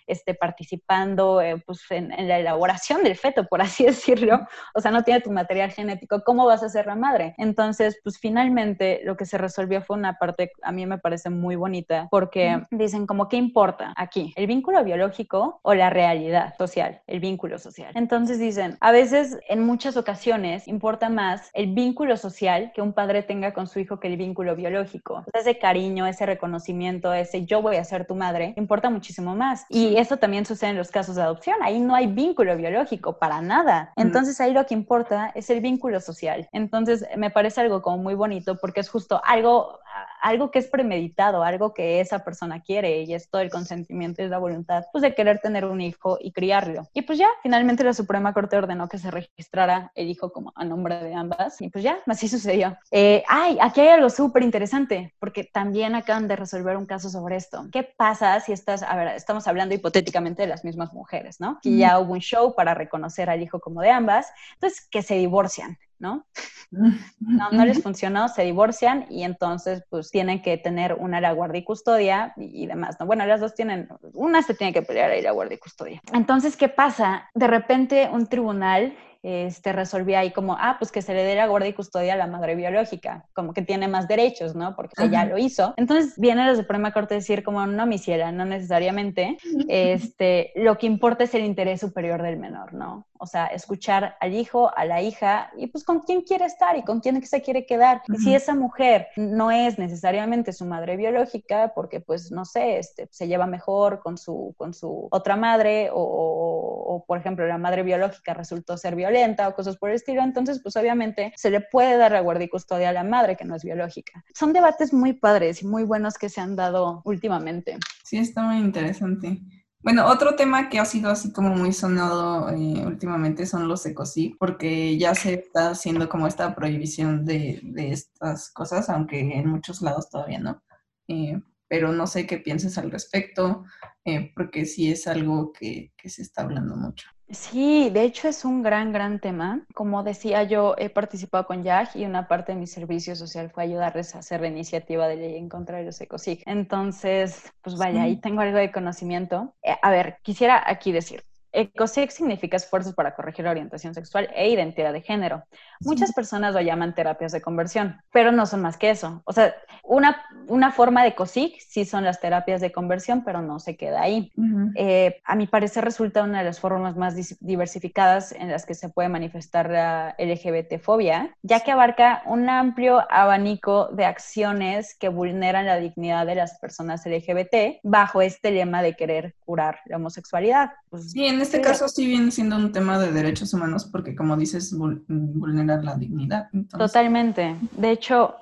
este, 0.07 0.33
participando 0.33 1.41
eh, 1.41 1.61
pues, 1.65 1.81
en, 1.89 2.09
la 2.27 2.39
elaboración 2.39 3.03
del 3.03 3.15
feto, 3.15 3.45
por 3.45 3.61
así 3.61 3.85
decirlo. 3.85 4.47
O 4.73 4.81
sea, 4.81 4.91
no 4.91 5.03
tiene 5.03 5.21
tu 5.21 5.31
material 5.31 5.71
genético, 5.71 6.04
¿cómo 6.25 6.45
vas 6.45 6.63
a 6.63 6.69
ser 6.69 6.87
la 6.87 6.95
madre? 6.95 7.35
Entonces, 7.37 7.99
pues 8.03 8.19
finalmente 8.19 9.01
lo 9.03 9.17
que 9.17 9.25
se 9.25 9.37
resolvió 9.37 9.81
fue 9.81 9.97
una 9.97 10.17
parte, 10.17 10.51
a 10.61 10.71
mí 10.71 10.85
me 10.85 10.97
parece 10.97 11.29
muy 11.29 11.55
bonita, 11.55 12.07
porque 12.11 12.65
dicen 12.71 13.05
como, 13.07 13.27
¿qué 13.27 13.37
importa 13.37 13.93
aquí? 13.95 14.33
¿El 14.35 14.47
vínculo 14.47 14.83
biológico 14.83 15.59
o 15.61 15.73
la 15.73 15.89
realidad 15.89 16.55
social? 16.57 17.01
El 17.07 17.19
vínculo 17.19 17.59
social. 17.59 17.91
Entonces 17.95 18.39
dicen, 18.39 18.77
a 18.81 18.91
veces, 18.91 19.37
en 19.49 19.65
muchas 19.65 19.97
ocasiones, 19.97 20.67
importa 20.67 21.09
más 21.09 21.49
el 21.53 21.73
vínculo 21.73 22.17
social 22.17 22.71
que 22.73 22.81
un 22.81 22.93
padre 22.93 23.23
tenga 23.23 23.53
con 23.53 23.67
su 23.67 23.79
hijo 23.79 23.99
que 23.99 24.07
el 24.07 24.17
vínculo 24.17 24.55
biológico. 24.55 25.23
Ese 25.33 25.57
cariño, 25.57 26.05
ese 26.07 26.25
reconocimiento, 26.25 27.13
ese 27.13 27.45
yo 27.45 27.61
voy 27.61 27.77
a 27.77 27.83
ser 27.83 28.05
tu 28.05 28.15
madre, 28.15 28.53
importa 28.57 28.89
muchísimo 28.89 29.35
más. 29.35 29.65
Y 29.69 29.97
eso 29.97 30.17
también 30.17 30.45
sucede 30.45 30.71
en 30.71 30.77
los 30.77 30.91
casos 30.91 31.15
de 31.15 31.21
adopción. 31.21 31.57
Ahí 31.61 31.79
no 31.79 31.95
hay 31.95 32.07
vínculo 32.07 32.55
biológico 32.55 33.17
para 33.17 33.41
nada. 33.41 33.93
Entonces 33.95 34.39
ahí 34.41 34.53
lo 34.53 34.65
que 34.65 34.73
importa 34.73 35.31
es 35.35 35.49
el 35.49 35.61
vínculo 35.61 35.94
social. 36.01 36.47
Entonces 36.51 37.05
me 37.17 37.29
parece 37.29 37.61
algo 37.61 37.81
como 37.81 37.97
muy 37.97 38.15
bonito 38.15 38.57
porque 38.57 38.79
es 38.79 38.89
justo 38.89 39.21
algo 39.23 39.79
algo 40.25 40.49
que 40.49 40.57
es 40.57 40.67
premeditado, 40.67 41.43
algo 41.43 41.73
que 41.75 41.99
esa 41.99 42.25
persona 42.25 42.63
quiere 42.63 43.03
y 43.03 43.13
es 43.13 43.29
todo 43.29 43.43
el 43.43 43.51
consentimiento 43.51 44.23
y 44.23 44.27
la 44.27 44.39
voluntad 44.39 44.85
pues 44.91 45.03
de 45.03 45.13
querer 45.13 45.39
tener 45.39 45.65
un 45.65 45.81
hijo 45.81 46.17
y 46.19 46.31
criarlo. 46.31 46.89
Y 46.93 47.03
pues 47.03 47.19
ya, 47.19 47.29
finalmente 47.43 47.83
la 47.83 47.93
Suprema 47.93 48.33
Corte 48.33 48.57
ordenó 48.57 48.89
que 48.89 48.97
se 48.97 49.11
registrara 49.11 49.91
el 49.93 50.09
hijo 50.09 50.31
como 50.31 50.51
a 50.55 50.65
nombre 50.65 50.95
de 51.03 51.13
ambas 51.13 51.61
y 51.61 51.69
pues 51.69 51.83
ya, 51.83 51.99
así 52.07 52.27
sucedió. 52.27 52.75
Eh, 52.89 53.23
ay, 53.27 53.59
aquí 53.61 53.81
hay 53.81 53.89
algo 53.89 54.09
súper 54.09 54.41
interesante 54.41 55.13
porque 55.19 55.43
también 55.43 55.93
acaban 55.93 56.27
de 56.27 56.35
resolver 56.35 56.75
un 56.75 56.87
caso 56.87 57.09
sobre 57.09 57.35
esto. 57.35 57.67
¿Qué 57.71 57.83
pasa 57.83 58.39
si 58.39 58.51
estás, 58.51 58.81
a 58.81 58.95
ver, 58.95 59.09
estamos 59.09 59.47
hablando 59.47 59.75
hipotéticamente 59.75 60.41
de 60.41 60.47
las 60.47 60.65
mismas 60.65 60.91
mujeres, 60.91 61.39
¿no? 61.39 61.59
Que 61.61 61.77
ya 61.77 61.99
hubo 61.99 62.13
un 62.13 62.19
show 62.19 62.55
para 62.55 62.73
reconocer 62.73 63.29
al 63.29 63.43
hijo 63.43 63.59
como 63.59 63.81
de 63.81 63.91
ambas, 63.91 64.25
entonces 64.55 64.87
que 64.89 65.03
se 65.03 65.15
divorcian. 65.15 65.77
¿No? 65.99 66.25
No, 66.71 67.51
no 67.51 67.65
les 67.65 67.81
funcionó, 67.81 68.27
se 68.27 68.43
divorcian 68.43 69.05
y 69.09 69.23
entonces 69.23 69.83
pues 69.89 70.09
tienen 70.09 70.41
que 70.41 70.57
tener 70.57 70.93
una 70.93 71.21
la 71.21 71.31
guardia 71.31 71.59
y 71.59 71.63
custodia 71.63 72.33
y, 72.37 72.65
demás, 72.65 72.97
¿no? 72.99 73.05
Bueno, 73.05 73.25
las 73.25 73.39
dos 73.39 73.53
tienen, 73.53 73.87
una 74.13 74.41
se 74.41 74.55
tiene 74.55 74.73
que 74.73 74.81
pelear 74.81 75.11
ahí 75.11 75.21
la 75.21 75.31
guardia 75.31 75.55
y 75.55 75.59
custodia. 75.59 76.01
Entonces, 76.11 76.57
¿qué 76.57 76.67
pasa? 76.67 77.29
De 77.33 77.47
repente 77.47 78.09
un 78.11 78.27
tribunal 78.27 78.93
este, 79.27 79.73
resolvía 79.73 80.19
ahí 80.19 80.29
como, 80.29 80.55
ah, 80.59 80.75
pues 80.77 80.91
que 80.91 81.01
se 81.01 81.15
le 81.15 81.23
dé 81.23 81.33
la 81.33 81.47
guardia 81.47 81.69
y 81.69 81.73
custodia 81.73 82.13
a 82.13 82.15
la 82.15 82.27
madre 82.27 82.53
biológica, 82.53 83.25
como 83.33 83.53
que 83.53 83.63
tiene 83.63 83.87
más 83.87 84.07
derechos, 84.07 84.53
¿no? 84.53 84.75
Porque 84.75 85.09
ya 85.09 85.25
lo 85.25 85.39
hizo. 85.39 85.73
Entonces 85.77 86.13
viene 86.17 86.45
la 86.45 86.55
Suprema 86.55 86.91
Corte 86.93 87.15
a 87.15 87.17
decir 87.17 87.41
como, 87.41 87.65
no, 87.65 87.87
mi 87.87 87.97
ciela, 87.97 88.31
no 88.31 88.45
necesariamente, 88.45 89.37
este, 89.67 90.51
lo 90.55 90.77
que 90.77 90.85
importa 90.85 91.23
es 91.23 91.33
el 91.33 91.43
interés 91.43 91.81
superior 91.81 92.21
del 92.21 92.37
menor, 92.37 92.75
¿no? 92.75 93.07
O 93.17 93.27
sea, 93.27 93.47
escuchar 93.47 94.17
al 94.19 94.33
hijo, 94.33 94.71
a 94.75 94.85
la 94.85 95.01
hija, 95.01 95.51
y 95.57 95.67
pues 95.67 95.83
con 95.83 95.99
quién 96.01 96.21
quiere 96.21 96.45
estar 96.45 96.77
y 96.77 96.83
con 96.83 96.99
quién 96.99 97.25
se 97.25 97.41
quiere 97.41 97.65
quedar. 97.65 98.01
Y 98.07 98.17
si 98.17 98.35
esa 98.35 98.55
mujer 98.55 99.07
no 99.15 99.51
es 99.51 99.79
necesariamente 99.79 100.53
su 100.53 100.65
madre 100.65 100.97
biológica, 100.97 101.71
porque 101.73 101.99
pues, 101.99 102.31
no 102.31 102.45
sé, 102.45 102.77
este, 102.77 103.07
se 103.11 103.27
lleva 103.27 103.47
mejor 103.47 103.99
con 103.99 104.17
su, 104.17 104.53
con 104.57 104.73
su 104.73 105.07
otra 105.11 105.35
madre, 105.35 105.89
o, 105.91 105.99
o, 105.99 107.05
por 107.05 107.17
ejemplo, 107.17 107.47
la 107.47 107.57
madre 107.57 107.83
biológica 107.83 108.33
resultó 108.33 108.77
ser 108.77 108.95
violenta 108.95 109.47
o 109.47 109.55
cosas 109.55 109.77
por 109.77 109.89
el 109.89 109.95
estilo, 109.95 110.21
entonces 110.21 110.61
pues 110.61 110.75
obviamente 110.75 111.33
se 111.35 111.49
le 111.49 111.61
puede 111.61 111.97
dar 111.97 112.11
la 112.11 112.21
guardia 112.21 112.45
y 112.45 112.49
custodia 112.49 112.89
a 112.89 112.93
la 112.93 113.03
madre 113.03 113.35
que 113.35 113.45
no 113.45 113.55
es 113.55 113.63
biológica. 113.63 114.23
Son 114.33 114.53
debates 114.53 114.93
muy 114.93 115.13
padres 115.13 115.61
y 115.61 115.67
muy 115.67 115.83
buenos 115.83 116.17
que 116.17 116.29
se 116.29 116.41
han 116.41 116.55
dado 116.55 117.01
últimamente. 117.05 117.77
Sí, 118.03 118.17
está 118.17 118.43
muy 118.43 118.57
interesante. 118.57 119.39
Bueno, 119.85 120.07
otro 120.07 120.35
tema 120.35 120.67
que 120.67 120.79
ha 120.79 120.85
sido 120.85 121.11
así 121.11 121.31
como 121.31 121.49
muy 121.49 121.71
sonado 121.71 122.49
eh, 122.49 122.83
últimamente 122.87 123.45
son 123.45 123.67
los 123.67 123.85
ecosí, 123.85 124.35
porque 124.39 124.97
ya 124.97 125.13
se 125.13 125.35
está 125.35 125.69
haciendo 125.69 126.09
como 126.09 126.25
esta 126.25 126.55
prohibición 126.55 127.23
de, 127.23 127.61
estas 127.75 128.49
cosas, 128.49 128.89
aunque 128.89 129.19
en 129.19 129.47
muchos 129.47 129.83
lados 129.83 130.09
todavía 130.09 130.39
no. 130.39 130.63
Eh, 131.07 131.39
pero 131.67 131.91
no 131.91 132.07
sé 132.07 132.25
qué 132.27 132.37
piensas 132.37 132.77
al 132.77 132.91
respecto, 132.91 133.63
eh, 134.03 134.31
porque 134.35 134.65
sí 134.65 134.91
es 134.91 135.07
algo 135.07 135.51
que, 135.51 135.91
que 135.97 136.09
se 136.09 136.21
está 136.21 136.43
hablando 136.43 136.75
mucho. 136.75 137.07
Sí, 137.29 137.89
de 137.89 138.03
hecho 138.03 138.27
es 138.27 138.45
un 138.45 138.61
gran, 138.61 138.93
gran 138.93 139.19
tema. 139.19 139.65
Como 139.73 140.03
decía, 140.03 140.43
yo 140.43 140.75
he 140.77 140.89
participado 140.89 141.47
con 141.47 141.63
YAG 141.63 141.95
y 141.95 142.05
una 142.05 142.27
parte 142.27 142.53
de 142.53 142.59
mi 142.59 142.67
servicio 142.67 143.15
social 143.15 143.49
fue 143.49 143.63
ayudarles 143.63 144.13
a 144.13 144.19
hacer 144.19 144.41
la 144.41 144.47
iniciativa 144.47 145.07
de 145.07 145.15
ley 145.15 145.35
en 145.35 145.49
contra 145.49 145.79
de 145.79 145.85
los 145.85 145.99
ecosig. 145.99 146.43
Entonces, 146.45 147.51
pues 147.61 147.77
vaya, 147.77 148.03
ahí 148.03 148.17
tengo 148.17 148.41
algo 148.41 148.59
de 148.59 148.71
conocimiento. 148.71 149.55
Eh, 149.63 149.75
a 149.81 149.89
ver, 149.89 150.19
quisiera 150.21 150.63
aquí 150.67 150.91
decir, 150.91 151.23
ECOSEX 151.55 152.13
significa 152.13 152.57
esfuerzos 152.57 152.93
para 152.93 153.15
corregir 153.15 153.45
la 153.45 153.51
orientación 153.51 153.93
sexual 153.93 154.29
e 154.35 154.49
identidad 154.49 154.93
de 154.93 155.01
género. 155.01 155.43
Muchas 155.81 156.13
personas 156.13 156.53
lo 156.53 156.61
llaman 156.61 156.93
terapias 156.93 157.31
de 157.31 157.41
conversión, 157.41 158.01
pero 158.11 158.31
no 158.31 158.45
son 158.45 158.61
más 158.61 158.77
que 158.77 158.89
eso. 158.89 159.21
O 159.25 159.33
sea, 159.33 159.55
una, 159.83 160.23
una 160.47 160.71
forma 160.71 161.03
de 161.03 161.15
COSIC 161.15 161.59
sí 161.59 161.85
son 161.85 162.03
las 162.03 162.19
terapias 162.19 162.61
de 162.61 162.71
conversión, 162.71 163.23
pero 163.23 163.41
no 163.41 163.59
se 163.59 163.77
queda 163.77 164.01
ahí. 164.01 164.31
Eh, 164.75 165.21
a 165.23 165.35
mi 165.35 165.47
parecer 165.47 165.83
resulta 165.83 166.23
una 166.23 166.39
de 166.39 166.45
las 166.45 166.59
formas 166.59 166.95
más 166.95 167.15
diversificadas 167.39 168.31
en 168.31 168.49
las 168.51 168.65
que 168.65 168.73
se 168.73 168.89
puede 168.89 169.09
manifestar 169.09 169.69
la 169.69 170.15
LGBT-fobia, 170.17 171.35
ya 171.41 171.61
que 171.61 171.71
abarca 171.71 172.23
un 172.25 172.49
amplio 172.49 173.03
abanico 173.09 173.87
de 173.87 174.05
acciones 174.05 174.95
que 174.99 175.09
vulneran 175.09 175.65
la 175.65 175.77
dignidad 175.77 176.25
de 176.25 176.35
las 176.35 176.59
personas 176.59 177.05
LGBT 177.05 177.79
bajo 177.83 178.21
este 178.21 178.51
lema 178.51 178.81
de 178.81 178.95
querer 178.95 179.35
curar 179.39 179.79
la 179.85 179.97
homosexualidad. 179.97 180.71
Pues, 180.89 181.11
sí, 181.11 181.25
en 181.25 181.39
este 181.45 181.61
caso 181.61 181.87
sí 181.87 182.05
viene 182.07 182.31
siendo 182.31 182.55
un 182.55 182.71
tema 182.71 182.99
de 182.99 183.11
derechos 183.11 183.53
humanos 183.53 183.85
porque 183.85 184.15
como 184.15 184.35
dices, 184.35 184.75
vulnerar 184.75 185.83
la 185.83 185.95
dignidad. 185.95 186.49
Totalmente. 186.69 187.55
De 187.71 187.91
hecho, 187.91 188.35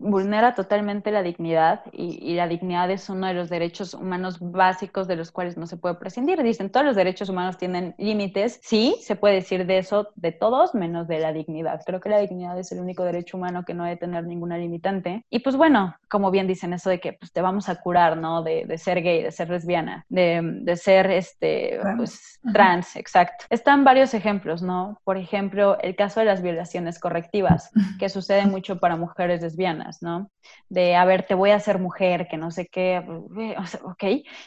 vulnera 0.00 0.54
totalmente 0.54 1.10
la 1.10 1.22
dignidad 1.22 1.82
y, 1.92 2.34
la 2.34 2.46
dignidad 2.46 2.90
es 2.90 3.08
uno 3.08 3.26
de 3.26 3.34
los 3.34 3.48
derechos 3.48 3.94
humanos 3.94 4.38
básicos 4.40 5.08
de 5.08 5.16
los 5.16 5.32
cuales 5.32 5.56
no 5.56 5.66
se 5.66 5.76
puede 5.76 5.96
prescindir. 5.96 6.42
Dicen, 6.42 6.70
todos 6.70 6.86
los 6.86 6.96
derechos 6.96 7.28
humanos 7.28 7.58
tienen 7.58 7.94
límites. 7.98 8.60
Sí, 8.62 8.96
se 9.00 9.16
puede 9.16 9.36
decir 9.36 9.66
de 9.66 9.78
eso 9.78 10.08
de 10.14 10.32
todos, 10.32 10.74
menos 10.74 11.08
de 11.08 11.18
la 11.18 11.32
dignidad. 11.32 11.80
Creo 11.84 12.00
que 12.00 12.08
la 12.08 12.18
dignidad 12.18 12.58
es 12.58 12.70
el 12.72 12.80
único 12.80 13.04
derecho 13.04 13.36
humano 13.36 13.64
que 13.64 13.74
no 13.74 13.84
debe 13.84 13.96
tener 13.96 14.24
ninguna 14.24 14.58
limitante. 14.58 15.24
Y 15.30 15.40
pues 15.40 15.56
bueno, 15.56 15.96
como 16.08 16.30
bien 16.30 16.46
dicen 16.46 16.72
eso 16.72 16.90
de 16.90 17.00
que 17.00 17.14
pues, 17.14 17.32
te 17.32 17.40
vamos 17.40 17.68
a 17.68 17.76
curar, 17.76 18.16
¿no? 18.16 18.42
De, 18.42 18.64
de 18.66 18.78
ser 18.78 19.02
gay, 19.02 19.22
de 19.22 19.32
ser 19.32 19.50
lesbiana, 19.50 20.04
de, 20.08 20.40
de 20.42 20.76
ser 20.76 21.10
este, 21.10 21.80
pues, 21.96 22.40
trans, 22.52 22.96
exacto. 22.96 23.44
Están 23.50 23.84
varios 23.84 24.14
ejemplos, 24.14 24.62
¿no? 24.62 25.00
Por 25.04 25.16
ejemplo, 25.16 25.78
el 25.80 25.96
caso 25.96 26.20
de 26.20 26.26
las 26.26 26.42
violaciones 26.42 26.98
correctivas, 26.98 27.70
que 27.98 28.08
sucede 28.08 28.46
mucho 28.46 28.78
para 28.78 28.96
mujeres 28.96 29.42
lesbianas, 29.42 29.87
¿no? 30.02 30.30
De, 30.68 30.96
a 30.96 31.04
ver, 31.04 31.24
te 31.24 31.34
voy 31.34 31.50
a 31.50 31.56
hacer 31.56 31.78
mujer, 31.78 32.28
que 32.28 32.36
no 32.36 32.50
sé 32.50 32.66
qué, 32.66 33.02
ok. 33.82 34.04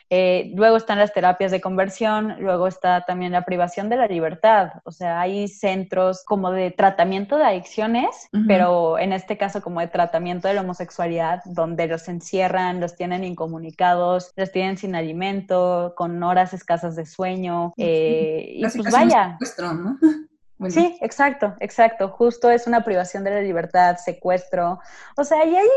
Eh, 0.09 0.51
luego 0.55 0.77
están 0.77 0.99
las 0.99 1.13
terapias 1.13 1.51
de 1.51 1.61
conversión, 1.61 2.35
luego 2.39 2.67
está 2.67 3.05
también 3.05 3.31
la 3.31 3.45
privación 3.45 3.89
de 3.89 3.97
la 3.97 4.07
libertad, 4.07 4.73
o 4.83 4.91
sea, 4.91 5.21
hay 5.21 5.47
centros 5.47 6.23
como 6.25 6.51
de 6.51 6.71
tratamiento 6.71 7.37
de 7.37 7.45
adicciones, 7.45 8.29
pero 8.47 8.99
en 8.99 9.13
este 9.13 9.37
caso 9.37 9.61
como 9.61 9.79
de 9.79 9.87
tratamiento 9.87 10.47
de 10.47 10.53
la 10.53 10.61
homosexualidad, 10.61 11.41
donde 11.45 11.87
los 11.87 12.07
encierran, 12.07 12.79
los 12.79 12.95
tienen 12.95 13.23
incomunicados, 13.23 14.31
los 14.35 14.51
tienen 14.51 14.77
sin 14.77 14.95
alimento, 14.95 15.93
con 15.95 16.21
horas 16.23 16.53
escasas 16.53 16.95
de 16.95 17.05
sueño, 17.05 17.73
eh, 17.77 18.53
y 18.55 18.61
pues 18.61 18.91
vaya. 18.91 19.37
¿no? 19.59 19.97
Sí, 20.70 20.97
exacto, 21.01 21.55
exacto. 21.59 22.09
Justo 22.09 22.51
es 22.51 22.68
una 22.68 22.84
privación 22.84 23.24
de 23.24 23.32
la 23.32 23.41
libertad, 23.41 23.97
secuestro. 23.97 24.80
O 25.18 25.24
sea, 25.24 25.45
y 25.45 25.55
hay 25.55 25.68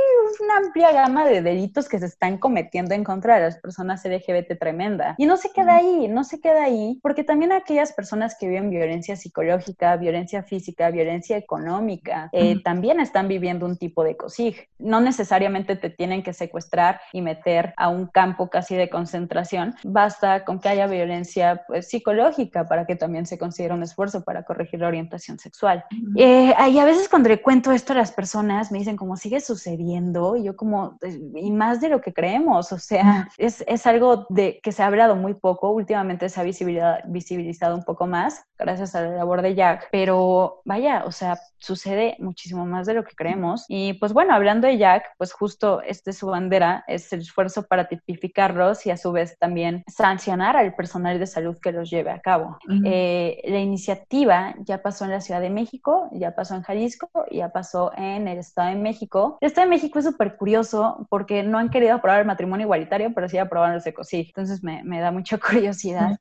una 0.41 0.59
amplia 0.59 0.93
gama 0.93 1.25
de 1.25 1.41
delitos 1.41 1.89
que 1.89 1.99
se 1.99 2.07
están 2.07 2.39
cometiendo 2.39 2.95
en 2.95 3.05
contra 3.05 3.37
de 3.37 3.43
las 3.43 3.57
personas 3.57 4.05
LGBT 4.05 4.59
tremenda. 4.59 5.15
Y 5.17 5.27
no 5.27 5.37
se 5.37 5.51
queda 5.51 5.77
ahí, 5.77 6.09
no 6.09 6.25
se 6.25 6.41
queda 6.41 6.65
ahí, 6.65 6.99
porque 7.03 7.25
también 7.25 7.53
aquellas 7.53 7.93
personas 7.93 8.37
que 8.39 8.49
viven 8.49 8.71
violencia 8.71 9.17
psicológica, 9.17 9.97
violencia 9.97 10.43
física, 10.43 10.91
violencia 10.91 11.37
económica, 11.37 12.29
eh, 12.33 12.63
también 12.63 13.01
están 13.01 13.29
viviendo 13.29 13.67
un 13.67 13.77
tipo 13.77 14.05
de 14.05 14.17
COSIG. 14.17 14.69
No 14.79 15.01
necesariamente 15.01 15.77
te 15.77 15.91
tienen 15.91 16.23
que 16.23 16.33
secuestrar 16.33 17.01
y 17.13 17.23
meter 17.23 17.73
a 17.77 17.89
un 17.89 18.07
campo 18.07 18.51
casi 18.51 18.77
de 18.77 18.91
concentración. 18.91 19.75
Basta 19.85 20.45
con 20.45 20.61
que 20.61 20.69
haya 20.69 20.87
violencia 20.87 21.65
pues, 21.67 21.89
psicológica 21.89 22.67
para 22.67 22.87
que 22.87 22.97
también 22.97 23.27
se 23.27 23.39
considere 23.39 23.75
un 23.75 23.83
esfuerzo 23.83 24.25
para 24.25 24.43
corregir 24.43 24.74
la 24.79 24.89
orientación 24.89 25.39
sexual. 25.39 25.85
Eh, 26.17 26.55
y 26.71 26.79
a 26.79 26.85
veces 26.85 27.09
cuando 27.09 27.29
le 27.29 27.43
cuento 27.43 27.73
esto 27.73 27.93
a 27.93 27.97
las 27.97 28.13
personas 28.13 28.73
me 28.73 28.79
dicen 28.79 28.97
como 28.97 29.17
sigue 29.17 29.41
sucediendo 29.41 30.37
y 30.37 30.45
yo 30.45 30.57
como, 30.57 30.99
y 31.35 31.51
más 31.51 31.81
de 31.81 31.89
lo 31.89 32.01
que 32.01 32.13
creemos, 32.13 32.73
o 32.73 32.79
sea, 32.79 33.29
es, 33.39 33.65
es 33.67 33.87
algo 33.87 34.27
de 34.29 34.61
que 34.63 34.73
se 34.73 34.83
ha 34.83 34.87
hablado 34.87 35.17
muy 35.17 35.35
poco, 35.35 35.71
últimamente 35.71 36.29
se 36.29 36.41
ha 36.41 36.45
visibilizado, 36.45 36.99
visibilizado 37.07 37.75
un 37.75 37.85
poco 37.85 38.07
más 38.07 38.45
gracias 38.59 38.95
a 38.95 39.03
la 39.03 39.11
labor 39.11 39.43
de 39.43 39.55
Jack, 39.55 39.89
pero 39.91 40.63
vaya, 40.65 41.05
o 41.07 41.13
sea, 41.13 41.39
sucede 41.59 42.17
muchísimo 42.19 42.67
más 42.67 42.87
de 42.87 42.95
lo 42.95 43.05
que 43.05 43.15
creemos. 43.15 43.65
Y 43.69 43.95
pues 43.95 44.13
bueno, 44.13 44.35
hablando 44.35 44.67
de 44.67 44.79
Jack, 44.79 45.05
pues 45.19 45.33
justo 45.33 45.83
este 45.83 46.11
es 46.11 46.19
su 46.19 46.27
bandera, 46.27 46.85
es 46.87 47.13
el 47.13 47.21
esfuerzo 47.21 47.65
para 47.65 47.89
tipificarlos 47.89 48.87
y 48.87 48.91
a 48.91 48.97
su 48.97 49.13
vez 49.13 49.39
también 49.39 49.83
sancionar 49.87 50.57
al 50.57 50.75
personal 50.75 51.19
de 51.19 51.27
salud 51.27 51.57
que 51.61 51.73
los 51.73 51.91
lleve 51.91 52.11
a 52.11 52.21
cabo. 52.21 52.59
Eh, 52.85 53.41
la 53.47 53.59
iniciativa 53.59 54.55
ya 54.65 54.83
pasó 54.83 55.05
en 55.05 55.11
la 55.11 55.21
Ciudad 55.21 55.41
de 55.41 55.51
México, 55.51 56.09
ya 56.13 56.35
pasó 56.35 56.55
en 56.55 56.63
Jalisco, 56.63 57.09
ya 57.31 57.51
pasó 57.51 57.93
en 57.97 58.29
el 58.29 58.39
Estado 58.39 58.71
de 58.71 58.77
México. 58.77 59.39
El 59.41 59.49
Estado 59.49 59.67
de 59.67 59.71
México 59.71 59.99
es 59.99 60.05
súper 60.05 60.37
curioso 60.37 61.07
porque 61.09 61.43
no 61.43 61.59
han 61.59 61.71
querido 61.71 61.95
aprobar 61.95 62.21
el 62.21 62.27
matrimonio 62.27 62.65
igualitario, 62.65 63.13
pero 63.15 63.29
sí 63.29 63.39
aprobaron 63.39 63.77
el 63.77 63.83
ECOSIG. 63.85 64.29
Entonces 64.29 64.63
me, 64.63 64.83
me, 64.85 65.01
da 65.01 65.11
mucha 65.11 65.39
curiosidad. 65.39 66.19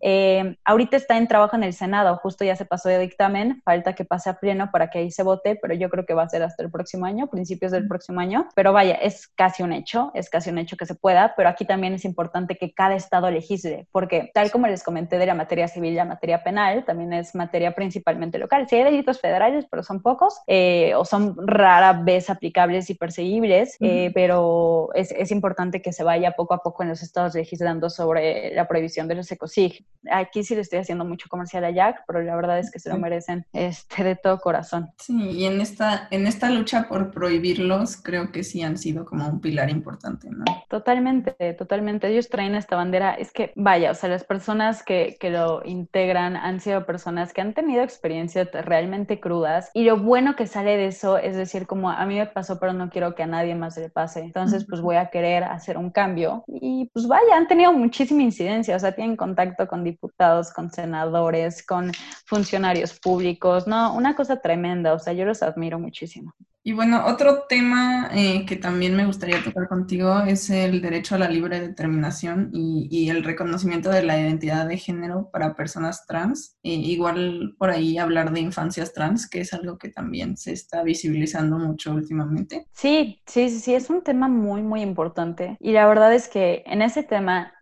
Eh, 0.00 0.56
ahorita 0.64 0.96
está 0.96 1.16
en 1.16 1.28
trabajo 1.28 1.56
en 1.56 1.64
el 1.64 1.72
Senado, 1.72 2.16
justo 2.16 2.44
ya 2.44 2.56
se 2.56 2.64
pasó 2.64 2.88
de 2.88 2.98
dictamen, 2.98 3.62
falta 3.64 3.94
que 3.94 4.04
pase 4.04 4.30
a 4.30 4.34
pleno 4.34 4.70
para 4.70 4.90
que 4.90 4.98
ahí 4.98 5.10
se 5.10 5.22
vote, 5.22 5.58
pero 5.60 5.74
yo 5.74 5.88
creo 5.90 6.04
que 6.04 6.14
va 6.14 6.22
a 6.24 6.28
ser 6.28 6.42
hasta 6.42 6.62
el 6.62 6.70
próximo 6.70 7.06
año, 7.06 7.28
principios 7.28 7.72
del 7.72 7.88
próximo 7.88 8.20
año. 8.20 8.48
Pero 8.54 8.72
vaya, 8.72 8.94
es 8.94 9.28
casi 9.28 9.62
un 9.62 9.72
hecho, 9.72 10.10
es 10.14 10.30
casi 10.30 10.50
un 10.50 10.58
hecho 10.58 10.76
que 10.76 10.86
se 10.86 10.94
pueda, 10.94 11.34
pero 11.36 11.48
aquí 11.48 11.64
también 11.64 11.94
es 11.94 12.04
importante 12.04 12.56
que 12.56 12.72
cada 12.72 12.94
estado 12.94 13.30
legisle, 13.30 13.88
porque 13.92 14.30
tal 14.34 14.50
como 14.50 14.66
les 14.66 14.82
comenté 14.82 15.18
de 15.18 15.26
la 15.26 15.34
materia 15.34 15.68
civil 15.68 15.92
y 15.92 15.96
la 15.96 16.04
materia 16.04 16.42
penal, 16.42 16.84
también 16.84 17.12
es 17.12 17.34
materia 17.34 17.74
principalmente 17.76 18.38
local. 18.38 18.66
Sí 18.68 18.74
hay 18.74 18.82
delitos 18.82 19.20
federales, 19.20 19.66
pero 19.70 19.84
son 19.84 20.02
pocos, 20.02 20.40
eh, 20.48 20.94
o 20.96 21.04
son 21.04 21.36
rara 21.46 21.92
vez 21.92 22.30
aplicables 22.30 22.90
y 22.90 22.94
perseguibles, 22.94 23.76
eh, 23.80 24.10
pero 24.14 24.88
es, 24.94 25.12
es, 25.12 25.30
importante 25.30 25.82
que 25.82 25.92
se 25.92 26.02
vaya 26.02 26.32
poco 26.32 26.54
a 26.54 26.62
poco 26.62 26.82
en 26.82 26.88
los 26.88 27.02
estados 27.02 27.34
legislando 27.34 27.90
sobre 27.90 28.54
la 28.54 28.66
prohibición 28.66 29.06
de 29.06 29.14
los 29.14 29.30
ecosig. 29.30 29.84
Aquí 30.10 30.42
sí 30.42 30.54
le 30.54 30.62
estoy 30.62 30.78
haciendo 30.78 31.04
mucho 31.04 31.28
comercial 31.28 31.64
a 31.64 31.70
Jack, 31.70 32.04
pero 32.06 32.22
la 32.22 32.34
verdad 32.34 32.58
es 32.58 32.70
que 32.70 32.78
se 32.78 32.88
lo 32.88 32.98
merecen 32.98 33.44
este, 33.52 34.02
de 34.02 34.16
todo 34.16 34.38
corazón. 34.38 34.90
Sí, 34.98 35.30
y 35.30 35.44
en 35.44 35.60
esta, 35.60 36.08
en 36.10 36.26
esta 36.26 36.50
lucha 36.50 36.88
por 36.88 37.10
prohibirlos, 37.10 37.96
creo 37.96 38.32
que 38.32 38.42
sí 38.42 38.62
han 38.62 38.78
sido 38.78 39.04
como 39.04 39.28
un 39.28 39.40
pilar 39.40 39.68
importante, 39.70 40.30
¿no? 40.30 40.44
Totalmente, 40.68 41.54
totalmente. 41.54 42.08
Ellos 42.08 42.28
traen 42.28 42.54
esta 42.54 42.76
bandera. 42.76 43.14
Es 43.14 43.32
que, 43.32 43.52
vaya, 43.56 43.90
o 43.90 43.94
sea, 43.94 44.08
las 44.08 44.24
personas 44.24 44.82
que, 44.82 45.16
que 45.20 45.30
lo 45.30 45.62
integran 45.64 46.36
han 46.36 46.60
sido 46.60 46.86
personas 46.86 47.32
que 47.32 47.40
han 47.40 47.52
tenido 47.52 47.65
experiencias 47.74 48.48
realmente 48.52 49.20
crudas. 49.20 49.70
Y 49.74 49.84
lo 49.84 49.98
bueno 49.98 50.36
que 50.36 50.46
sale 50.46 50.76
de 50.76 50.86
eso 50.86 51.18
es 51.18 51.36
decir, 51.36 51.66
como 51.66 51.90
a 51.90 52.04
mí 52.06 52.16
me 52.16 52.26
pasó, 52.26 52.58
pero 52.58 52.72
no 52.72 52.90
quiero 52.90 53.14
que 53.14 53.22
a 53.22 53.26
nadie 53.26 53.54
más 53.54 53.76
le 53.76 53.90
pase. 53.90 54.20
Entonces, 54.20 54.66
pues 54.68 54.80
voy 54.80 54.96
a 54.96 55.10
querer 55.10 55.44
hacer 55.44 55.78
un 55.78 55.90
cambio. 55.90 56.44
Y 56.46 56.90
pues 56.92 57.06
vaya, 57.06 57.36
han 57.36 57.48
tenido 57.48 57.72
muchísima 57.72 58.22
incidencia. 58.22 58.76
O 58.76 58.78
sea, 58.78 58.92
tienen 58.92 59.16
contacto 59.16 59.66
con 59.66 59.84
diputados, 59.84 60.52
con 60.52 60.70
senadores, 60.70 61.64
con 61.64 61.92
funcionarios 62.26 62.98
públicos. 62.98 63.66
No, 63.66 63.94
una 63.94 64.14
cosa 64.14 64.40
tremenda 64.40 64.76
o 64.92 64.98
sea, 64.98 65.12
yo 65.12 65.24
los 65.24 65.42
admiro 65.42 65.78
muchísimo. 65.78 66.34
Y 66.66 66.72
bueno, 66.72 67.04
otro 67.06 67.44
tema 67.48 68.10
eh, 68.12 68.44
que 68.44 68.56
también 68.56 68.96
me 68.96 69.06
gustaría 69.06 69.40
tocar 69.40 69.68
contigo 69.68 70.22
es 70.26 70.50
el 70.50 70.82
derecho 70.82 71.14
a 71.14 71.18
la 71.18 71.28
libre 71.28 71.60
determinación 71.60 72.50
y, 72.52 73.08
el 73.08 73.22
reconocimiento 73.22 73.88
de 73.88 74.02
la 74.02 74.18
identidad 74.18 74.66
de 74.66 74.76
género 74.76 75.30
para 75.30 75.54
personas 75.54 76.04
trans. 76.08 76.58
igual 76.64 77.54
por 77.56 77.70
ahí 77.70 77.98
hablar 77.98 78.32
de 78.32 78.40
infancias 78.40 78.92
trans, 78.92 79.30
que 79.30 79.42
es 79.42 79.54
algo 79.54 79.78
que 79.78 79.90
también 79.90 80.36
se 80.36 80.52
está 80.52 80.82
visibilizando 80.82 81.56
mucho 81.56 81.92
últimamente. 81.92 82.66
Sí, 82.72 83.22
sí, 83.26 83.48
sí, 83.48 83.72
es 83.72 83.88
un 83.88 84.02
tema 84.02 84.26
muy, 84.26 84.62
muy 84.62 84.82
importante. 84.82 85.56
Y 85.60 85.70
la 85.70 85.86
verdad 85.86 86.12
es 86.12 86.26
que 86.26 86.64
en 86.66 86.82
ese 86.82 87.04
tema 87.04 87.52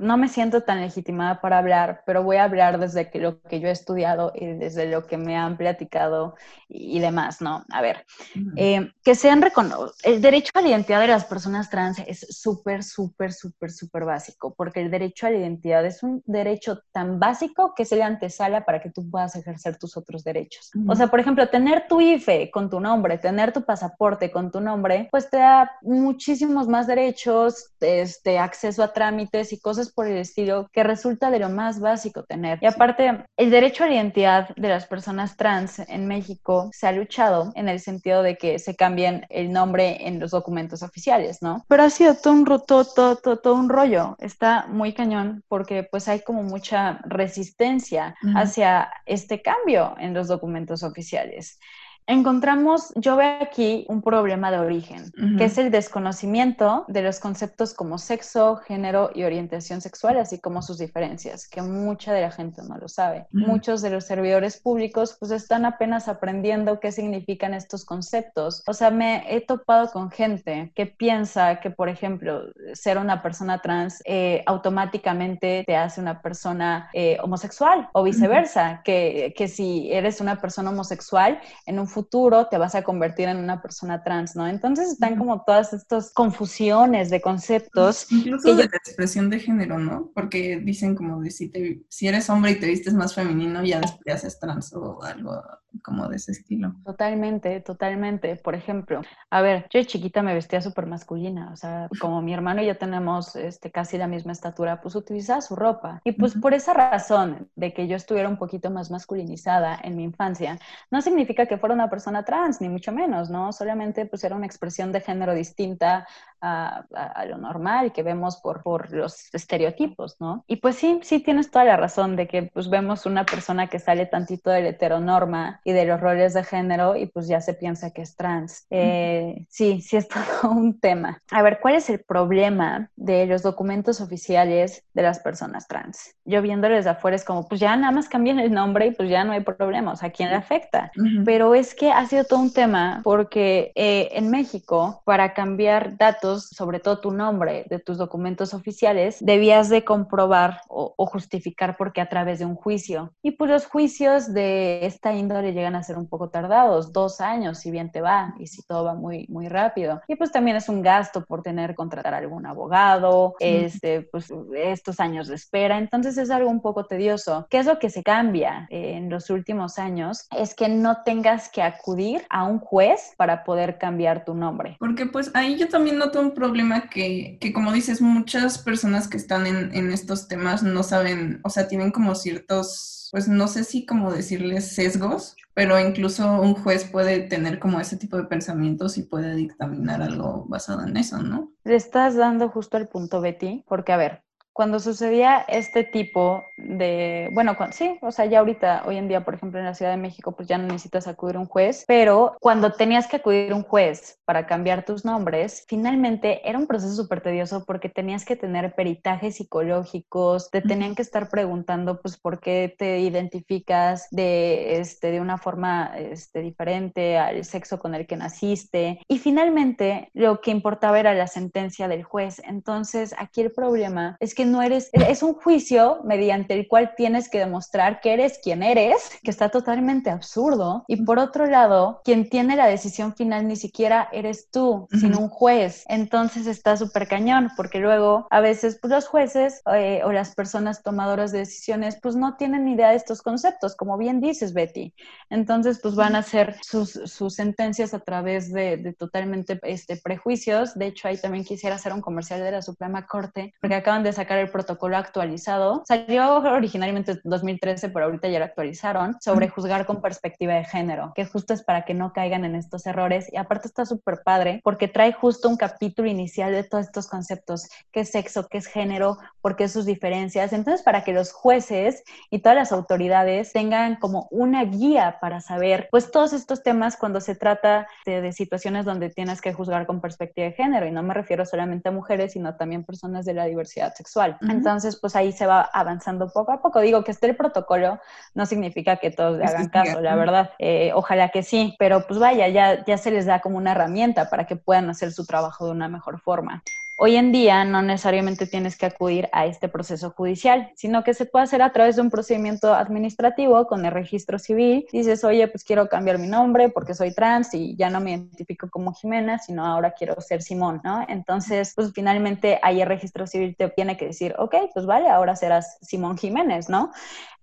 no 0.00 0.16
me 0.16 0.28
siento 0.28 0.60
tan 0.60 0.80
legitimada 0.80 1.40
para 1.40 1.58
hablar, 1.58 2.04
pero 2.06 2.22
voy 2.22 2.36
a 2.36 2.44
hablar 2.44 2.78
desde 2.78 3.10
que 3.10 3.18
lo 3.18 3.42
que 3.42 3.58
yo 3.58 3.66
he 3.66 3.72
estudiado 3.72 4.32
y 4.32 4.46
desde 4.46 4.88
lo 4.88 5.08
que 5.08 5.16
me 5.18 5.36
han 5.36 5.56
platicado 5.56 6.36
y 6.68 7.00
demás, 7.00 7.40
¿no? 7.40 7.64
A 7.70 7.82
ver. 7.82 8.06
Eh, 8.56 8.90
que 9.02 9.14
sean 9.14 9.42
reconocidos. 9.42 9.96
El 10.02 10.20
derecho 10.20 10.50
a 10.54 10.62
la 10.62 10.68
identidad 10.68 11.00
de 11.00 11.08
las 11.08 11.24
personas 11.24 11.70
trans 11.70 11.98
es 12.06 12.26
súper, 12.30 12.82
súper, 12.82 13.32
súper, 13.32 13.70
súper 13.70 14.04
básico, 14.04 14.54
porque 14.56 14.80
el 14.80 14.90
derecho 14.90 15.26
a 15.26 15.30
la 15.30 15.38
identidad 15.38 15.84
es 15.84 16.02
un 16.02 16.22
derecho 16.26 16.80
tan 16.92 17.18
básico 17.18 17.74
que 17.74 17.84
se 17.84 17.96
le 17.96 18.02
antesala 18.02 18.64
para 18.64 18.80
que 18.80 18.90
tú 18.90 19.08
puedas 19.10 19.36
ejercer 19.36 19.78
tus 19.78 19.96
otros 19.96 20.24
derechos. 20.24 20.70
O 20.86 20.94
sea, 20.94 21.08
por 21.08 21.20
ejemplo, 21.20 21.48
tener 21.48 21.86
tu 21.88 22.00
IFE 22.00 22.50
con 22.50 22.70
tu 22.70 22.80
nombre, 22.80 23.18
tener 23.18 23.52
tu 23.52 23.64
pasaporte 23.64 24.30
con 24.30 24.50
tu 24.50 24.60
nombre, 24.60 25.08
pues 25.10 25.28
te 25.30 25.38
da 25.38 25.70
muchísimos 25.82 26.68
más 26.68 26.86
derechos, 26.86 27.72
este, 27.80 28.38
acceso 28.38 28.82
a 28.82 28.92
trámites 28.92 29.52
y 29.52 29.60
cosas 29.60 29.92
por 29.92 30.06
el 30.06 30.18
estilo 30.18 30.68
que 30.72 30.82
resulta 30.82 31.30
de 31.30 31.38
lo 31.38 31.48
más 31.48 31.80
básico 31.80 32.24
tener. 32.24 32.58
Y 32.62 32.66
aparte, 32.66 33.24
el 33.36 33.50
derecho 33.50 33.84
a 33.84 33.88
la 33.88 33.94
identidad 33.94 34.48
de 34.56 34.68
las 34.68 34.86
personas 34.86 35.36
trans 35.36 35.78
en 35.78 36.06
México 36.06 36.70
se 36.72 36.86
ha 36.86 36.92
luchado 36.92 37.52
en 37.54 37.68
el 37.68 37.80
sentido 37.80 38.22
de 38.22 38.33
que 38.36 38.58
se 38.58 38.74
cambien 38.74 39.26
el 39.30 39.52
nombre 39.52 40.06
en 40.06 40.20
los 40.20 40.30
documentos 40.30 40.82
oficiales, 40.82 41.42
¿no? 41.42 41.64
Pero 41.68 41.82
ha 41.82 41.90
sido 41.90 42.14
todo 42.14 42.32
un, 42.32 42.44
todo, 42.44 42.84
todo, 42.84 43.38
todo, 43.38 43.54
un 43.54 43.68
rollo. 43.68 44.16
Está 44.18 44.66
muy 44.68 44.92
cañón 44.92 45.42
porque 45.48 45.82
pues 45.84 46.08
hay 46.08 46.20
como 46.20 46.42
mucha 46.42 47.00
resistencia 47.04 48.14
hacia 48.34 48.90
este 49.06 49.42
cambio 49.42 49.94
en 49.98 50.14
los 50.14 50.28
documentos 50.28 50.82
oficiales 50.82 51.58
encontramos, 52.06 52.92
yo 52.96 53.16
veo 53.16 53.38
aquí 53.40 53.86
un 53.88 54.02
problema 54.02 54.50
de 54.50 54.58
origen, 54.58 55.10
que 55.38 55.44
es 55.44 55.56
el 55.56 55.70
desconocimiento 55.70 56.84
de 56.88 57.02
los 57.02 57.18
conceptos 57.18 57.72
como 57.72 57.98
sexo, 57.98 58.56
género 58.56 59.10
y 59.14 59.24
orientación 59.24 59.80
sexual, 59.80 60.18
así 60.18 60.38
como 60.38 60.60
sus 60.60 60.78
diferencias, 60.78 61.48
que 61.48 61.62
mucha 61.62 62.12
de 62.12 62.20
la 62.20 62.30
gente 62.30 62.62
no 62.62 62.76
lo 62.76 62.88
sabe. 62.88 63.26
Muchos 63.32 63.80
de 63.80 63.90
los 63.90 64.04
servidores 64.04 64.60
públicos 64.60 65.16
pues 65.18 65.32
están 65.32 65.64
apenas 65.64 66.08
aprendiendo 66.08 66.78
qué 66.78 66.92
significan 66.92 67.54
estos 67.54 67.84
conceptos. 67.84 68.62
O 68.66 68.74
sea, 68.74 68.90
me 68.90 69.24
he 69.34 69.40
topado 69.40 69.90
con 69.90 70.10
gente 70.10 70.72
que 70.74 70.86
piensa 70.86 71.60
que, 71.60 71.70
por 71.70 71.88
ejemplo, 71.88 72.42
ser 72.74 72.98
una 72.98 73.22
persona 73.22 73.60
trans 73.60 74.02
eh, 74.04 74.42
automáticamente 74.46 75.64
te 75.66 75.76
hace 75.76 76.00
una 76.00 76.20
persona 76.20 76.90
eh, 76.92 77.16
homosexual 77.22 77.88
o 77.94 78.02
viceversa, 78.02 78.82
que, 78.84 79.32
que 79.36 79.48
si 79.48 79.90
eres 79.90 80.20
una 80.20 80.40
persona 80.40 80.70
homosexual, 80.70 81.40
en 81.66 81.78
un 81.78 81.88
futuro 81.94 82.48
te 82.48 82.58
vas 82.58 82.74
a 82.74 82.82
convertir 82.82 83.28
en 83.28 83.38
una 83.38 83.62
persona 83.62 84.02
trans, 84.02 84.36
¿no? 84.36 84.46
Entonces 84.46 84.90
están 84.90 85.16
como 85.16 85.42
todas 85.44 85.72
estas 85.72 86.12
confusiones 86.12 87.08
de 87.08 87.20
conceptos. 87.20 88.10
Incluso 88.10 88.54
de 88.54 88.64
la 88.64 88.76
expresión 88.76 89.30
de 89.30 89.40
género, 89.40 89.78
¿no? 89.78 90.10
Porque 90.14 90.58
dicen 90.58 90.94
como 90.94 91.22
de 91.22 91.30
si, 91.30 91.50
si 91.88 92.08
eres 92.08 92.28
hombre 92.28 92.52
y 92.52 92.60
te 92.60 92.66
vistes 92.66 92.92
más 92.92 93.14
femenino, 93.14 93.64
ya 93.64 93.80
después 93.80 94.16
haces 94.16 94.38
trans 94.38 94.72
o 94.74 95.02
algo 95.02 95.40
como 95.82 96.08
de 96.08 96.16
ese 96.16 96.32
estilo. 96.32 96.74
Totalmente, 96.84 97.60
totalmente. 97.60 98.36
Por 98.36 98.54
ejemplo, 98.54 99.02
a 99.30 99.42
ver, 99.42 99.66
yo 99.70 99.78
de 99.80 99.86
chiquita 99.86 100.22
me 100.22 100.34
vestía 100.34 100.60
súper 100.60 100.86
masculina, 100.86 101.50
o 101.52 101.56
sea, 101.56 101.88
como 102.00 102.22
mi 102.22 102.32
hermano 102.32 102.62
y 102.62 102.66
yo 102.66 102.76
tenemos 102.76 103.36
este, 103.36 103.70
casi 103.70 103.98
la 103.98 104.06
misma 104.06 104.32
estatura, 104.32 104.80
pues 104.80 104.94
utilizaba 104.94 105.40
su 105.40 105.56
ropa. 105.56 106.00
Y 106.04 106.12
pues 106.12 106.34
por 106.34 106.54
esa 106.54 106.74
razón 106.74 107.48
de 107.56 107.72
que 107.72 107.86
yo 107.88 107.96
estuviera 107.96 108.28
un 108.28 108.36
poquito 108.36 108.70
más 108.70 108.90
masculinizada 108.90 109.78
en 109.82 109.96
mi 109.96 110.04
infancia, 110.04 110.58
no 110.90 111.00
significa 111.02 111.46
que 111.46 111.58
fuera 111.58 111.74
una 111.74 111.90
persona 111.90 112.24
trans, 112.24 112.60
ni 112.60 112.68
mucho 112.68 112.92
menos, 112.92 113.30
¿no? 113.30 113.52
Solamente 113.52 114.06
pues 114.06 114.24
era 114.24 114.36
una 114.36 114.46
expresión 114.46 114.92
de 114.92 115.00
género 115.00 115.34
distinta 115.34 116.06
a, 116.40 116.84
a, 116.92 117.24
lo 117.24 117.38
normal 117.38 117.92
que 117.92 118.02
vemos 118.02 118.36
por, 118.36 118.62
por 118.62 118.92
los 118.92 119.34
estereotipos, 119.34 120.16
¿no? 120.20 120.44
Y 120.46 120.56
pues 120.56 120.76
sí, 120.76 121.00
sí 121.02 121.20
tienes 121.20 121.50
toda 121.50 121.64
la 121.64 121.76
razón 121.76 122.16
de 122.16 122.28
que 122.28 122.42
pues 122.42 122.68
vemos 122.68 123.06
una 123.06 123.24
persona 123.24 123.68
que 123.68 123.78
sale 123.78 124.06
tantito 124.06 124.50
de 124.50 124.62
la 124.62 124.68
heteronorma 124.68 125.60
y 125.64 125.72
de 125.72 125.86
los 125.86 126.00
roles 126.00 126.34
de 126.34 126.44
género 126.44 126.96
y 126.96 127.06
pues 127.06 127.26
ya 127.26 127.40
se 127.40 127.54
piensa 127.54 127.90
que 127.90 128.02
es 128.02 128.14
trans. 128.16 128.66
Eh, 128.70 129.46
sí, 129.48 129.80
sí 129.82 129.96
es 129.96 130.06
todo 130.08 130.50
un 130.50 130.78
tema. 130.78 131.22
A 131.30 131.42
ver, 131.42 131.58
¿cuál 131.60 131.74
es 131.74 131.88
el 131.90 132.00
problema 132.00 132.90
de 132.96 133.26
los 133.26 133.42
documentos 133.42 134.00
oficiales 134.00 134.84
de 134.92 135.02
las 135.02 135.18
personas 135.20 135.66
trans? 135.66 136.14
Yo 136.24 136.42
viéndoles 136.42 136.78
desde 136.78 136.90
afuera 136.90 137.16
es 137.16 137.24
como, 137.24 137.48
pues 137.48 137.60
ya 137.60 137.74
nada 137.76 137.92
más 137.92 138.08
cambian 138.08 138.38
el 138.38 138.52
nombre 138.52 138.86
y 138.86 138.90
pues 138.90 139.08
ya 139.08 139.24
no 139.24 139.32
hay 139.32 139.40
problemas, 139.40 140.02
¿a 140.02 140.10
quién 140.10 140.28
le 140.28 140.36
afecta? 140.36 140.92
Pero 141.24 141.54
es 141.54 141.74
que 141.74 141.90
ha 141.90 142.04
sido 142.06 142.24
todo 142.24 142.40
un 142.40 142.52
tema 142.52 143.00
porque 143.02 143.72
eh, 143.74 144.10
en 144.12 144.30
México, 144.30 145.02
para 145.04 145.32
cambiar 145.32 145.96
datos, 145.96 146.48
sobre 146.48 146.80
todo 146.80 147.00
tu 147.00 147.10
nombre 147.10 147.64
de 147.70 147.78
tus 147.78 147.96
documentos 147.96 148.52
oficiales, 148.52 149.18
debías 149.20 149.68
de 149.68 149.84
comprobar 149.84 150.60
o, 150.68 150.94
o 150.96 151.06
justificar 151.06 151.76
por 151.76 151.92
qué 151.92 152.00
a 152.00 152.08
través 152.08 152.38
de 152.38 152.44
un 152.44 152.54
juicio. 152.54 153.14
Y 153.22 153.32
pues 153.32 153.50
los 153.50 153.66
juicios 153.66 154.32
de 154.32 154.84
esta 154.84 155.14
índole 155.14 155.53
llegan 155.54 155.76
a 155.76 155.82
ser 155.82 155.96
un 155.96 156.08
poco 156.08 156.28
tardados, 156.28 156.92
dos 156.92 157.20
años 157.20 157.58
si 157.58 157.70
bien 157.70 157.90
te 157.90 158.00
va 158.00 158.34
y 158.38 158.46
si 158.46 158.62
todo 158.62 158.84
va 158.84 158.94
muy, 158.94 159.26
muy 159.28 159.48
rápido. 159.48 160.00
Y 160.08 160.16
pues 160.16 160.32
también 160.32 160.56
es 160.56 160.68
un 160.68 160.82
gasto 160.82 161.24
por 161.24 161.42
tener 161.42 161.70
que 161.70 161.76
contratar 161.76 162.14
a 162.14 162.18
algún 162.18 162.46
abogado, 162.46 163.34
este, 163.40 164.02
pues 164.02 164.32
estos 164.54 165.00
años 165.00 165.28
de 165.28 165.34
espera. 165.34 165.78
Entonces 165.78 166.18
es 166.18 166.30
algo 166.30 166.50
un 166.50 166.60
poco 166.60 166.86
tedioso. 166.86 167.46
¿Qué 167.50 167.58
es 167.58 167.66
lo 167.66 167.78
que 167.78 167.90
se 167.90 168.02
cambia 168.02 168.66
en 168.70 169.10
los 169.10 169.30
últimos 169.30 169.78
años? 169.78 170.26
Es 170.36 170.54
que 170.54 170.68
no 170.68 171.02
tengas 171.04 171.48
que 171.48 171.62
acudir 171.62 172.24
a 172.30 172.44
un 172.44 172.58
juez 172.58 173.14
para 173.16 173.44
poder 173.44 173.78
cambiar 173.78 174.24
tu 174.24 174.34
nombre. 174.34 174.76
Porque 174.78 175.06
pues 175.06 175.30
ahí 175.34 175.56
yo 175.56 175.68
también 175.68 175.98
noto 175.98 176.20
un 176.20 176.32
problema 176.32 176.88
que, 176.88 177.38
que 177.40 177.52
como 177.52 177.72
dices, 177.72 178.00
muchas 178.00 178.58
personas 178.58 179.08
que 179.08 179.16
están 179.16 179.46
en, 179.46 179.74
en 179.74 179.92
estos 179.92 180.28
temas 180.28 180.62
no 180.62 180.82
saben, 180.82 181.40
o 181.44 181.50
sea, 181.50 181.68
tienen 181.68 181.90
como 181.90 182.14
ciertos 182.14 182.93
pues 183.14 183.28
no 183.28 183.46
sé 183.46 183.62
si 183.62 183.86
como 183.86 184.12
decirles 184.12 184.74
sesgos, 184.74 185.36
pero 185.54 185.78
incluso 185.78 186.40
un 186.40 186.54
juez 186.54 186.84
puede 186.84 187.20
tener 187.20 187.60
como 187.60 187.78
ese 187.78 187.96
tipo 187.96 188.16
de 188.16 188.24
pensamientos 188.24 188.98
y 188.98 189.04
puede 189.04 189.36
dictaminar 189.36 190.02
algo 190.02 190.46
basado 190.48 190.84
en 190.84 190.96
eso, 190.96 191.22
¿no? 191.22 191.52
Le 191.62 191.76
estás 191.76 192.16
dando 192.16 192.48
justo 192.48 192.76
el 192.76 192.88
punto, 192.88 193.20
Betty, 193.20 193.62
porque 193.68 193.92
a 193.92 193.98
ver, 193.98 194.23
cuando 194.54 194.78
sucedía 194.78 195.44
este 195.48 195.82
tipo 195.82 196.44
de, 196.56 197.28
bueno, 197.32 197.56
sí, 197.72 197.98
o 198.00 198.12
sea, 198.12 198.24
ya 198.26 198.38
ahorita, 198.38 198.84
hoy 198.86 198.96
en 198.96 199.08
día, 199.08 199.24
por 199.24 199.34
ejemplo, 199.34 199.58
en 199.58 199.66
la 199.66 199.74
Ciudad 199.74 199.90
de 199.90 199.96
México, 199.96 200.32
pues 200.32 200.46
ya 200.46 200.58
no 200.58 200.68
necesitas 200.68 201.08
acudir 201.08 201.36
a 201.36 201.40
un 201.40 201.46
juez, 201.46 201.84
pero 201.88 202.36
cuando 202.40 202.72
tenías 202.72 203.08
que 203.08 203.16
acudir 203.16 203.50
a 203.50 203.56
un 203.56 203.64
juez 203.64 204.20
para 204.24 204.46
cambiar 204.46 204.84
tus 204.84 205.04
nombres, 205.04 205.64
finalmente 205.66 206.48
era 206.48 206.56
un 206.56 206.68
proceso 206.68 206.94
súper 206.94 207.20
tedioso 207.20 207.64
porque 207.66 207.88
tenías 207.88 208.24
que 208.24 208.36
tener 208.36 208.76
peritajes 208.76 209.36
psicológicos, 209.36 210.48
te 210.50 210.62
tenían 210.62 210.94
que 210.94 211.02
estar 211.02 211.28
preguntando, 211.28 212.00
pues, 212.00 212.16
por 212.16 212.38
qué 212.38 212.72
te 212.78 213.00
identificas 213.00 214.06
de, 214.12 214.78
este, 214.78 215.10
de 215.10 215.20
una 215.20 215.36
forma 215.36 215.92
este, 215.98 216.42
diferente 216.42 217.18
al 217.18 217.44
sexo 217.44 217.80
con 217.80 217.96
el 217.96 218.06
que 218.06 218.16
naciste. 218.16 219.00
Y 219.08 219.18
finalmente, 219.18 220.10
lo 220.14 220.40
que 220.40 220.52
importaba 220.52 221.00
era 221.00 221.12
la 221.12 221.26
sentencia 221.26 221.88
del 221.88 222.04
juez. 222.04 222.40
Entonces, 222.44 223.16
aquí 223.18 223.40
el 223.40 223.50
problema 223.50 224.16
es 224.20 224.32
que 224.32 224.43
no 224.46 224.62
eres, 224.62 224.90
es 224.92 225.22
un 225.22 225.34
juicio 225.34 226.00
mediante 226.04 226.54
el 226.54 226.68
cual 226.68 226.94
tienes 226.96 227.28
que 227.28 227.38
demostrar 227.38 228.00
que 228.00 228.12
eres 228.12 228.38
quien 228.42 228.62
eres, 228.62 229.10
que 229.22 229.30
está 229.30 229.48
totalmente 229.48 230.10
absurdo. 230.10 230.84
Y 230.86 231.04
por 231.04 231.18
otro 231.18 231.46
lado, 231.46 232.00
quien 232.04 232.28
tiene 232.28 232.56
la 232.56 232.66
decisión 232.66 233.14
final 233.14 233.46
ni 233.46 233.56
siquiera 233.56 234.08
eres 234.12 234.50
tú, 234.50 234.88
sino 234.92 235.18
un 235.18 235.28
juez. 235.28 235.84
Entonces 235.88 236.46
está 236.46 236.76
súper 236.76 237.08
cañón, 237.08 237.50
porque 237.56 237.78
luego 237.78 238.26
a 238.30 238.40
veces 238.40 238.78
pues, 238.80 238.92
los 238.92 239.06
jueces 239.06 239.62
eh, 239.74 240.02
o 240.04 240.12
las 240.12 240.34
personas 240.34 240.82
tomadoras 240.82 241.32
de 241.32 241.38
decisiones 241.38 241.98
pues 242.00 242.16
no 242.16 242.36
tienen 242.36 242.68
idea 242.68 242.90
de 242.90 242.96
estos 242.96 243.22
conceptos, 243.22 243.76
como 243.76 243.98
bien 243.98 244.20
dices, 244.20 244.52
Betty. 244.52 244.94
Entonces 245.30 245.80
pues 245.82 245.94
van 245.94 246.16
a 246.16 246.20
hacer 246.20 246.56
sus, 246.62 246.92
sus 246.92 247.34
sentencias 247.34 247.94
a 247.94 248.00
través 248.00 248.52
de, 248.52 248.76
de, 248.76 248.92
totalmente 248.92 249.58
este, 249.62 249.96
prejuicios. 249.96 250.74
De 250.74 250.86
hecho, 250.86 251.08
ahí 251.08 251.16
también 251.16 251.44
quisiera 251.44 251.76
hacer 251.76 251.92
un 251.92 252.00
comercial 252.00 252.40
de 252.40 252.50
la 252.50 252.62
Suprema 252.62 253.06
Corte, 253.06 253.54
porque 253.60 253.74
acaban 253.74 254.02
de 254.02 254.12
sacar 254.12 254.33
el 254.38 254.50
protocolo 254.50 254.96
actualizado. 254.96 255.82
Salió 255.86 256.36
originalmente 256.36 257.12
en 257.12 257.20
2013, 257.24 257.88
pero 257.90 258.06
ahorita 258.06 258.28
ya 258.28 258.38
lo 258.38 258.44
actualizaron, 258.44 259.16
sobre 259.20 259.48
juzgar 259.48 259.86
con 259.86 260.00
perspectiva 260.00 260.54
de 260.54 260.64
género, 260.64 261.12
que 261.14 261.24
justo 261.24 261.54
es 261.54 261.62
para 261.62 261.84
que 261.84 261.94
no 261.94 262.12
caigan 262.12 262.44
en 262.44 262.54
estos 262.54 262.86
errores. 262.86 263.32
Y 263.32 263.36
aparte 263.36 263.68
está 263.68 263.86
súper 263.86 264.22
padre 264.24 264.60
porque 264.62 264.88
trae 264.88 265.12
justo 265.12 265.48
un 265.48 265.56
capítulo 265.56 266.08
inicial 266.08 266.52
de 266.52 266.64
todos 266.64 266.86
estos 266.86 267.06
conceptos, 267.06 267.68
qué 267.92 268.00
es 268.00 268.10
sexo, 268.10 268.48
qué 268.48 268.58
es 268.58 268.66
género, 268.66 269.18
por 269.40 269.56
qué 269.56 269.68
sus 269.68 269.86
diferencias. 269.86 270.52
Entonces, 270.52 270.82
para 270.82 271.04
que 271.04 271.12
los 271.12 271.32
jueces 271.32 272.02
y 272.30 272.40
todas 272.40 272.56
las 272.56 272.72
autoridades 272.72 273.52
tengan 273.52 273.96
como 273.96 274.28
una 274.30 274.64
guía 274.64 275.18
para 275.20 275.40
saber, 275.40 275.88
pues, 275.90 276.10
todos 276.10 276.32
estos 276.32 276.62
temas 276.62 276.96
cuando 276.96 277.20
se 277.20 277.34
trata 277.34 277.86
de, 278.06 278.20
de 278.20 278.32
situaciones 278.32 278.84
donde 278.84 279.10
tienes 279.10 279.40
que 279.40 279.52
juzgar 279.52 279.86
con 279.86 280.00
perspectiva 280.00 280.46
de 280.46 280.52
género. 280.52 280.86
Y 280.86 280.90
no 280.90 281.02
me 281.02 281.14
refiero 281.14 281.44
solamente 281.44 281.88
a 281.88 281.92
mujeres, 281.92 282.32
sino 282.32 282.56
también 282.56 282.84
personas 282.84 283.24
de 283.24 283.34
la 283.34 283.44
diversidad 283.44 283.94
sexual. 283.94 284.23
Entonces, 284.48 284.96
pues 285.00 285.16
ahí 285.16 285.32
se 285.32 285.46
va 285.46 285.60
avanzando 285.62 286.32
poco 286.32 286.52
a 286.52 286.62
poco. 286.62 286.80
Digo 286.80 287.04
que 287.04 287.10
esté 287.12 287.26
el 287.28 287.36
protocolo 287.36 288.00
no 288.34 288.46
significa 288.46 288.96
que 288.96 289.10
todos 289.10 289.38
le 289.38 289.44
hagan 289.44 289.68
caso, 289.70 290.00
la 290.00 290.16
verdad. 290.16 290.50
Eh, 290.58 290.92
ojalá 290.94 291.30
que 291.30 291.42
sí, 291.42 291.74
pero 291.78 292.06
pues 292.06 292.18
vaya, 292.20 292.48
ya, 292.48 292.84
ya 292.84 292.98
se 292.98 293.10
les 293.10 293.26
da 293.26 293.40
como 293.40 293.58
una 293.58 293.72
herramienta 293.72 294.30
para 294.30 294.46
que 294.46 294.56
puedan 294.56 294.90
hacer 294.90 295.12
su 295.12 295.26
trabajo 295.26 295.66
de 295.66 295.72
una 295.72 295.88
mejor 295.88 296.20
forma. 296.20 296.62
Hoy 296.96 297.16
en 297.16 297.32
día 297.32 297.64
no 297.64 297.82
necesariamente 297.82 298.46
tienes 298.46 298.76
que 298.76 298.86
acudir 298.86 299.28
a 299.32 299.46
este 299.46 299.68
proceso 299.68 300.10
judicial, 300.10 300.70
sino 300.76 301.02
que 301.02 301.12
se 301.12 301.26
puede 301.26 301.42
hacer 301.42 301.60
a 301.60 301.72
través 301.72 301.96
de 301.96 302.02
un 302.02 302.10
procedimiento 302.10 302.72
administrativo 302.72 303.66
con 303.66 303.84
el 303.84 303.90
registro 303.90 304.38
civil. 304.38 304.86
Dices, 304.92 305.24
oye, 305.24 305.48
pues 305.48 305.64
quiero 305.64 305.88
cambiar 305.88 306.18
mi 306.18 306.28
nombre 306.28 306.68
porque 306.68 306.94
soy 306.94 307.12
trans 307.12 307.52
y 307.52 307.74
ya 307.74 307.90
no 307.90 308.00
me 308.00 308.12
identifico 308.12 308.70
como 308.70 308.94
Jimena, 308.94 309.40
sino 309.40 309.66
ahora 309.66 309.90
quiero 309.90 310.20
ser 310.20 310.40
Simón, 310.40 310.80
¿no? 310.84 311.04
Entonces, 311.08 311.72
pues 311.74 311.90
finalmente 311.92 312.60
ahí 312.62 312.80
el 312.80 312.88
registro 312.88 313.26
civil 313.26 313.56
te 313.58 313.68
tiene 313.70 313.96
que 313.96 314.06
decir, 314.06 314.34
ok, 314.38 314.54
pues 314.72 314.86
vale, 314.86 315.08
ahora 315.08 315.34
serás 315.34 315.78
Simón 315.82 316.16
Jiménez, 316.16 316.68
¿no? 316.68 316.92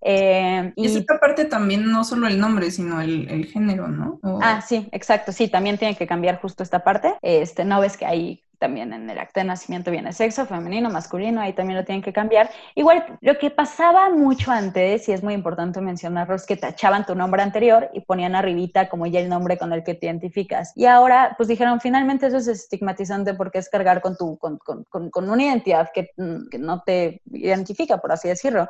Eh, 0.00 0.72
y, 0.76 0.86
esta 0.86 1.20
parte 1.20 1.44
también 1.44 1.90
no 1.90 2.04
solo 2.04 2.26
el 2.26 2.40
nombre, 2.40 2.70
sino 2.70 3.02
el, 3.02 3.28
el 3.30 3.46
género, 3.46 3.86
¿no? 3.86 4.18
Ah, 4.40 4.62
sí, 4.62 4.88
exacto, 4.92 5.30
sí, 5.30 5.48
también 5.48 5.76
tiene 5.76 5.94
que 5.94 6.06
cambiar 6.06 6.40
justo 6.40 6.62
esta 6.62 6.82
parte. 6.82 7.14
Este, 7.20 7.64
no 7.66 7.80
ves 7.80 7.96
que 7.98 8.06
hay 8.06 8.42
también 8.62 8.92
en 8.92 9.10
el 9.10 9.18
acta 9.18 9.40
de 9.40 9.46
nacimiento 9.48 9.90
viene 9.90 10.12
sexo, 10.12 10.46
femenino, 10.46 10.88
masculino, 10.88 11.40
ahí 11.40 11.52
también 11.52 11.80
lo 11.80 11.84
tienen 11.84 12.00
que 12.00 12.12
cambiar. 12.12 12.48
Igual, 12.76 13.18
lo 13.20 13.36
que 13.36 13.50
pasaba 13.50 14.08
mucho 14.08 14.52
antes, 14.52 15.08
y 15.08 15.12
es 15.12 15.20
muy 15.20 15.34
importante 15.34 15.80
mencionarlo, 15.80 16.36
es 16.36 16.46
que 16.46 16.56
tachaban 16.56 17.04
tu 17.04 17.16
nombre 17.16 17.42
anterior 17.42 17.90
y 17.92 18.02
ponían 18.02 18.36
arribita 18.36 18.88
como 18.88 19.06
ya 19.06 19.18
el 19.18 19.28
nombre 19.28 19.58
con 19.58 19.72
el 19.72 19.82
que 19.82 19.94
te 19.94 20.06
identificas. 20.06 20.72
Y 20.76 20.84
ahora, 20.86 21.34
pues 21.36 21.48
dijeron, 21.48 21.80
finalmente 21.80 22.28
eso 22.28 22.36
es 22.36 22.46
estigmatizante 22.46 23.34
porque 23.34 23.58
es 23.58 23.68
cargar 23.68 24.00
con, 24.00 24.16
tu, 24.16 24.38
con, 24.38 24.58
con, 24.58 24.84
con, 25.10 25.28
una 25.28 25.42
identidad 25.42 25.90
que, 25.92 26.12
mm, 26.16 26.48
que, 26.48 26.58
no 26.58 26.82
te 26.82 27.20
identifica, 27.32 27.98
por 27.98 28.12
así 28.12 28.28
decirlo. 28.28 28.68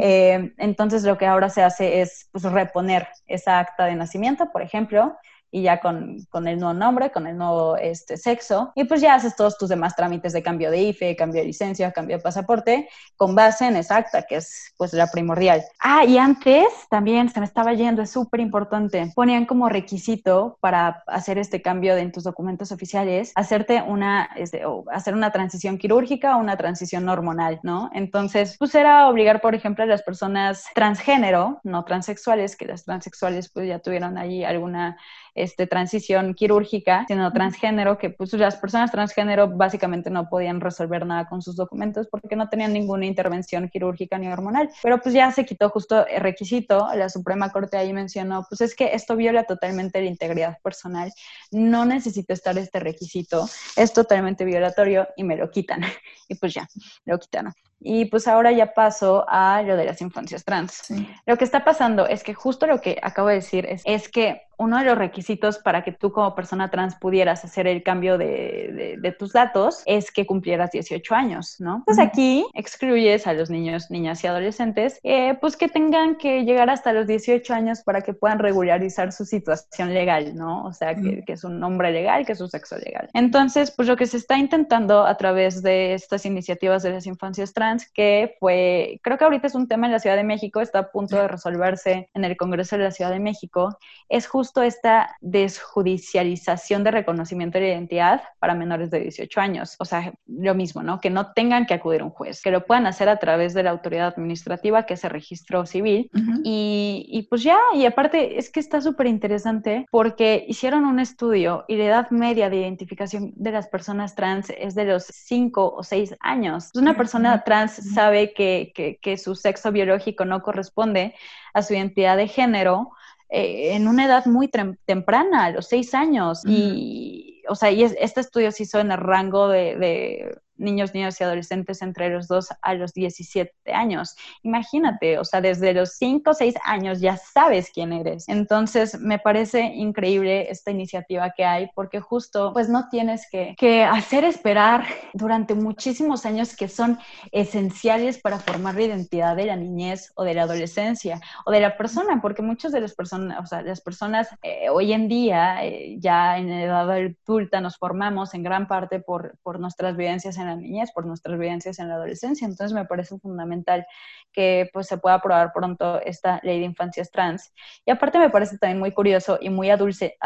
eh, 0.00 0.54
entonces, 0.56 1.02
lo 1.02 1.18
que 1.18 1.26
ahora 1.26 1.50
se 1.50 1.62
hace 1.62 2.00
es 2.00 2.30
pues, 2.32 2.44
reponer 2.44 3.08
esa 3.26 3.58
acta 3.58 3.84
de 3.84 3.94
nacimiento, 3.94 4.50
por 4.50 4.62
ejemplo, 4.62 5.18
y 5.54 5.62
ya 5.62 5.78
con, 5.78 6.18
con, 6.30 6.48
el 6.48 6.58
nuevo 6.58 6.74
nombre, 6.74 7.12
con 7.12 7.28
el 7.28 7.38
nuevo 7.38 7.76
este, 7.76 8.16
sexo, 8.16 8.72
y 8.74 8.84
pues 8.84 9.00
ya 9.00 9.14
haces 9.14 9.36
todos 9.36 9.56
tus 9.56 9.68
demás 9.68 9.94
trámites 9.94 10.32
de 10.32 10.42
cambio 10.42 10.68
de 10.68 10.82
IFE, 10.82 11.14
cambio 11.14 11.42
de 11.42 11.46
licencia, 11.46 11.92
cambio 11.92 12.16
de 12.16 12.22
pasaporte, 12.24 12.88
con 13.16 13.36
base 13.36 13.68
en 13.68 13.76
esa 13.76 13.98
acta, 13.98 14.22
que 14.22 14.34
es 14.36 14.74
pues 14.76 14.92
la 14.92 15.06
primordial. 15.06 15.62
Ah, 15.80 16.04
y 16.04 16.18
antes 16.18 16.66
también 16.90 17.28
se 17.28 17.38
me 17.38 17.46
estaba 17.46 17.72
yendo, 17.72 18.02
es 18.02 18.10
súper 18.10 18.40
importante, 18.40 19.12
ponían 19.14 19.46
como 19.46 19.68
requisito 19.68 20.58
para 20.60 21.04
hacer 21.06 21.38
este 21.38 21.62
cambio 21.62 21.94
de, 21.94 22.00
en 22.00 22.10
tus 22.10 22.24
documentos 22.24 22.72
oficiales, 22.72 23.30
hacerte 23.36 23.80
una, 23.80 24.30
este, 24.34 24.66
o 24.66 24.84
hacer 24.90 25.14
una 25.14 25.30
transición 25.30 25.78
quirúrgica 25.78 26.36
o 26.36 26.40
una 26.40 26.56
transición 26.56 27.08
hormonal, 27.08 27.60
¿no? 27.62 27.90
Entonces, 27.92 28.56
pues 28.58 28.74
era 28.74 29.08
obligar, 29.08 29.40
por 29.40 29.54
ejemplo, 29.54 29.84
a 29.84 29.86
las 29.86 30.02
personas 30.02 30.64
transgénero, 30.74 31.60
no 31.62 31.84
transexuales, 31.84 32.56
que 32.56 32.66
las 32.66 32.84
transexuales 32.84 33.50
pues 33.50 33.68
ya 33.68 33.78
tuvieron 33.78 34.18
allí 34.18 34.42
alguna 34.42 34.96
este, 35.34 35.66
transición 35.66 36.34
quirúrgica, 36.34 37.04
sino 37.08 37.32
transgénero, 37.32 37.98
que 37.98 38.10
pues 38.10 38.32
las 38.34 38.56
personas 38.56 38.90
transgénero 38.90 39.48
básicamente 39.48 40.10
no 40.10 40.28
podían 40.28 40.60
resolver 40.60 41.06
nada 41.06 41.26
con 41.26 41.42
sus 41.42 41.56
documentos 41.56 42.08
porque 42.10 42.36
no 42.36 42.48
tenían 42.48 42.72
ninguna 42.72 43.06
intervención 43.06 43.68
quirúrgica 43.68 44.18
ni 44.18 44.28
hormonal. 44.28 44.70
Pero 44.82 45.00
pues 45.00 45.14
ya 45.14 45.30
se 45.32 45.44
quitó 45.44 45.70
justo 45.70 46.06
el 46.06 46.20
requisito, 46.20 46.88
la 46.94 47.08
Suprema 47.08 47.50
Corte 47.50 47.76
ahí 47.76 47.92
mencionó, 47.92 48.46
pues 48.48 48.60
es 48.60 48.74
que 48.74 48.94
esto 48.94 49.16
viola 49.16 49.44
totalmente 49.44 50.00
la 50.00 50.08
integridad 50.08 50.58
personal, 50.62 51.12
no 51.50 51.84
necesito 51.84 52.32
estar 52.32 52.56
este 52.58 52.80
requisito, 52.80 53.48
es 53.76 53.92
totalmente 53.92 54.44
violatorio 54.44 55.08
y 55.16 55.24
me 55.24 55.36
lo 55.36 55.50
quitan. 55.50 55.82
Y 56.26 56.36
pues 56.36 56.54
ya, 56.54 56.66
lo 57.04 57.18
quitaron. 57.18 57.52
Y 57.86 58.06
pues 58.06 58.26
ahora 58.26 58.50
ya 58.50 58.72
paso 58.72 59.24
a 59.28 59.62
lo 59.62 59.76
de 59.76 59.84
las 59.84 60.00
infancias 60.00 60.44
trans. 60.44 60.88
Lo 61.26 61.36
que 61.36 61.44
está 61.44 61.64
pasando 61.64 62.06
es 62.08 62.24
que 62.24 62.32
justo 62.32 62.66
lo 62.66 62.80
que 62.80 62.98
acabo 63.02 63.28
de 63.28 63.34
decir 63.36 63.66
es, 63.66 63.82
es 63.84 64.08
que 64.08 64.42
uno 64.58 64.78
de 64.78 64.84
los 64.84 64.98
requisitos 64.98 65.58
para 65.58 65.82
que 65.82 65.92
tú 65.92 66.12
como 66.12 66.34
persona 66.34 66.70
trans 66.70 66.94
pudieras 66.94 67.44
hacer 67.44 67.66
el 67.66 67.82
cambio 67.82 68.18
de, 68.18 68.96
de, 69.00 69.12
tus 69.12 69.32
datos 69.32 69.82
es 69.86 70.10
que 70.10 70.26
cumplieras 70.26 70.70
18 70.70 71.14
años, 71.14 71.56
¿no? 71.58 71.82
Pues 71.84 71.98
aquí 71.98 72.46
excluyes 72.54 73.26
a 73.26 73.32
los 73.32 73.50
niños, 73.50 73.90
niñas 73.90 74.22
y 74.24 74.26
adolescentes, 74.26 74.98
eh, 75.02 75.36
pues 75.40 75.56
que 75.56 75.68
tengan 75.68 76.16
que 76.16 76.44
llegar 76.44 76.70
hasta 76.70 76.92
los 76.92 77.06
18 77.06 77.52
años 77.52 77.82
para 77.82 78.02
que 78.02 78.14
puedan 78.14 78.38
regularizar 78.38 79.12
su 79.12 79.24
situación 79.24 79.92
legal, 79.92 80.34
¿no? 80.34 80.64
O 80.64 80.72
sea, 80.72 80.94
que, 80.94 81.22
que, 81.24 81.32
es 81.32 81.44
un 81.44 81.60
nombre 81.60 81.90
legal, 81.90 82.24
que 82.24 82.32
es 82.32 82.40
un 82.40 82.48
sexo 82.48 82.76
legal. 82.78 83.08
Entonces, 83.12 83.70
pues 83.70 83.88
lo 83.88 83.96
que 83.96 84.06
se 84.06 84.16
está 84.16 84.38
intentando 84.38 85.04
a 85.04 85.16
través 85.16 85.62
de 85.62 85.94
estas 85.94 86.26
iniciativas 86.26 86.82
de 86.82 86.90
las 86.90 87.06
infancias 87.06 87.52
trans, 87.52 87.73
que 87.92 88.36
fue, 88.40 89.00
creo 89.02 89.18
que 89.18 89.24
ahorita 89.24 89.46
es 89.46 89.54
un 89.54 89.68
tema 89.68 89.86
en 89.86 89.92
la 89.92 89.98
Ciudad 89.98 90.16
de 90.16 90.24
México, 90.24 90.60
está 90.60 90.78
a 90.80 90.90
punto 90.90 91.16
de 91.16 91.28
resolverse 91.28 92.08
en 92.14 92.24
el 92.24 92.36
Congreso 92.36 92.76
de 92.76 92.84
la 92.84 92.90
Ciudad 92.90 93.10
de 93.10 93.20
México, 93.20 93.78
es 94.08 94.26
justo 94.26 94.62
esta 94.62 95.16
desjudicialización 95.20 96.84
de 96.84 96.90
reconocimiento 96.90 97.58
de 97.58 97.68
identidad 97.68 98.22
para 98.38 98.54
menores 98.54 98.90
de 98.90 99.00
18 99.00 99.40
años. 99.40 99.76
O 99.78 99.84
sea, 99.84 100.12
lo 100.26 100.54
mismo, 100.54 100.82
¿no? 100.82 101.00
Que 101.00 101.10
no 101.10 101.32
tengan 101.32 101.66
que 101.66 101.74
acudir 101.74 102.02
a 102.02 102.04
un 102.04 102.10
juez, 102.10 102.42
que 102.42 102.50
lo 102.50 102.64
puedan 102.66 102.86
hacer 102.86 103.08
a 103.08 103.18
través 103.18 103.54
de 103.54 103.62
la 103.62 103.70
autoridad 103.70 104.08
administrativa, 104.08 104.86
que 104.86 104.94
es 104.94 105.04
el 105.04 105.10
registro 105.10 105.66
civil. 105.66 106.10
y, 106.44 107.06
y, 107.08 107.22
pues 107.24 107.42
ya, 107.42 107.58
y 107.74 107.86
aparte 107.86 108.38
es 108.38 108.50
que 108.50 108.60
está 108.60 108.80
súper 108.80 109.06
interesante 109.06 109.86
porque 109.90 110.44
hicieron 110.48 110.84
un 110.84 111.00
estudio 111.00 111.64
y 111.68 111.76
la 111.76 111.84
edad 111.84 112.10
media 112.10 112.50
de 112.50 112.56
identificación 112.56 113.32
de 113.36 113.52
las 113.52 113.68
personas 113.68 114.14
trans 114.14 114.50
es 114.50 114.74
de 114.74 114.84
los 114.84 115.04
5 115.04 115.74
o 115.74 115.82
6 115.82 116.16
años. 116.20 116.70
Una 116.74 116.96
persona 116.96 117.42
trans 117.44 117.53
sabe 117.68 118.32
que, 118.32 118.72
que, 118.74 118.98
que 119.00 119.16
su 119.16 119.34
sexo 119.34 119.72
biológico 119.72 120.24
no 120.24 120.42
corresponde 120.42 121.14
a 121.52 121.62
su 121.62 121.74
identidad 121.74 122.16
de 122.16 122.28
género 122.28 122.92
eh, 123.30 123.74
en 123.74 123.88
una 123.88 124.06
edad 124.06 124.26
muy 124.26 124.48
temprana, 124.86 125.46
a 125.46 125.50
los 125.50 125.66
seis 125.66 125.94
años. 125.94 126.42
Y, 126.46 127.42
o 127.48 127.54
sea, 127.54 127.70
y 127.70 127.82
este 127.82 128.20
estudio 128.20 128.52
se 128.52 128.64
hizo 128.64 128.78
en 128.80 128.92
el 128.92 128.98
rango 128.98 129.48
de 129.48 130.36
niños, 130.56 130.94
niños 130.94 131.20
y 131.20 131.24
adolescentes 131.24 131.82
entre 131.82 132.10
los 132.10 132.28
2 132.28 132.48
a 132.62 132.74
los 132.74 132.92
17 132.92 133.72
años. 133.72 134.16
Imagínate, 134.42 135.18
o 135.18 135.24
sea, 135.24 135.40
desde 135.40 135.72
los 135.74 135.94
5 135.94 136.30
o 136.30 136.34
6 136.34 136.54
años 136.64 137.00
ya 137.00 137.16
sabes 137.16 137.70
quién 137.72 137.92
eres. 137.92 138.28
Entonces, 138.28 138.98
me 139.00 139.18
parece 139.18 139.60
increíble 139.60 140.50
esta 140.50 140.70
iniciativa 140.70 141.30
que 141.36 141.44
hay 141.44 141.70
porque 141.74 142.00
justo, 142.00 142.52
pues 142.52 142.68
no 142.68 142.88
tienes 142.88 143.28
que, 143.30 143.54
que 143.58 143.82
hacer 143.84 144.24
esperar 144.24 144.84
durante 145.12 145.54
muchísimos 145.54 146.26
años 146.26 146.56
que 146.56 146.68
son 146.68 146.98
esenciales 147.32 148.18
para 148.18 148.38
formar 148.38 148.74
la 148.74 148.82
identidad 148.82 149.36
de 149.36 149.46
la 149.46 149.56
niñez 149.56 150.12
o 150.14 150.24
de 150.24 150.34
la 150.34 150.42
adolescencia 150.42 151.20
o 151.46 151.50
de 151.50 151.60
la 151.60 151.76
persona, 151.76 152.20
porque 152.20 152.42
muchas 152.42 152.72
de 152.72 152.80
las 152.80 152.94
personas, 152.94 153.38
o 153.42 153.46
sea, 153.46 153.62
las 153.62 153.80
personas 153.80 154.28
eh, 154.42 154.68
hoy 154.70 154.92
en 154.92 155.08
día, 155.08 155.64
eh, 155.64 155.96
ya 155.98 156.38
en 156.38 156.50
edad 156.50 156.90
adulta, 156.90 157.60
nos 157.60 157.76
formamos 157.76 158.34
en 158.34 158.42
gran 158.42 158.68
parte 158.68 159.00
por, 159.00 159.38
por 159.42 159.58
nuestras 159.60 159.96
vivencias 159.96 160.36
en 160.38 160.43
la 160.46 160.56
niñez, 160.56 160.92
por 160.92 161.06
nuestras 161.06 161.38
vivencias 161.38 161.78
en 161.78 161.88
la 161.88 161.94
adolescencia. 161.94 162.46
Entonces 162.46 162.74
me 162.74 162.84
parece 162.84 163.18
fundamental 163.18 163.86
que 164.32 164.68
pues 164.72 164.86
se 164.86 164.98
pueda 164.98 165.16
aprobar 165.16 165.52
pronto 165.52 166.00
esta 166.00 166.40
ley 166.42 166.58
de 166.60 166.66
infancias 166.66 167.10
trans. 167.10 167.52
Y 167.86 167.90
aparte 167.90 168.18
me 168.18 168.30
parece 168.30 168.58
también 168.58 168.78
muy 168.78 168.92
curioso 168.92 169.38
y 169.40 169.50
muy 169.50 169.70
adulce, 169.70 170.16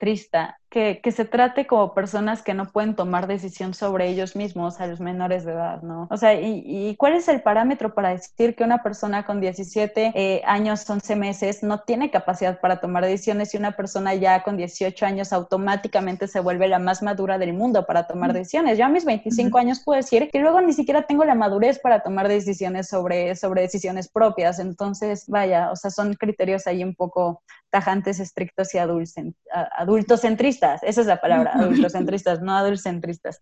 adulcentrista 0.00 0.60
que, 0.70 1.00
se 1.10 1.24
trate 1.24 1.66
como 1.66 1.94
personas 1.94 2.42
que 2.42 2.54
no 2.54 2.70
pueden 2.70 2.94
tomar 2.94 3.26
decisión 3.26 3.74
sobre 3.74 4.08
ellos 4.08 4.36
mismos 4.36 4.80
a 4.80 4.86
los 4.86 5.00
menores 5.00 5.44
de 5.44 5.52
edad, 5.52 5.82
¿no? 5.82 6.06
O 6.10 6.16
sea, 6.16 6.34
¿y, 6.34 6.94
cuál 6.96 7.14
es 7.14 7.26
el 7.28 7.42
parámetro 7.42 7.92
para 7.92 8.10
decir 8.10 8.54
que 8.54 8.62
una 8.62 8.82
persona 8.82 9.26
con 9.26 9.40
17 9.40 10.12
eh, 10.14 10.42
años, 10.46 10.88
11 10.88 11.16
meses, 11.16 11.62
no 11.64 11.80
tiene 11.80 12.12
capacidad 12.12 12.60
para 12.60 12.80
tomar 12.80 13.04
decisiones 13.04 13.52
y 13.52 13.56
una 13.56 13.72
persona 13.72 14.14
ya 14.14 14.44
con 14.44 14.56
18 14.56 15.04
años 15.04 15.32
automáticamente 15.32 16.28
se 16.28 16.38
vuelve 16.38 16.68
la 16.68 16.78
más 16.78 17.02
madura 17.02 17.36
del 17.36 17.52
mundo 17.52 17.84
para 17.84 18.06
tomar 18.06 18.32
decisiones? 18.32 18.78
Yo 18.78 18.84
a 18.84 18.88
mis 18.88 19.04
25 19.04 19.58
años 19.58 19.82
puedo 19.84 19.96
decir 19.96 20.30
que 20.30 20.38
luego 20.38 20.60
ni 20.60 20.72
siquiera 20.72 21.02
tengo 21.02 21.24
la 21.24 21.34
madurez 21.34 21.80
para 21.80 22.00
tomar 22.00 22.28
decisiones 22.28 22.88
sobre, 22.88 23.34
sobre 23.34 23.62
decisiones 23.62 24.08
propias. 24.08 24.60
Entonces, 24.60 25.24
vaya, 25.26 25.72
o 25.72 25.76
sea, 25.76 25.90
son 25.90 26.14
criterios 26.14 26.68
ahí 26.68 26.84
un 26.84 26.94
poco 26.94 27.42
tajantes, 27.70 28.20
estrictos 28.20 28.74
y 28.74 28.78
adultocentristas 28.78 30.82
esa 30.82 31.00
es 31.00 31.06
la 31.06 31.20
palabra, 31.20 31.52
adultocentristas, 31.54 32.40
no 32.40 32.56
adultocentristas. 32.56 33.40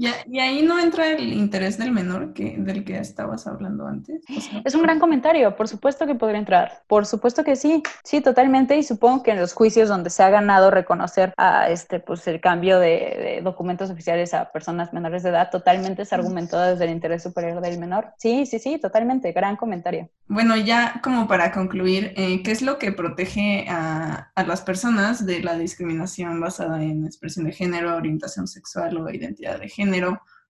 Y, 0.00 0.38
ahí 0.38 0.62
no 0.62 0.78
entra 0.78 1.10
el 1.10 1.32
interés 1.34 1.76
del 1.76 1.92
menor 1.92 2.32
que, 2.32 2.56
del 2.56 2.84
que 2.84 2.98
estabas 2.98 3.46
hablando 3.46 3.86
antes. 3.86 4.24
es 4.64 4.74
un 4.74 4.82
gran 4.82 4.98
comentario, 4.98 5.54
por 5.56 5.68
supuesto 5.68 6.06
que 6.06 6.14
podría 6.14 6.38
entrar, 6.38 6.82
por 6.86 7.04
supuesto 7.04 7.44
que 7.44 7.54
sí, 7.54 7.82
sí, 8.02 8.22
totalmente, 8.22 8.78
y 8.78 8.82
supongo 8.82 9.22
que 9.22 9.32
en 9.32 9.40
los 9.40 9.52
juicios 9.52 9.90
donde 9.90 10.08
se 10.08 10.22
ha 10.22 10.30
ganado 10.30 10.70
reconocer 10.70 11.34
a 11.36 11.68
este, 11.68 12.00
pues, 12.00 12.26
el 12.28 12.40
cambio 12.40 12.78
de, 12.78 13.40
documentos 13.44 13.90
oficiales 13.90 14.32
a 14.32 14.50
personas 14.50 14.92
menores 14.94 15.22
de 15.22 15.30
edad, 15.30 15.50
totalmente 15.50 16.02
es 16.02 16.12
argumentado 16.14 16.70
desde 16.70 16.84
el 16.84 16.90
interés 16.92 17.22
superior 17.22 17.60
del 17.60 17.78
menor. 17.78 18.12
Sí, 18.16 18.46
sí, 18.46 18.58
sí, 18.58 18.78
totalmente, 18.78 19.32
gran 19.32 19.56
comentario. 19.56 20.08
Bueno, 20.28 20.56
ya 20.56 21.00
como 21.02 21.26
para 21.28 21.52
concluir, 21.52 22.12
eh, 22.16 22.42
¿qué 22.42 22.52
es 22.52 22.62
lo 22.62 22.78
que 22.78 22.92
protege 22.92 23.66
a, 23.68 24.30
a 24.34 24.44
las 24.44 24.62
personas 24.62 25.26
de 25.26 25.42
la 25.42 25.58
discriminación 25.58 26.40
basada 26.40 26.82
en 26.82 27.04
expresión 27.04 27.44
de 27.44 27.52
género, 27.52 27.96
orientación 27.96 28.46
sexual 28.46 28.96
o 28.96 29.10
identidad 29.10 29.58
de 29.58 29.68
género? 29.68 29.89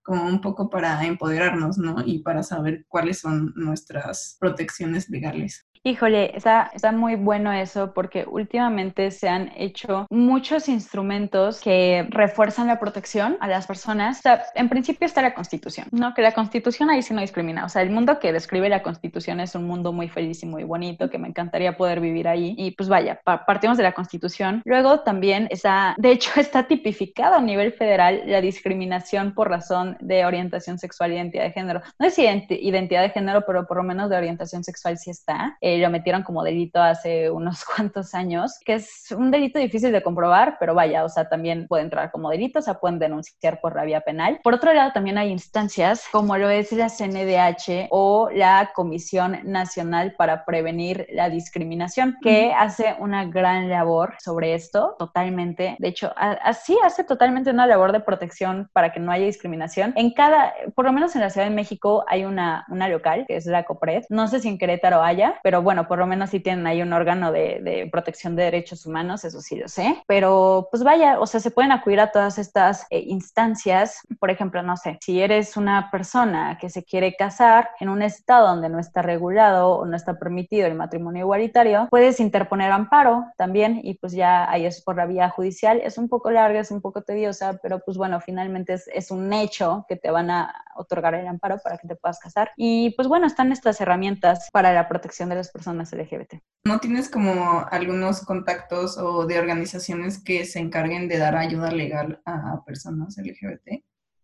Como 0.03 0.27
un 0.27 0.41
poco 0.41 0.71
para 0.71 1.05
empoderarnos, 1.05 1.79
¿no? 1.79 2.03
Y 2.05 2.21
para 2.21 2.43
saber 2.43 2.85
cuáles 2.89 3.21
son 3.21 3.53
nuestras 3.57 4.37
protecciones 4.41 5.09
legales. 5.09 5.70
Híjole, 5.83 6.37
está, 6.37 6.71
muy 6.93 7.17
bueno 7.17 7.51
eso 7.53 7.95
porque 7.95 8.27
últimamente 8.31 9.11
se 9.11 9.31
han 9.31 9.51
hecho 9.57 10.07
muchos 10.11 10.69
instrumentos 10.69 11.63
que 11.63 12.07
refuerzan 12.11 12.67
la 12.67 12.79
protección 12.79 13.39
a 13.41 13.49
las 13.49 13.67
personas. 13.67 14.19
O 14.19 14.23
sea, 14.23 14.43
en 14.57 14.69
principio 14.69 15.07
está 15.07 15.23
la 15.23 15.33
Constitución, 15.33 15.87
¿no? 15.91 16.13
Que 16.13 16.21
la 16.21 16.33
Constitución 16.33 16.91
ahí 16.91 17.01
sí 17.01 17.15
no 17.15 17.23
discrimina. 17.23 17.65
O 17.65 17.71
sea, 17.71 17.81
el 17.81 17.89
mundo 17.89 18.19
que 18.19 18.31
describe 18.31 18.69
la 18.69 18.83
Constitución 18.83 19.41
es 19.41 19.55
un 19.55 19.65
mundo 19.65 19.91
muy 19.95 20.11
feliz 20.11 20.43
y 20.43 20.47
muy 20.47 20.65
bonito 20.65 21.09
que 21.09 21.17
me 21.17 21.29
encantaría 21.29 21.79
poder 21.79 22.01
vivir 22.01 22.29
ahí. 22.29 22.55
Y 22.59 22.73
pues 22.73 22.91
vaya, 22.91 23.19
partimos 23.25 23.79
de 23.79 23.85
la 23.85 23.93
Constitución. 23.93 24.61
Luego 24.67 25.01
también 25.01 25.49
está, 25.51 25.95
de 25.97 26.13
hecho, 26.13 26.31
está 26.39 26.65
tipificado 26.65 27.37
a 27.37 27.41
nivel 27.41 27.73
federal 27.73 28.25
la 28.27 28.43
discriminación 28.43 29.33
por 29.33 29.49
razón 29.49 29.97
de 30.01 30.27
orientación 30.27 30.79
sexual 30.79 31.13
y 31.13 31.15
identidad 31.15 31.45
de 31.45 31.53
género. 31.53 31.81
No 31.99 32.07
es 32.07 32.19
identidad 32.19 33.01
de 33.01 33.09
género, 33.09 33.45
pero 33.47 33.67
por 33.67 33.79
lo 33.79 33.83
menos 33.83 34.11
de 34.11 34.19
orientación 34.19 34.63
sexual 34.63 34.99
sí 34.99 35.09
está. 35.09 35.57
Lo 35.79 35.91
metieron 35.91 36.23
como 36.23 36.43
delito 36.43 36.81
hace 36.81 37.31
unos 37.31 37.65
cuantos 37.77 38.15
años, 38.15 38.59
que 38.65 38.75
es 38.75 39.15
un 39.17 39.31
delito 39.31 39.59
difícil 39.59 39.93
de 39.93 40.03
comprobar, 40.03 40.57
pero 40.59 40.75
vaya, 40.75 41.05
o 41.05 41.09
sea, 41.09 41.29
también 41.29 41.67
puede 41.69 41.83
entrar 41.83 42.11
como 42.11 42.31
delito, 42.31 42.59
o 42.59 42.63
sea, 42.63 42.75
pueden 42.75 42.99
denunciar 42.99 43.61
por 43.61 43.77
la 43.77 43.85
vía 43.85 44.01
penal. 44.01 44.41
Por 44.43 44.55
otro 44.55 44.73
lado, 44.73 44.93
también 44.93 45.19
hay 45.19 45.31
instancias 45.31 46.05
como 46.11 46.37
lo 46.37 46.51
es 46.51 46.73
la 46.73 46.89
CNDH 46.89 47.89
o 47.91 48.31
la 48.33 48.71
Comisión 48.75 49.39
Nacional 49.45 50.15
para 50.17 50.45
Prevenir 50.45 51.07
la 51.13 51.29
Discriminación, 51.31 52.17
que 52.23 52.53
hace 52.53 52.97
una 52.99 53.25
gran 53.25 53.69
labor 53.69 54.15
sobre 54.19 54.55
esto, 54.55 54.97
totalmente. 54.99 55.77
De 55.79 55.89
hecho, 55.89 56.13
así 56.17 56.77
hace 56.85 57.05
totalmente 57.05 57.51
una 57.51 57.67
labor 57.67 57.93
de 57.93 58.01
protección 58.01 58.71
para 58.73 58.93
que 58.93 59.01
no 59.01 59.13
haya 59.13 59.27
discriminación. 59.27 59.93
En 59.97 60.13
cada, 60.13 60.53
por 60.75 60.85
lo 60.85 60.93
menos 60.93 61.15
en 61.15 61.23
la 61.23 61.31
Ciudad 61.31 61.47
de 61.47 61.55
México, 61.55 62.05
hay 62.09 62.25
una, 62.25 62.65
una 62.69 62.89
local, 62.89 63.25
que 63.27 63.37
es 63.37 63.47
la 63.47 63.65
COPRED. 63.65 64.05
No 64.09 64.29
sé 64.29 64.41
si 64.41 64.49
en 64.49 64.59
Querétaro 64.59 65.03
haya, 65.03 65.41
pero 65.43 65.60
bueno, 65.63 65.87
por 65.89 65.99
lo 65.99 66.07
menos 66.07 66.31
sí 66.31 66.41
tienen 66.41 66.67
ahí 66.67 66.83
un 66.83 66.93
órgano 66.93 67.33
de, 67.33 67.89
protección 67.91 68.37
de 68.37 68.45
derechos 68.45 68.87
humanos, 68.87 69.25
eso 69.25 69.41
sí 69.41 69.57
lo 69.57 69.69
sé. 69.69 70.03
Pero 70.07 70.69
pues 70.71 70.83
vaya, 70.83 71.21
o 71.21 71.27
sea, 71.27 71.41
se 71.41 71.51
pueden 71.51 71.73
acudir 71.73 72.01
a 72.01 72.13
todas 72.13 72.39
estas 72.39 72.87
eh, 72.91 73.03
instancias. 73.07 74.01
Por 74.19 74.31
ejemplo, 74.31 74.63
no 74.63 74.77
sé, 74.77 74.99
si 75.01 75.21
eres 75.21 75.57
una 75.57 75.91
persona 75.91 76.59
que 76.61 76.69
se 76.69 76.85
quiere 76.85 77.15
casar 77.17 77.71
en 77.81 77.89
un 77.89 78.03
estado 78.03 78.49
donde 78.49 78.69
no 78.69 78.79
está 78.79 79.03
regulado 79.03 79.77
o 79.77 79.87
no 79.87 79.97
está 79.97 80.19
permitido 80.19 80.67
el 80.67 80.75
matrimonio 80.75 81.23
igualitario, 81.23 81.89
puedes 81.91 82.21
interponer 82.21 82.73
amparo 82.73 83.27
también 83.37 83.81
y 83.83 83.95
pues 83.95 84.13
ya 84.13 84.51
ahí 84.51 84.67
es 84.67 84.83
por 84.83 84.97
la 84.97 85.07
vía 85.07 85.29
judicial. 85.29 85.81
Es 85.83 85.99
un 85.99 86.09
poco 86.09 86.31
larga, 86.31 86.61
es 86.61 86.71
un 86.71 86.81
poco 86.81 87.03
tediosa, 87.03 87.59
pero 87.63 87.81
pues 87.81 87.97
bueno, 87.97 88.21
finalmente 88.21 88.75
es, 88.75 88.89
es 88.93 89.11
un 89.11 89.33
hecho 89.33 89.85
que 89.89 89.97
te 89.97 90.11
van 90.11 90.31
a 90.31 90.55
otorgar 90.77 91.15
el 91.15 91.27
amparo 91.27 91.59
para 91.63 91.79
que 91.79 91.89
te 91.89 91.97
puedas 91.97 92.19
casar. 92.19 92.53
Y 92.57 92.91
pues 92.91 93.09
bueno, 93.09 93.27
están 93.27 93.53
estas 93.53 93.81
herramientas 93.81 94.49
para 94.53 94.73
la 94.73 94.89
protección 94.89 95.29
de 95.29 95.37
personas 95.51 95.93
LGBT. 95.93 96.41
¿No 96.65 96.79
tienes 96.79 97.09
como 97.09 97.65
algunos 97.71 98.21
contactos 98.23 98.99
o 98.99 99.27
de 99.27 99.39
organizaciones 99.39 100.23
que 100.23 100.45
se 100.45 100.59
encarguen 100.59 101.09
de 101.09 101.19
dar 101.19 101.37
ayuda 101.37 101.71
legal 101.71 102.21
a 102.27 102.63
personas 102.65 103.17
LGBT? 103.17 103.83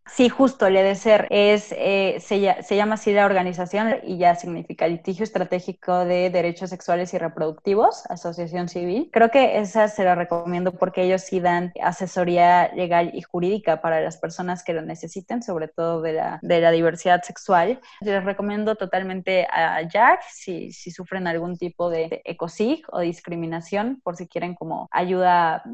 Sí, 0.09 0.28
justo, 0.28 0.66
el 0.66 0.76
EDESER 0.76 1.26
es, 1.30 1.74
eh, 1.76 2.18
se, 2.20 2.76
llama 2.76 2.94
así 2.94 3.12
la 3.12 3.26
organización 3.26 3.96
y 4.04 4.18
ya 4.18 4.36
significa 4.36 4.86
Litigio 4.86 5.24
Estratégico 5.24 6.04
de 6.04 6.30
Derechos 6.30 6.70
Sexuales 6.70 7.12
y 7.12 7.18
Reproductivos, 7.18 8.07
Asociación 8.09 8.68
Civil. 8.68 9.11
Creo 9.12 9.30
que 9.30 9.59
esa 9.59 9.88
se 9.88 10.04
la 10.04 10.14
recomiendo 10.14 10.72
porque 10.72 11.02
ellos 11.02 11.22
sí 11.22 11.40
dan 11.40 11.72
asesoría 11.82 12.72
legal 12.74 13.11
y 13.14 13.22
jurídica 13.22 13.82
para 13.82 14.00
las 14.00 14.16
personas 14.16 14.62
que 14.62 14.72
lo 14.72 14.82
necesiten, 14.82 15.42
sobre 15.42 15.66
todo 15.66 16.00
de 16.00 16.12
la, 16.12 16.38
de 16.40 16.61
la 16.61 16.70
diversidad 16.70 17.22
sexual. 17.22 17.80
Les 18.00 18.24
recomiendo 18.24 18.76
totalmente 18.76 19.46
a 19.50 19.82
Jack 19.82 20.20
si, 20.30 20.72
si 20.72 20.92
sufren 20.92 21.26
algún 21.26 21.59
tipo 21.59 21.90
de 21.90 22.22
ecosig 22.24 22.84
o 22.92 23.00
discriminación, 23.00 24.00
por 24.04 24.16
si 24.16 24.28
quieren 24.28 24.54
como 24.54 24.88
ayuda, 24.92 25.64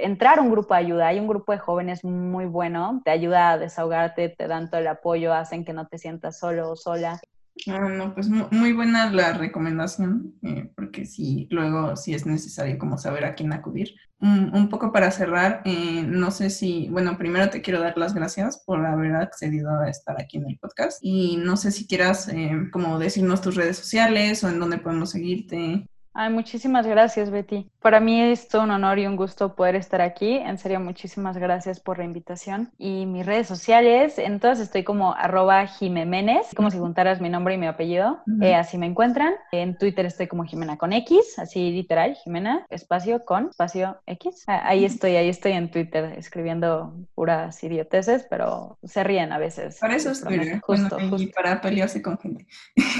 entrar 0.00 0.40
un 0.40 0.50
grupo 0.50 0.74
de 0.74 0.80
ayuda. 0.80 1.06
Hay 1.06 1.20
un 1.20 1.28
grupo 1.28 1.52
de 1.52 1.58
jóvenes 1.58 2.04
muy 2.04 2.46
bueno, 2.46 3.00
te 3.04 3.12
ayuda 3.12 3.52
a 3.52 3.58
desahogarte, 3.76 4.30
te 4.30 4.48
dan 4.48 4.70
todo 4.70 4.80
el 4.80 4.88
apoyo, 4.88 5.34
hacen 5.34 5.64
que 5.64 5.72
no 5.72 5.86
te 5.86 5.98
sientas 5.98 6.38
solo 6.38 6.70
o 6.70 6.76
sola. 6.76 7.20
Ah, 7.68 7.88
no, 7.88 8.14
pues 8.14 8.28
muy 8.28 8.72
buena 8.74 9.10
la 9.10 9.32
recomendación, 9.32 10.34
eh, 10.42 10.70
porque 10.76 11.06
sí, 11.06 11.48
luego 11.50 11.96
sí 11.96 12.12
es 12.12 12.26
necesario 12.26 12.76
como 12.78 12.98
saber 12.98 13.24
a 13.24 13.34
quién 13.34 13.52
acudir. 13.52 13.94
un 14.18 14.68
poco 14.70 14.92
para 14.92 15.10
cerrar, 15.10 15.60
eh, 15.66 16.02
no 16.02 16.30
sé 16.30 16.48
si, 16.48 16.88
bueno, 16.90 17.18
primero 17.18 17.50
te 17.50 17.60
quiero 17.60 17.80
dar 17.80 17.98
las 17.98 18.14
gracias 18.14 18.62
por 18.64 18.84
haber 18.84 19.14
accedido 19.14 19.70
a 19.78 19.90
estar 19.90 20.20
aquí 20.20 20.38
en 20.38 20.48
el 20.48 20.58
podcast 20.58 20.98
y 21.02 21.36
no 21.36 21.56
sé 21.58 21.70
si 21.70 21.86
quieras 21.86 22.28
eh, 22.28 22.50
como 22.72 22.98
decirnos 22.98 23.42
tus 23.42 23.56
redes 23.56 23.76
sociales 23.76 24.42
o 24.42 24.48
en 24.48 24.58
dónde 24.58 24.78
podemos 24.78 25.10
seguirte. 25.10 25.86
Ay, 26.18 26.32
muchísimas 26.32 26.86
gracias, 26.86 27.28
Betty. 27.28 27.70
Para 27.82 28.00
mí 28.00 28.18
es 28.18 28.48
todo 28.48 28.62
un 28.62 28.70
honor 28.70 28.98
y 28.98 29.06
un 29.06 29.16
gusto 29.16 29.54
poder 29.54 29.76
estar 29.76 30.00
aquí. 30.00 30.36
En 30.36 30.56
serio, 30.56 30.80
muchísimas 30.80 31.36
gracias 31.36 31.78
por 31.78 31.98
la 31.98 32.04
invitación. 32.04 32.72
Y 32.78 33.04
mis 33.04 33.26
redes 33.26 33.46
sociales, 33.46 34.18
en 34.18 34.40
todas 34.40 34.58
estoy 34.60 34.82
como 34.82 35.14
arroba 35.14 35.66
jimemenes, 35.66 36.46
como 36.56 36.70
si 36.70 36.78
juntaras 36.78 37.20
mi 37.20 37.28
nombre 37.28 37.52
y 37.52 37.58
mi 37.58 37.66
apellido. 37.66 38.22
Eh, 38.40 38.54
así 38.54 38.78
me 38.78 38.86
encuentran. 38.86 39.34
En 39.52 39.76
Twitter 39.76 40.06
estoy 40.06 40.26
como 40.26 40.44
Jimena 40.44 40.78
con 40.78 40.94
X, 40.94 41.38
así 41.38 41.70
literal, 41.70 42.16
Jimena, 42.24 42.64
espacio 42.70 43.26
con, 43.26 43.50
espacio 43.50 43.98
X. 44.06 44.44
Ah, 44.46 44.62
ahí 44.64 44.86
estoy, 44.86 45.16
ahí 45.16 45.28
estoy 45.28 45.52
en 45.52 45.70
Twitter 45.70 46.14
escribiendo 46.16 46.94
puras 47.14 47.62
idioteces, 47.62 48.26
pero 48.30 48.78
se 48.84 49.04
ríen 49.04 49.32
a 49.32 49.38
veces. 49.38 49.76
Para 49.80 49.96
eso 49.96 50.12
es 50.12 50.22
Twitter, 50.22 50.60
justo, 50.62 50.96
Y 51.18 51.26
para 51.26 51.60
pelearse 51.60 52.00
con 52.00 52.16
gente. 52.16 52.46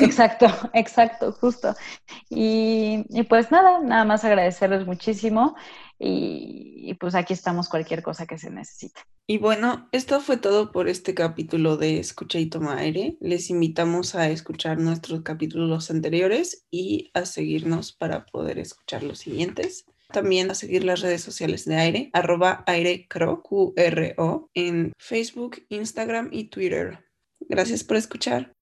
Exacto, 0.02 0.48
exacto, 0.74 1.32
justo. 1.32 1.74
Y 2.28 3.05
y 3.08 3.22
pues 3.24 3.50
nada, 3.50 3.80
nada 3.80 4.04
más 4.04 4.24
agradecerles 4.24 4.86
muchísimo 4.86 5.56
y, 5.98 6.94
pues 7.00 7.14
aquí 7.14 7.32
estamos 7.32 7.68
cualquier 7.68 8.02
cosa 8.02 8.26
que 8.26 8.38
se 8.38 8.50
necesite. 8.50 9.00
Y 9.26 9.38
bueno, 9.38 9.88
esto 9.92 10.20
fue 10.20 10.36
todo 10.36 10.70
por 10.70 10.88
este 10.88 11.14
capítulo 11.14 11.76
de 11.76 11.98
Escucha 11.98 12.38
y 12.38 12.46
Toma 12.46 12.78
Aire. 12.78 13.16
Les 13.20 13.50
invitamos 13.50 14.14
a 14.14 14.28
escuchar 14.28 14.78
nuestros 14.78 15.22
capítulos 15.22 15.90
anteriores 15.90 16.66
y 16.70 17.10
a 17.14 17.24
seguirnos 17.24 17.92
para 17.92 18.26
poder 18.26 18.58
escuchar 18.58 19.02
los 19.02 19.18
siguientes. 19.18 19.86
También 20.12 20.50
a 20.50 20.54
seguir 20.54 20.84
las 20.84 21.00
redes 21.00 21.22
sociales 21.22 21.64
de 21.64 21.76
Aire, 21.76 22.10
arroba 22.12 22.62
airecro, 22.66 23.42
Q-R-O, 23.42 24.50
en 24.54 24.92
Facebook, 24.98 25.64
Instagram 25.68 26.28
y 26.30 26.44
Twitter. 26.44 27.04
Gracias 27.40 27.82
por 27.82 27.96
escuchar. 27.96 28.55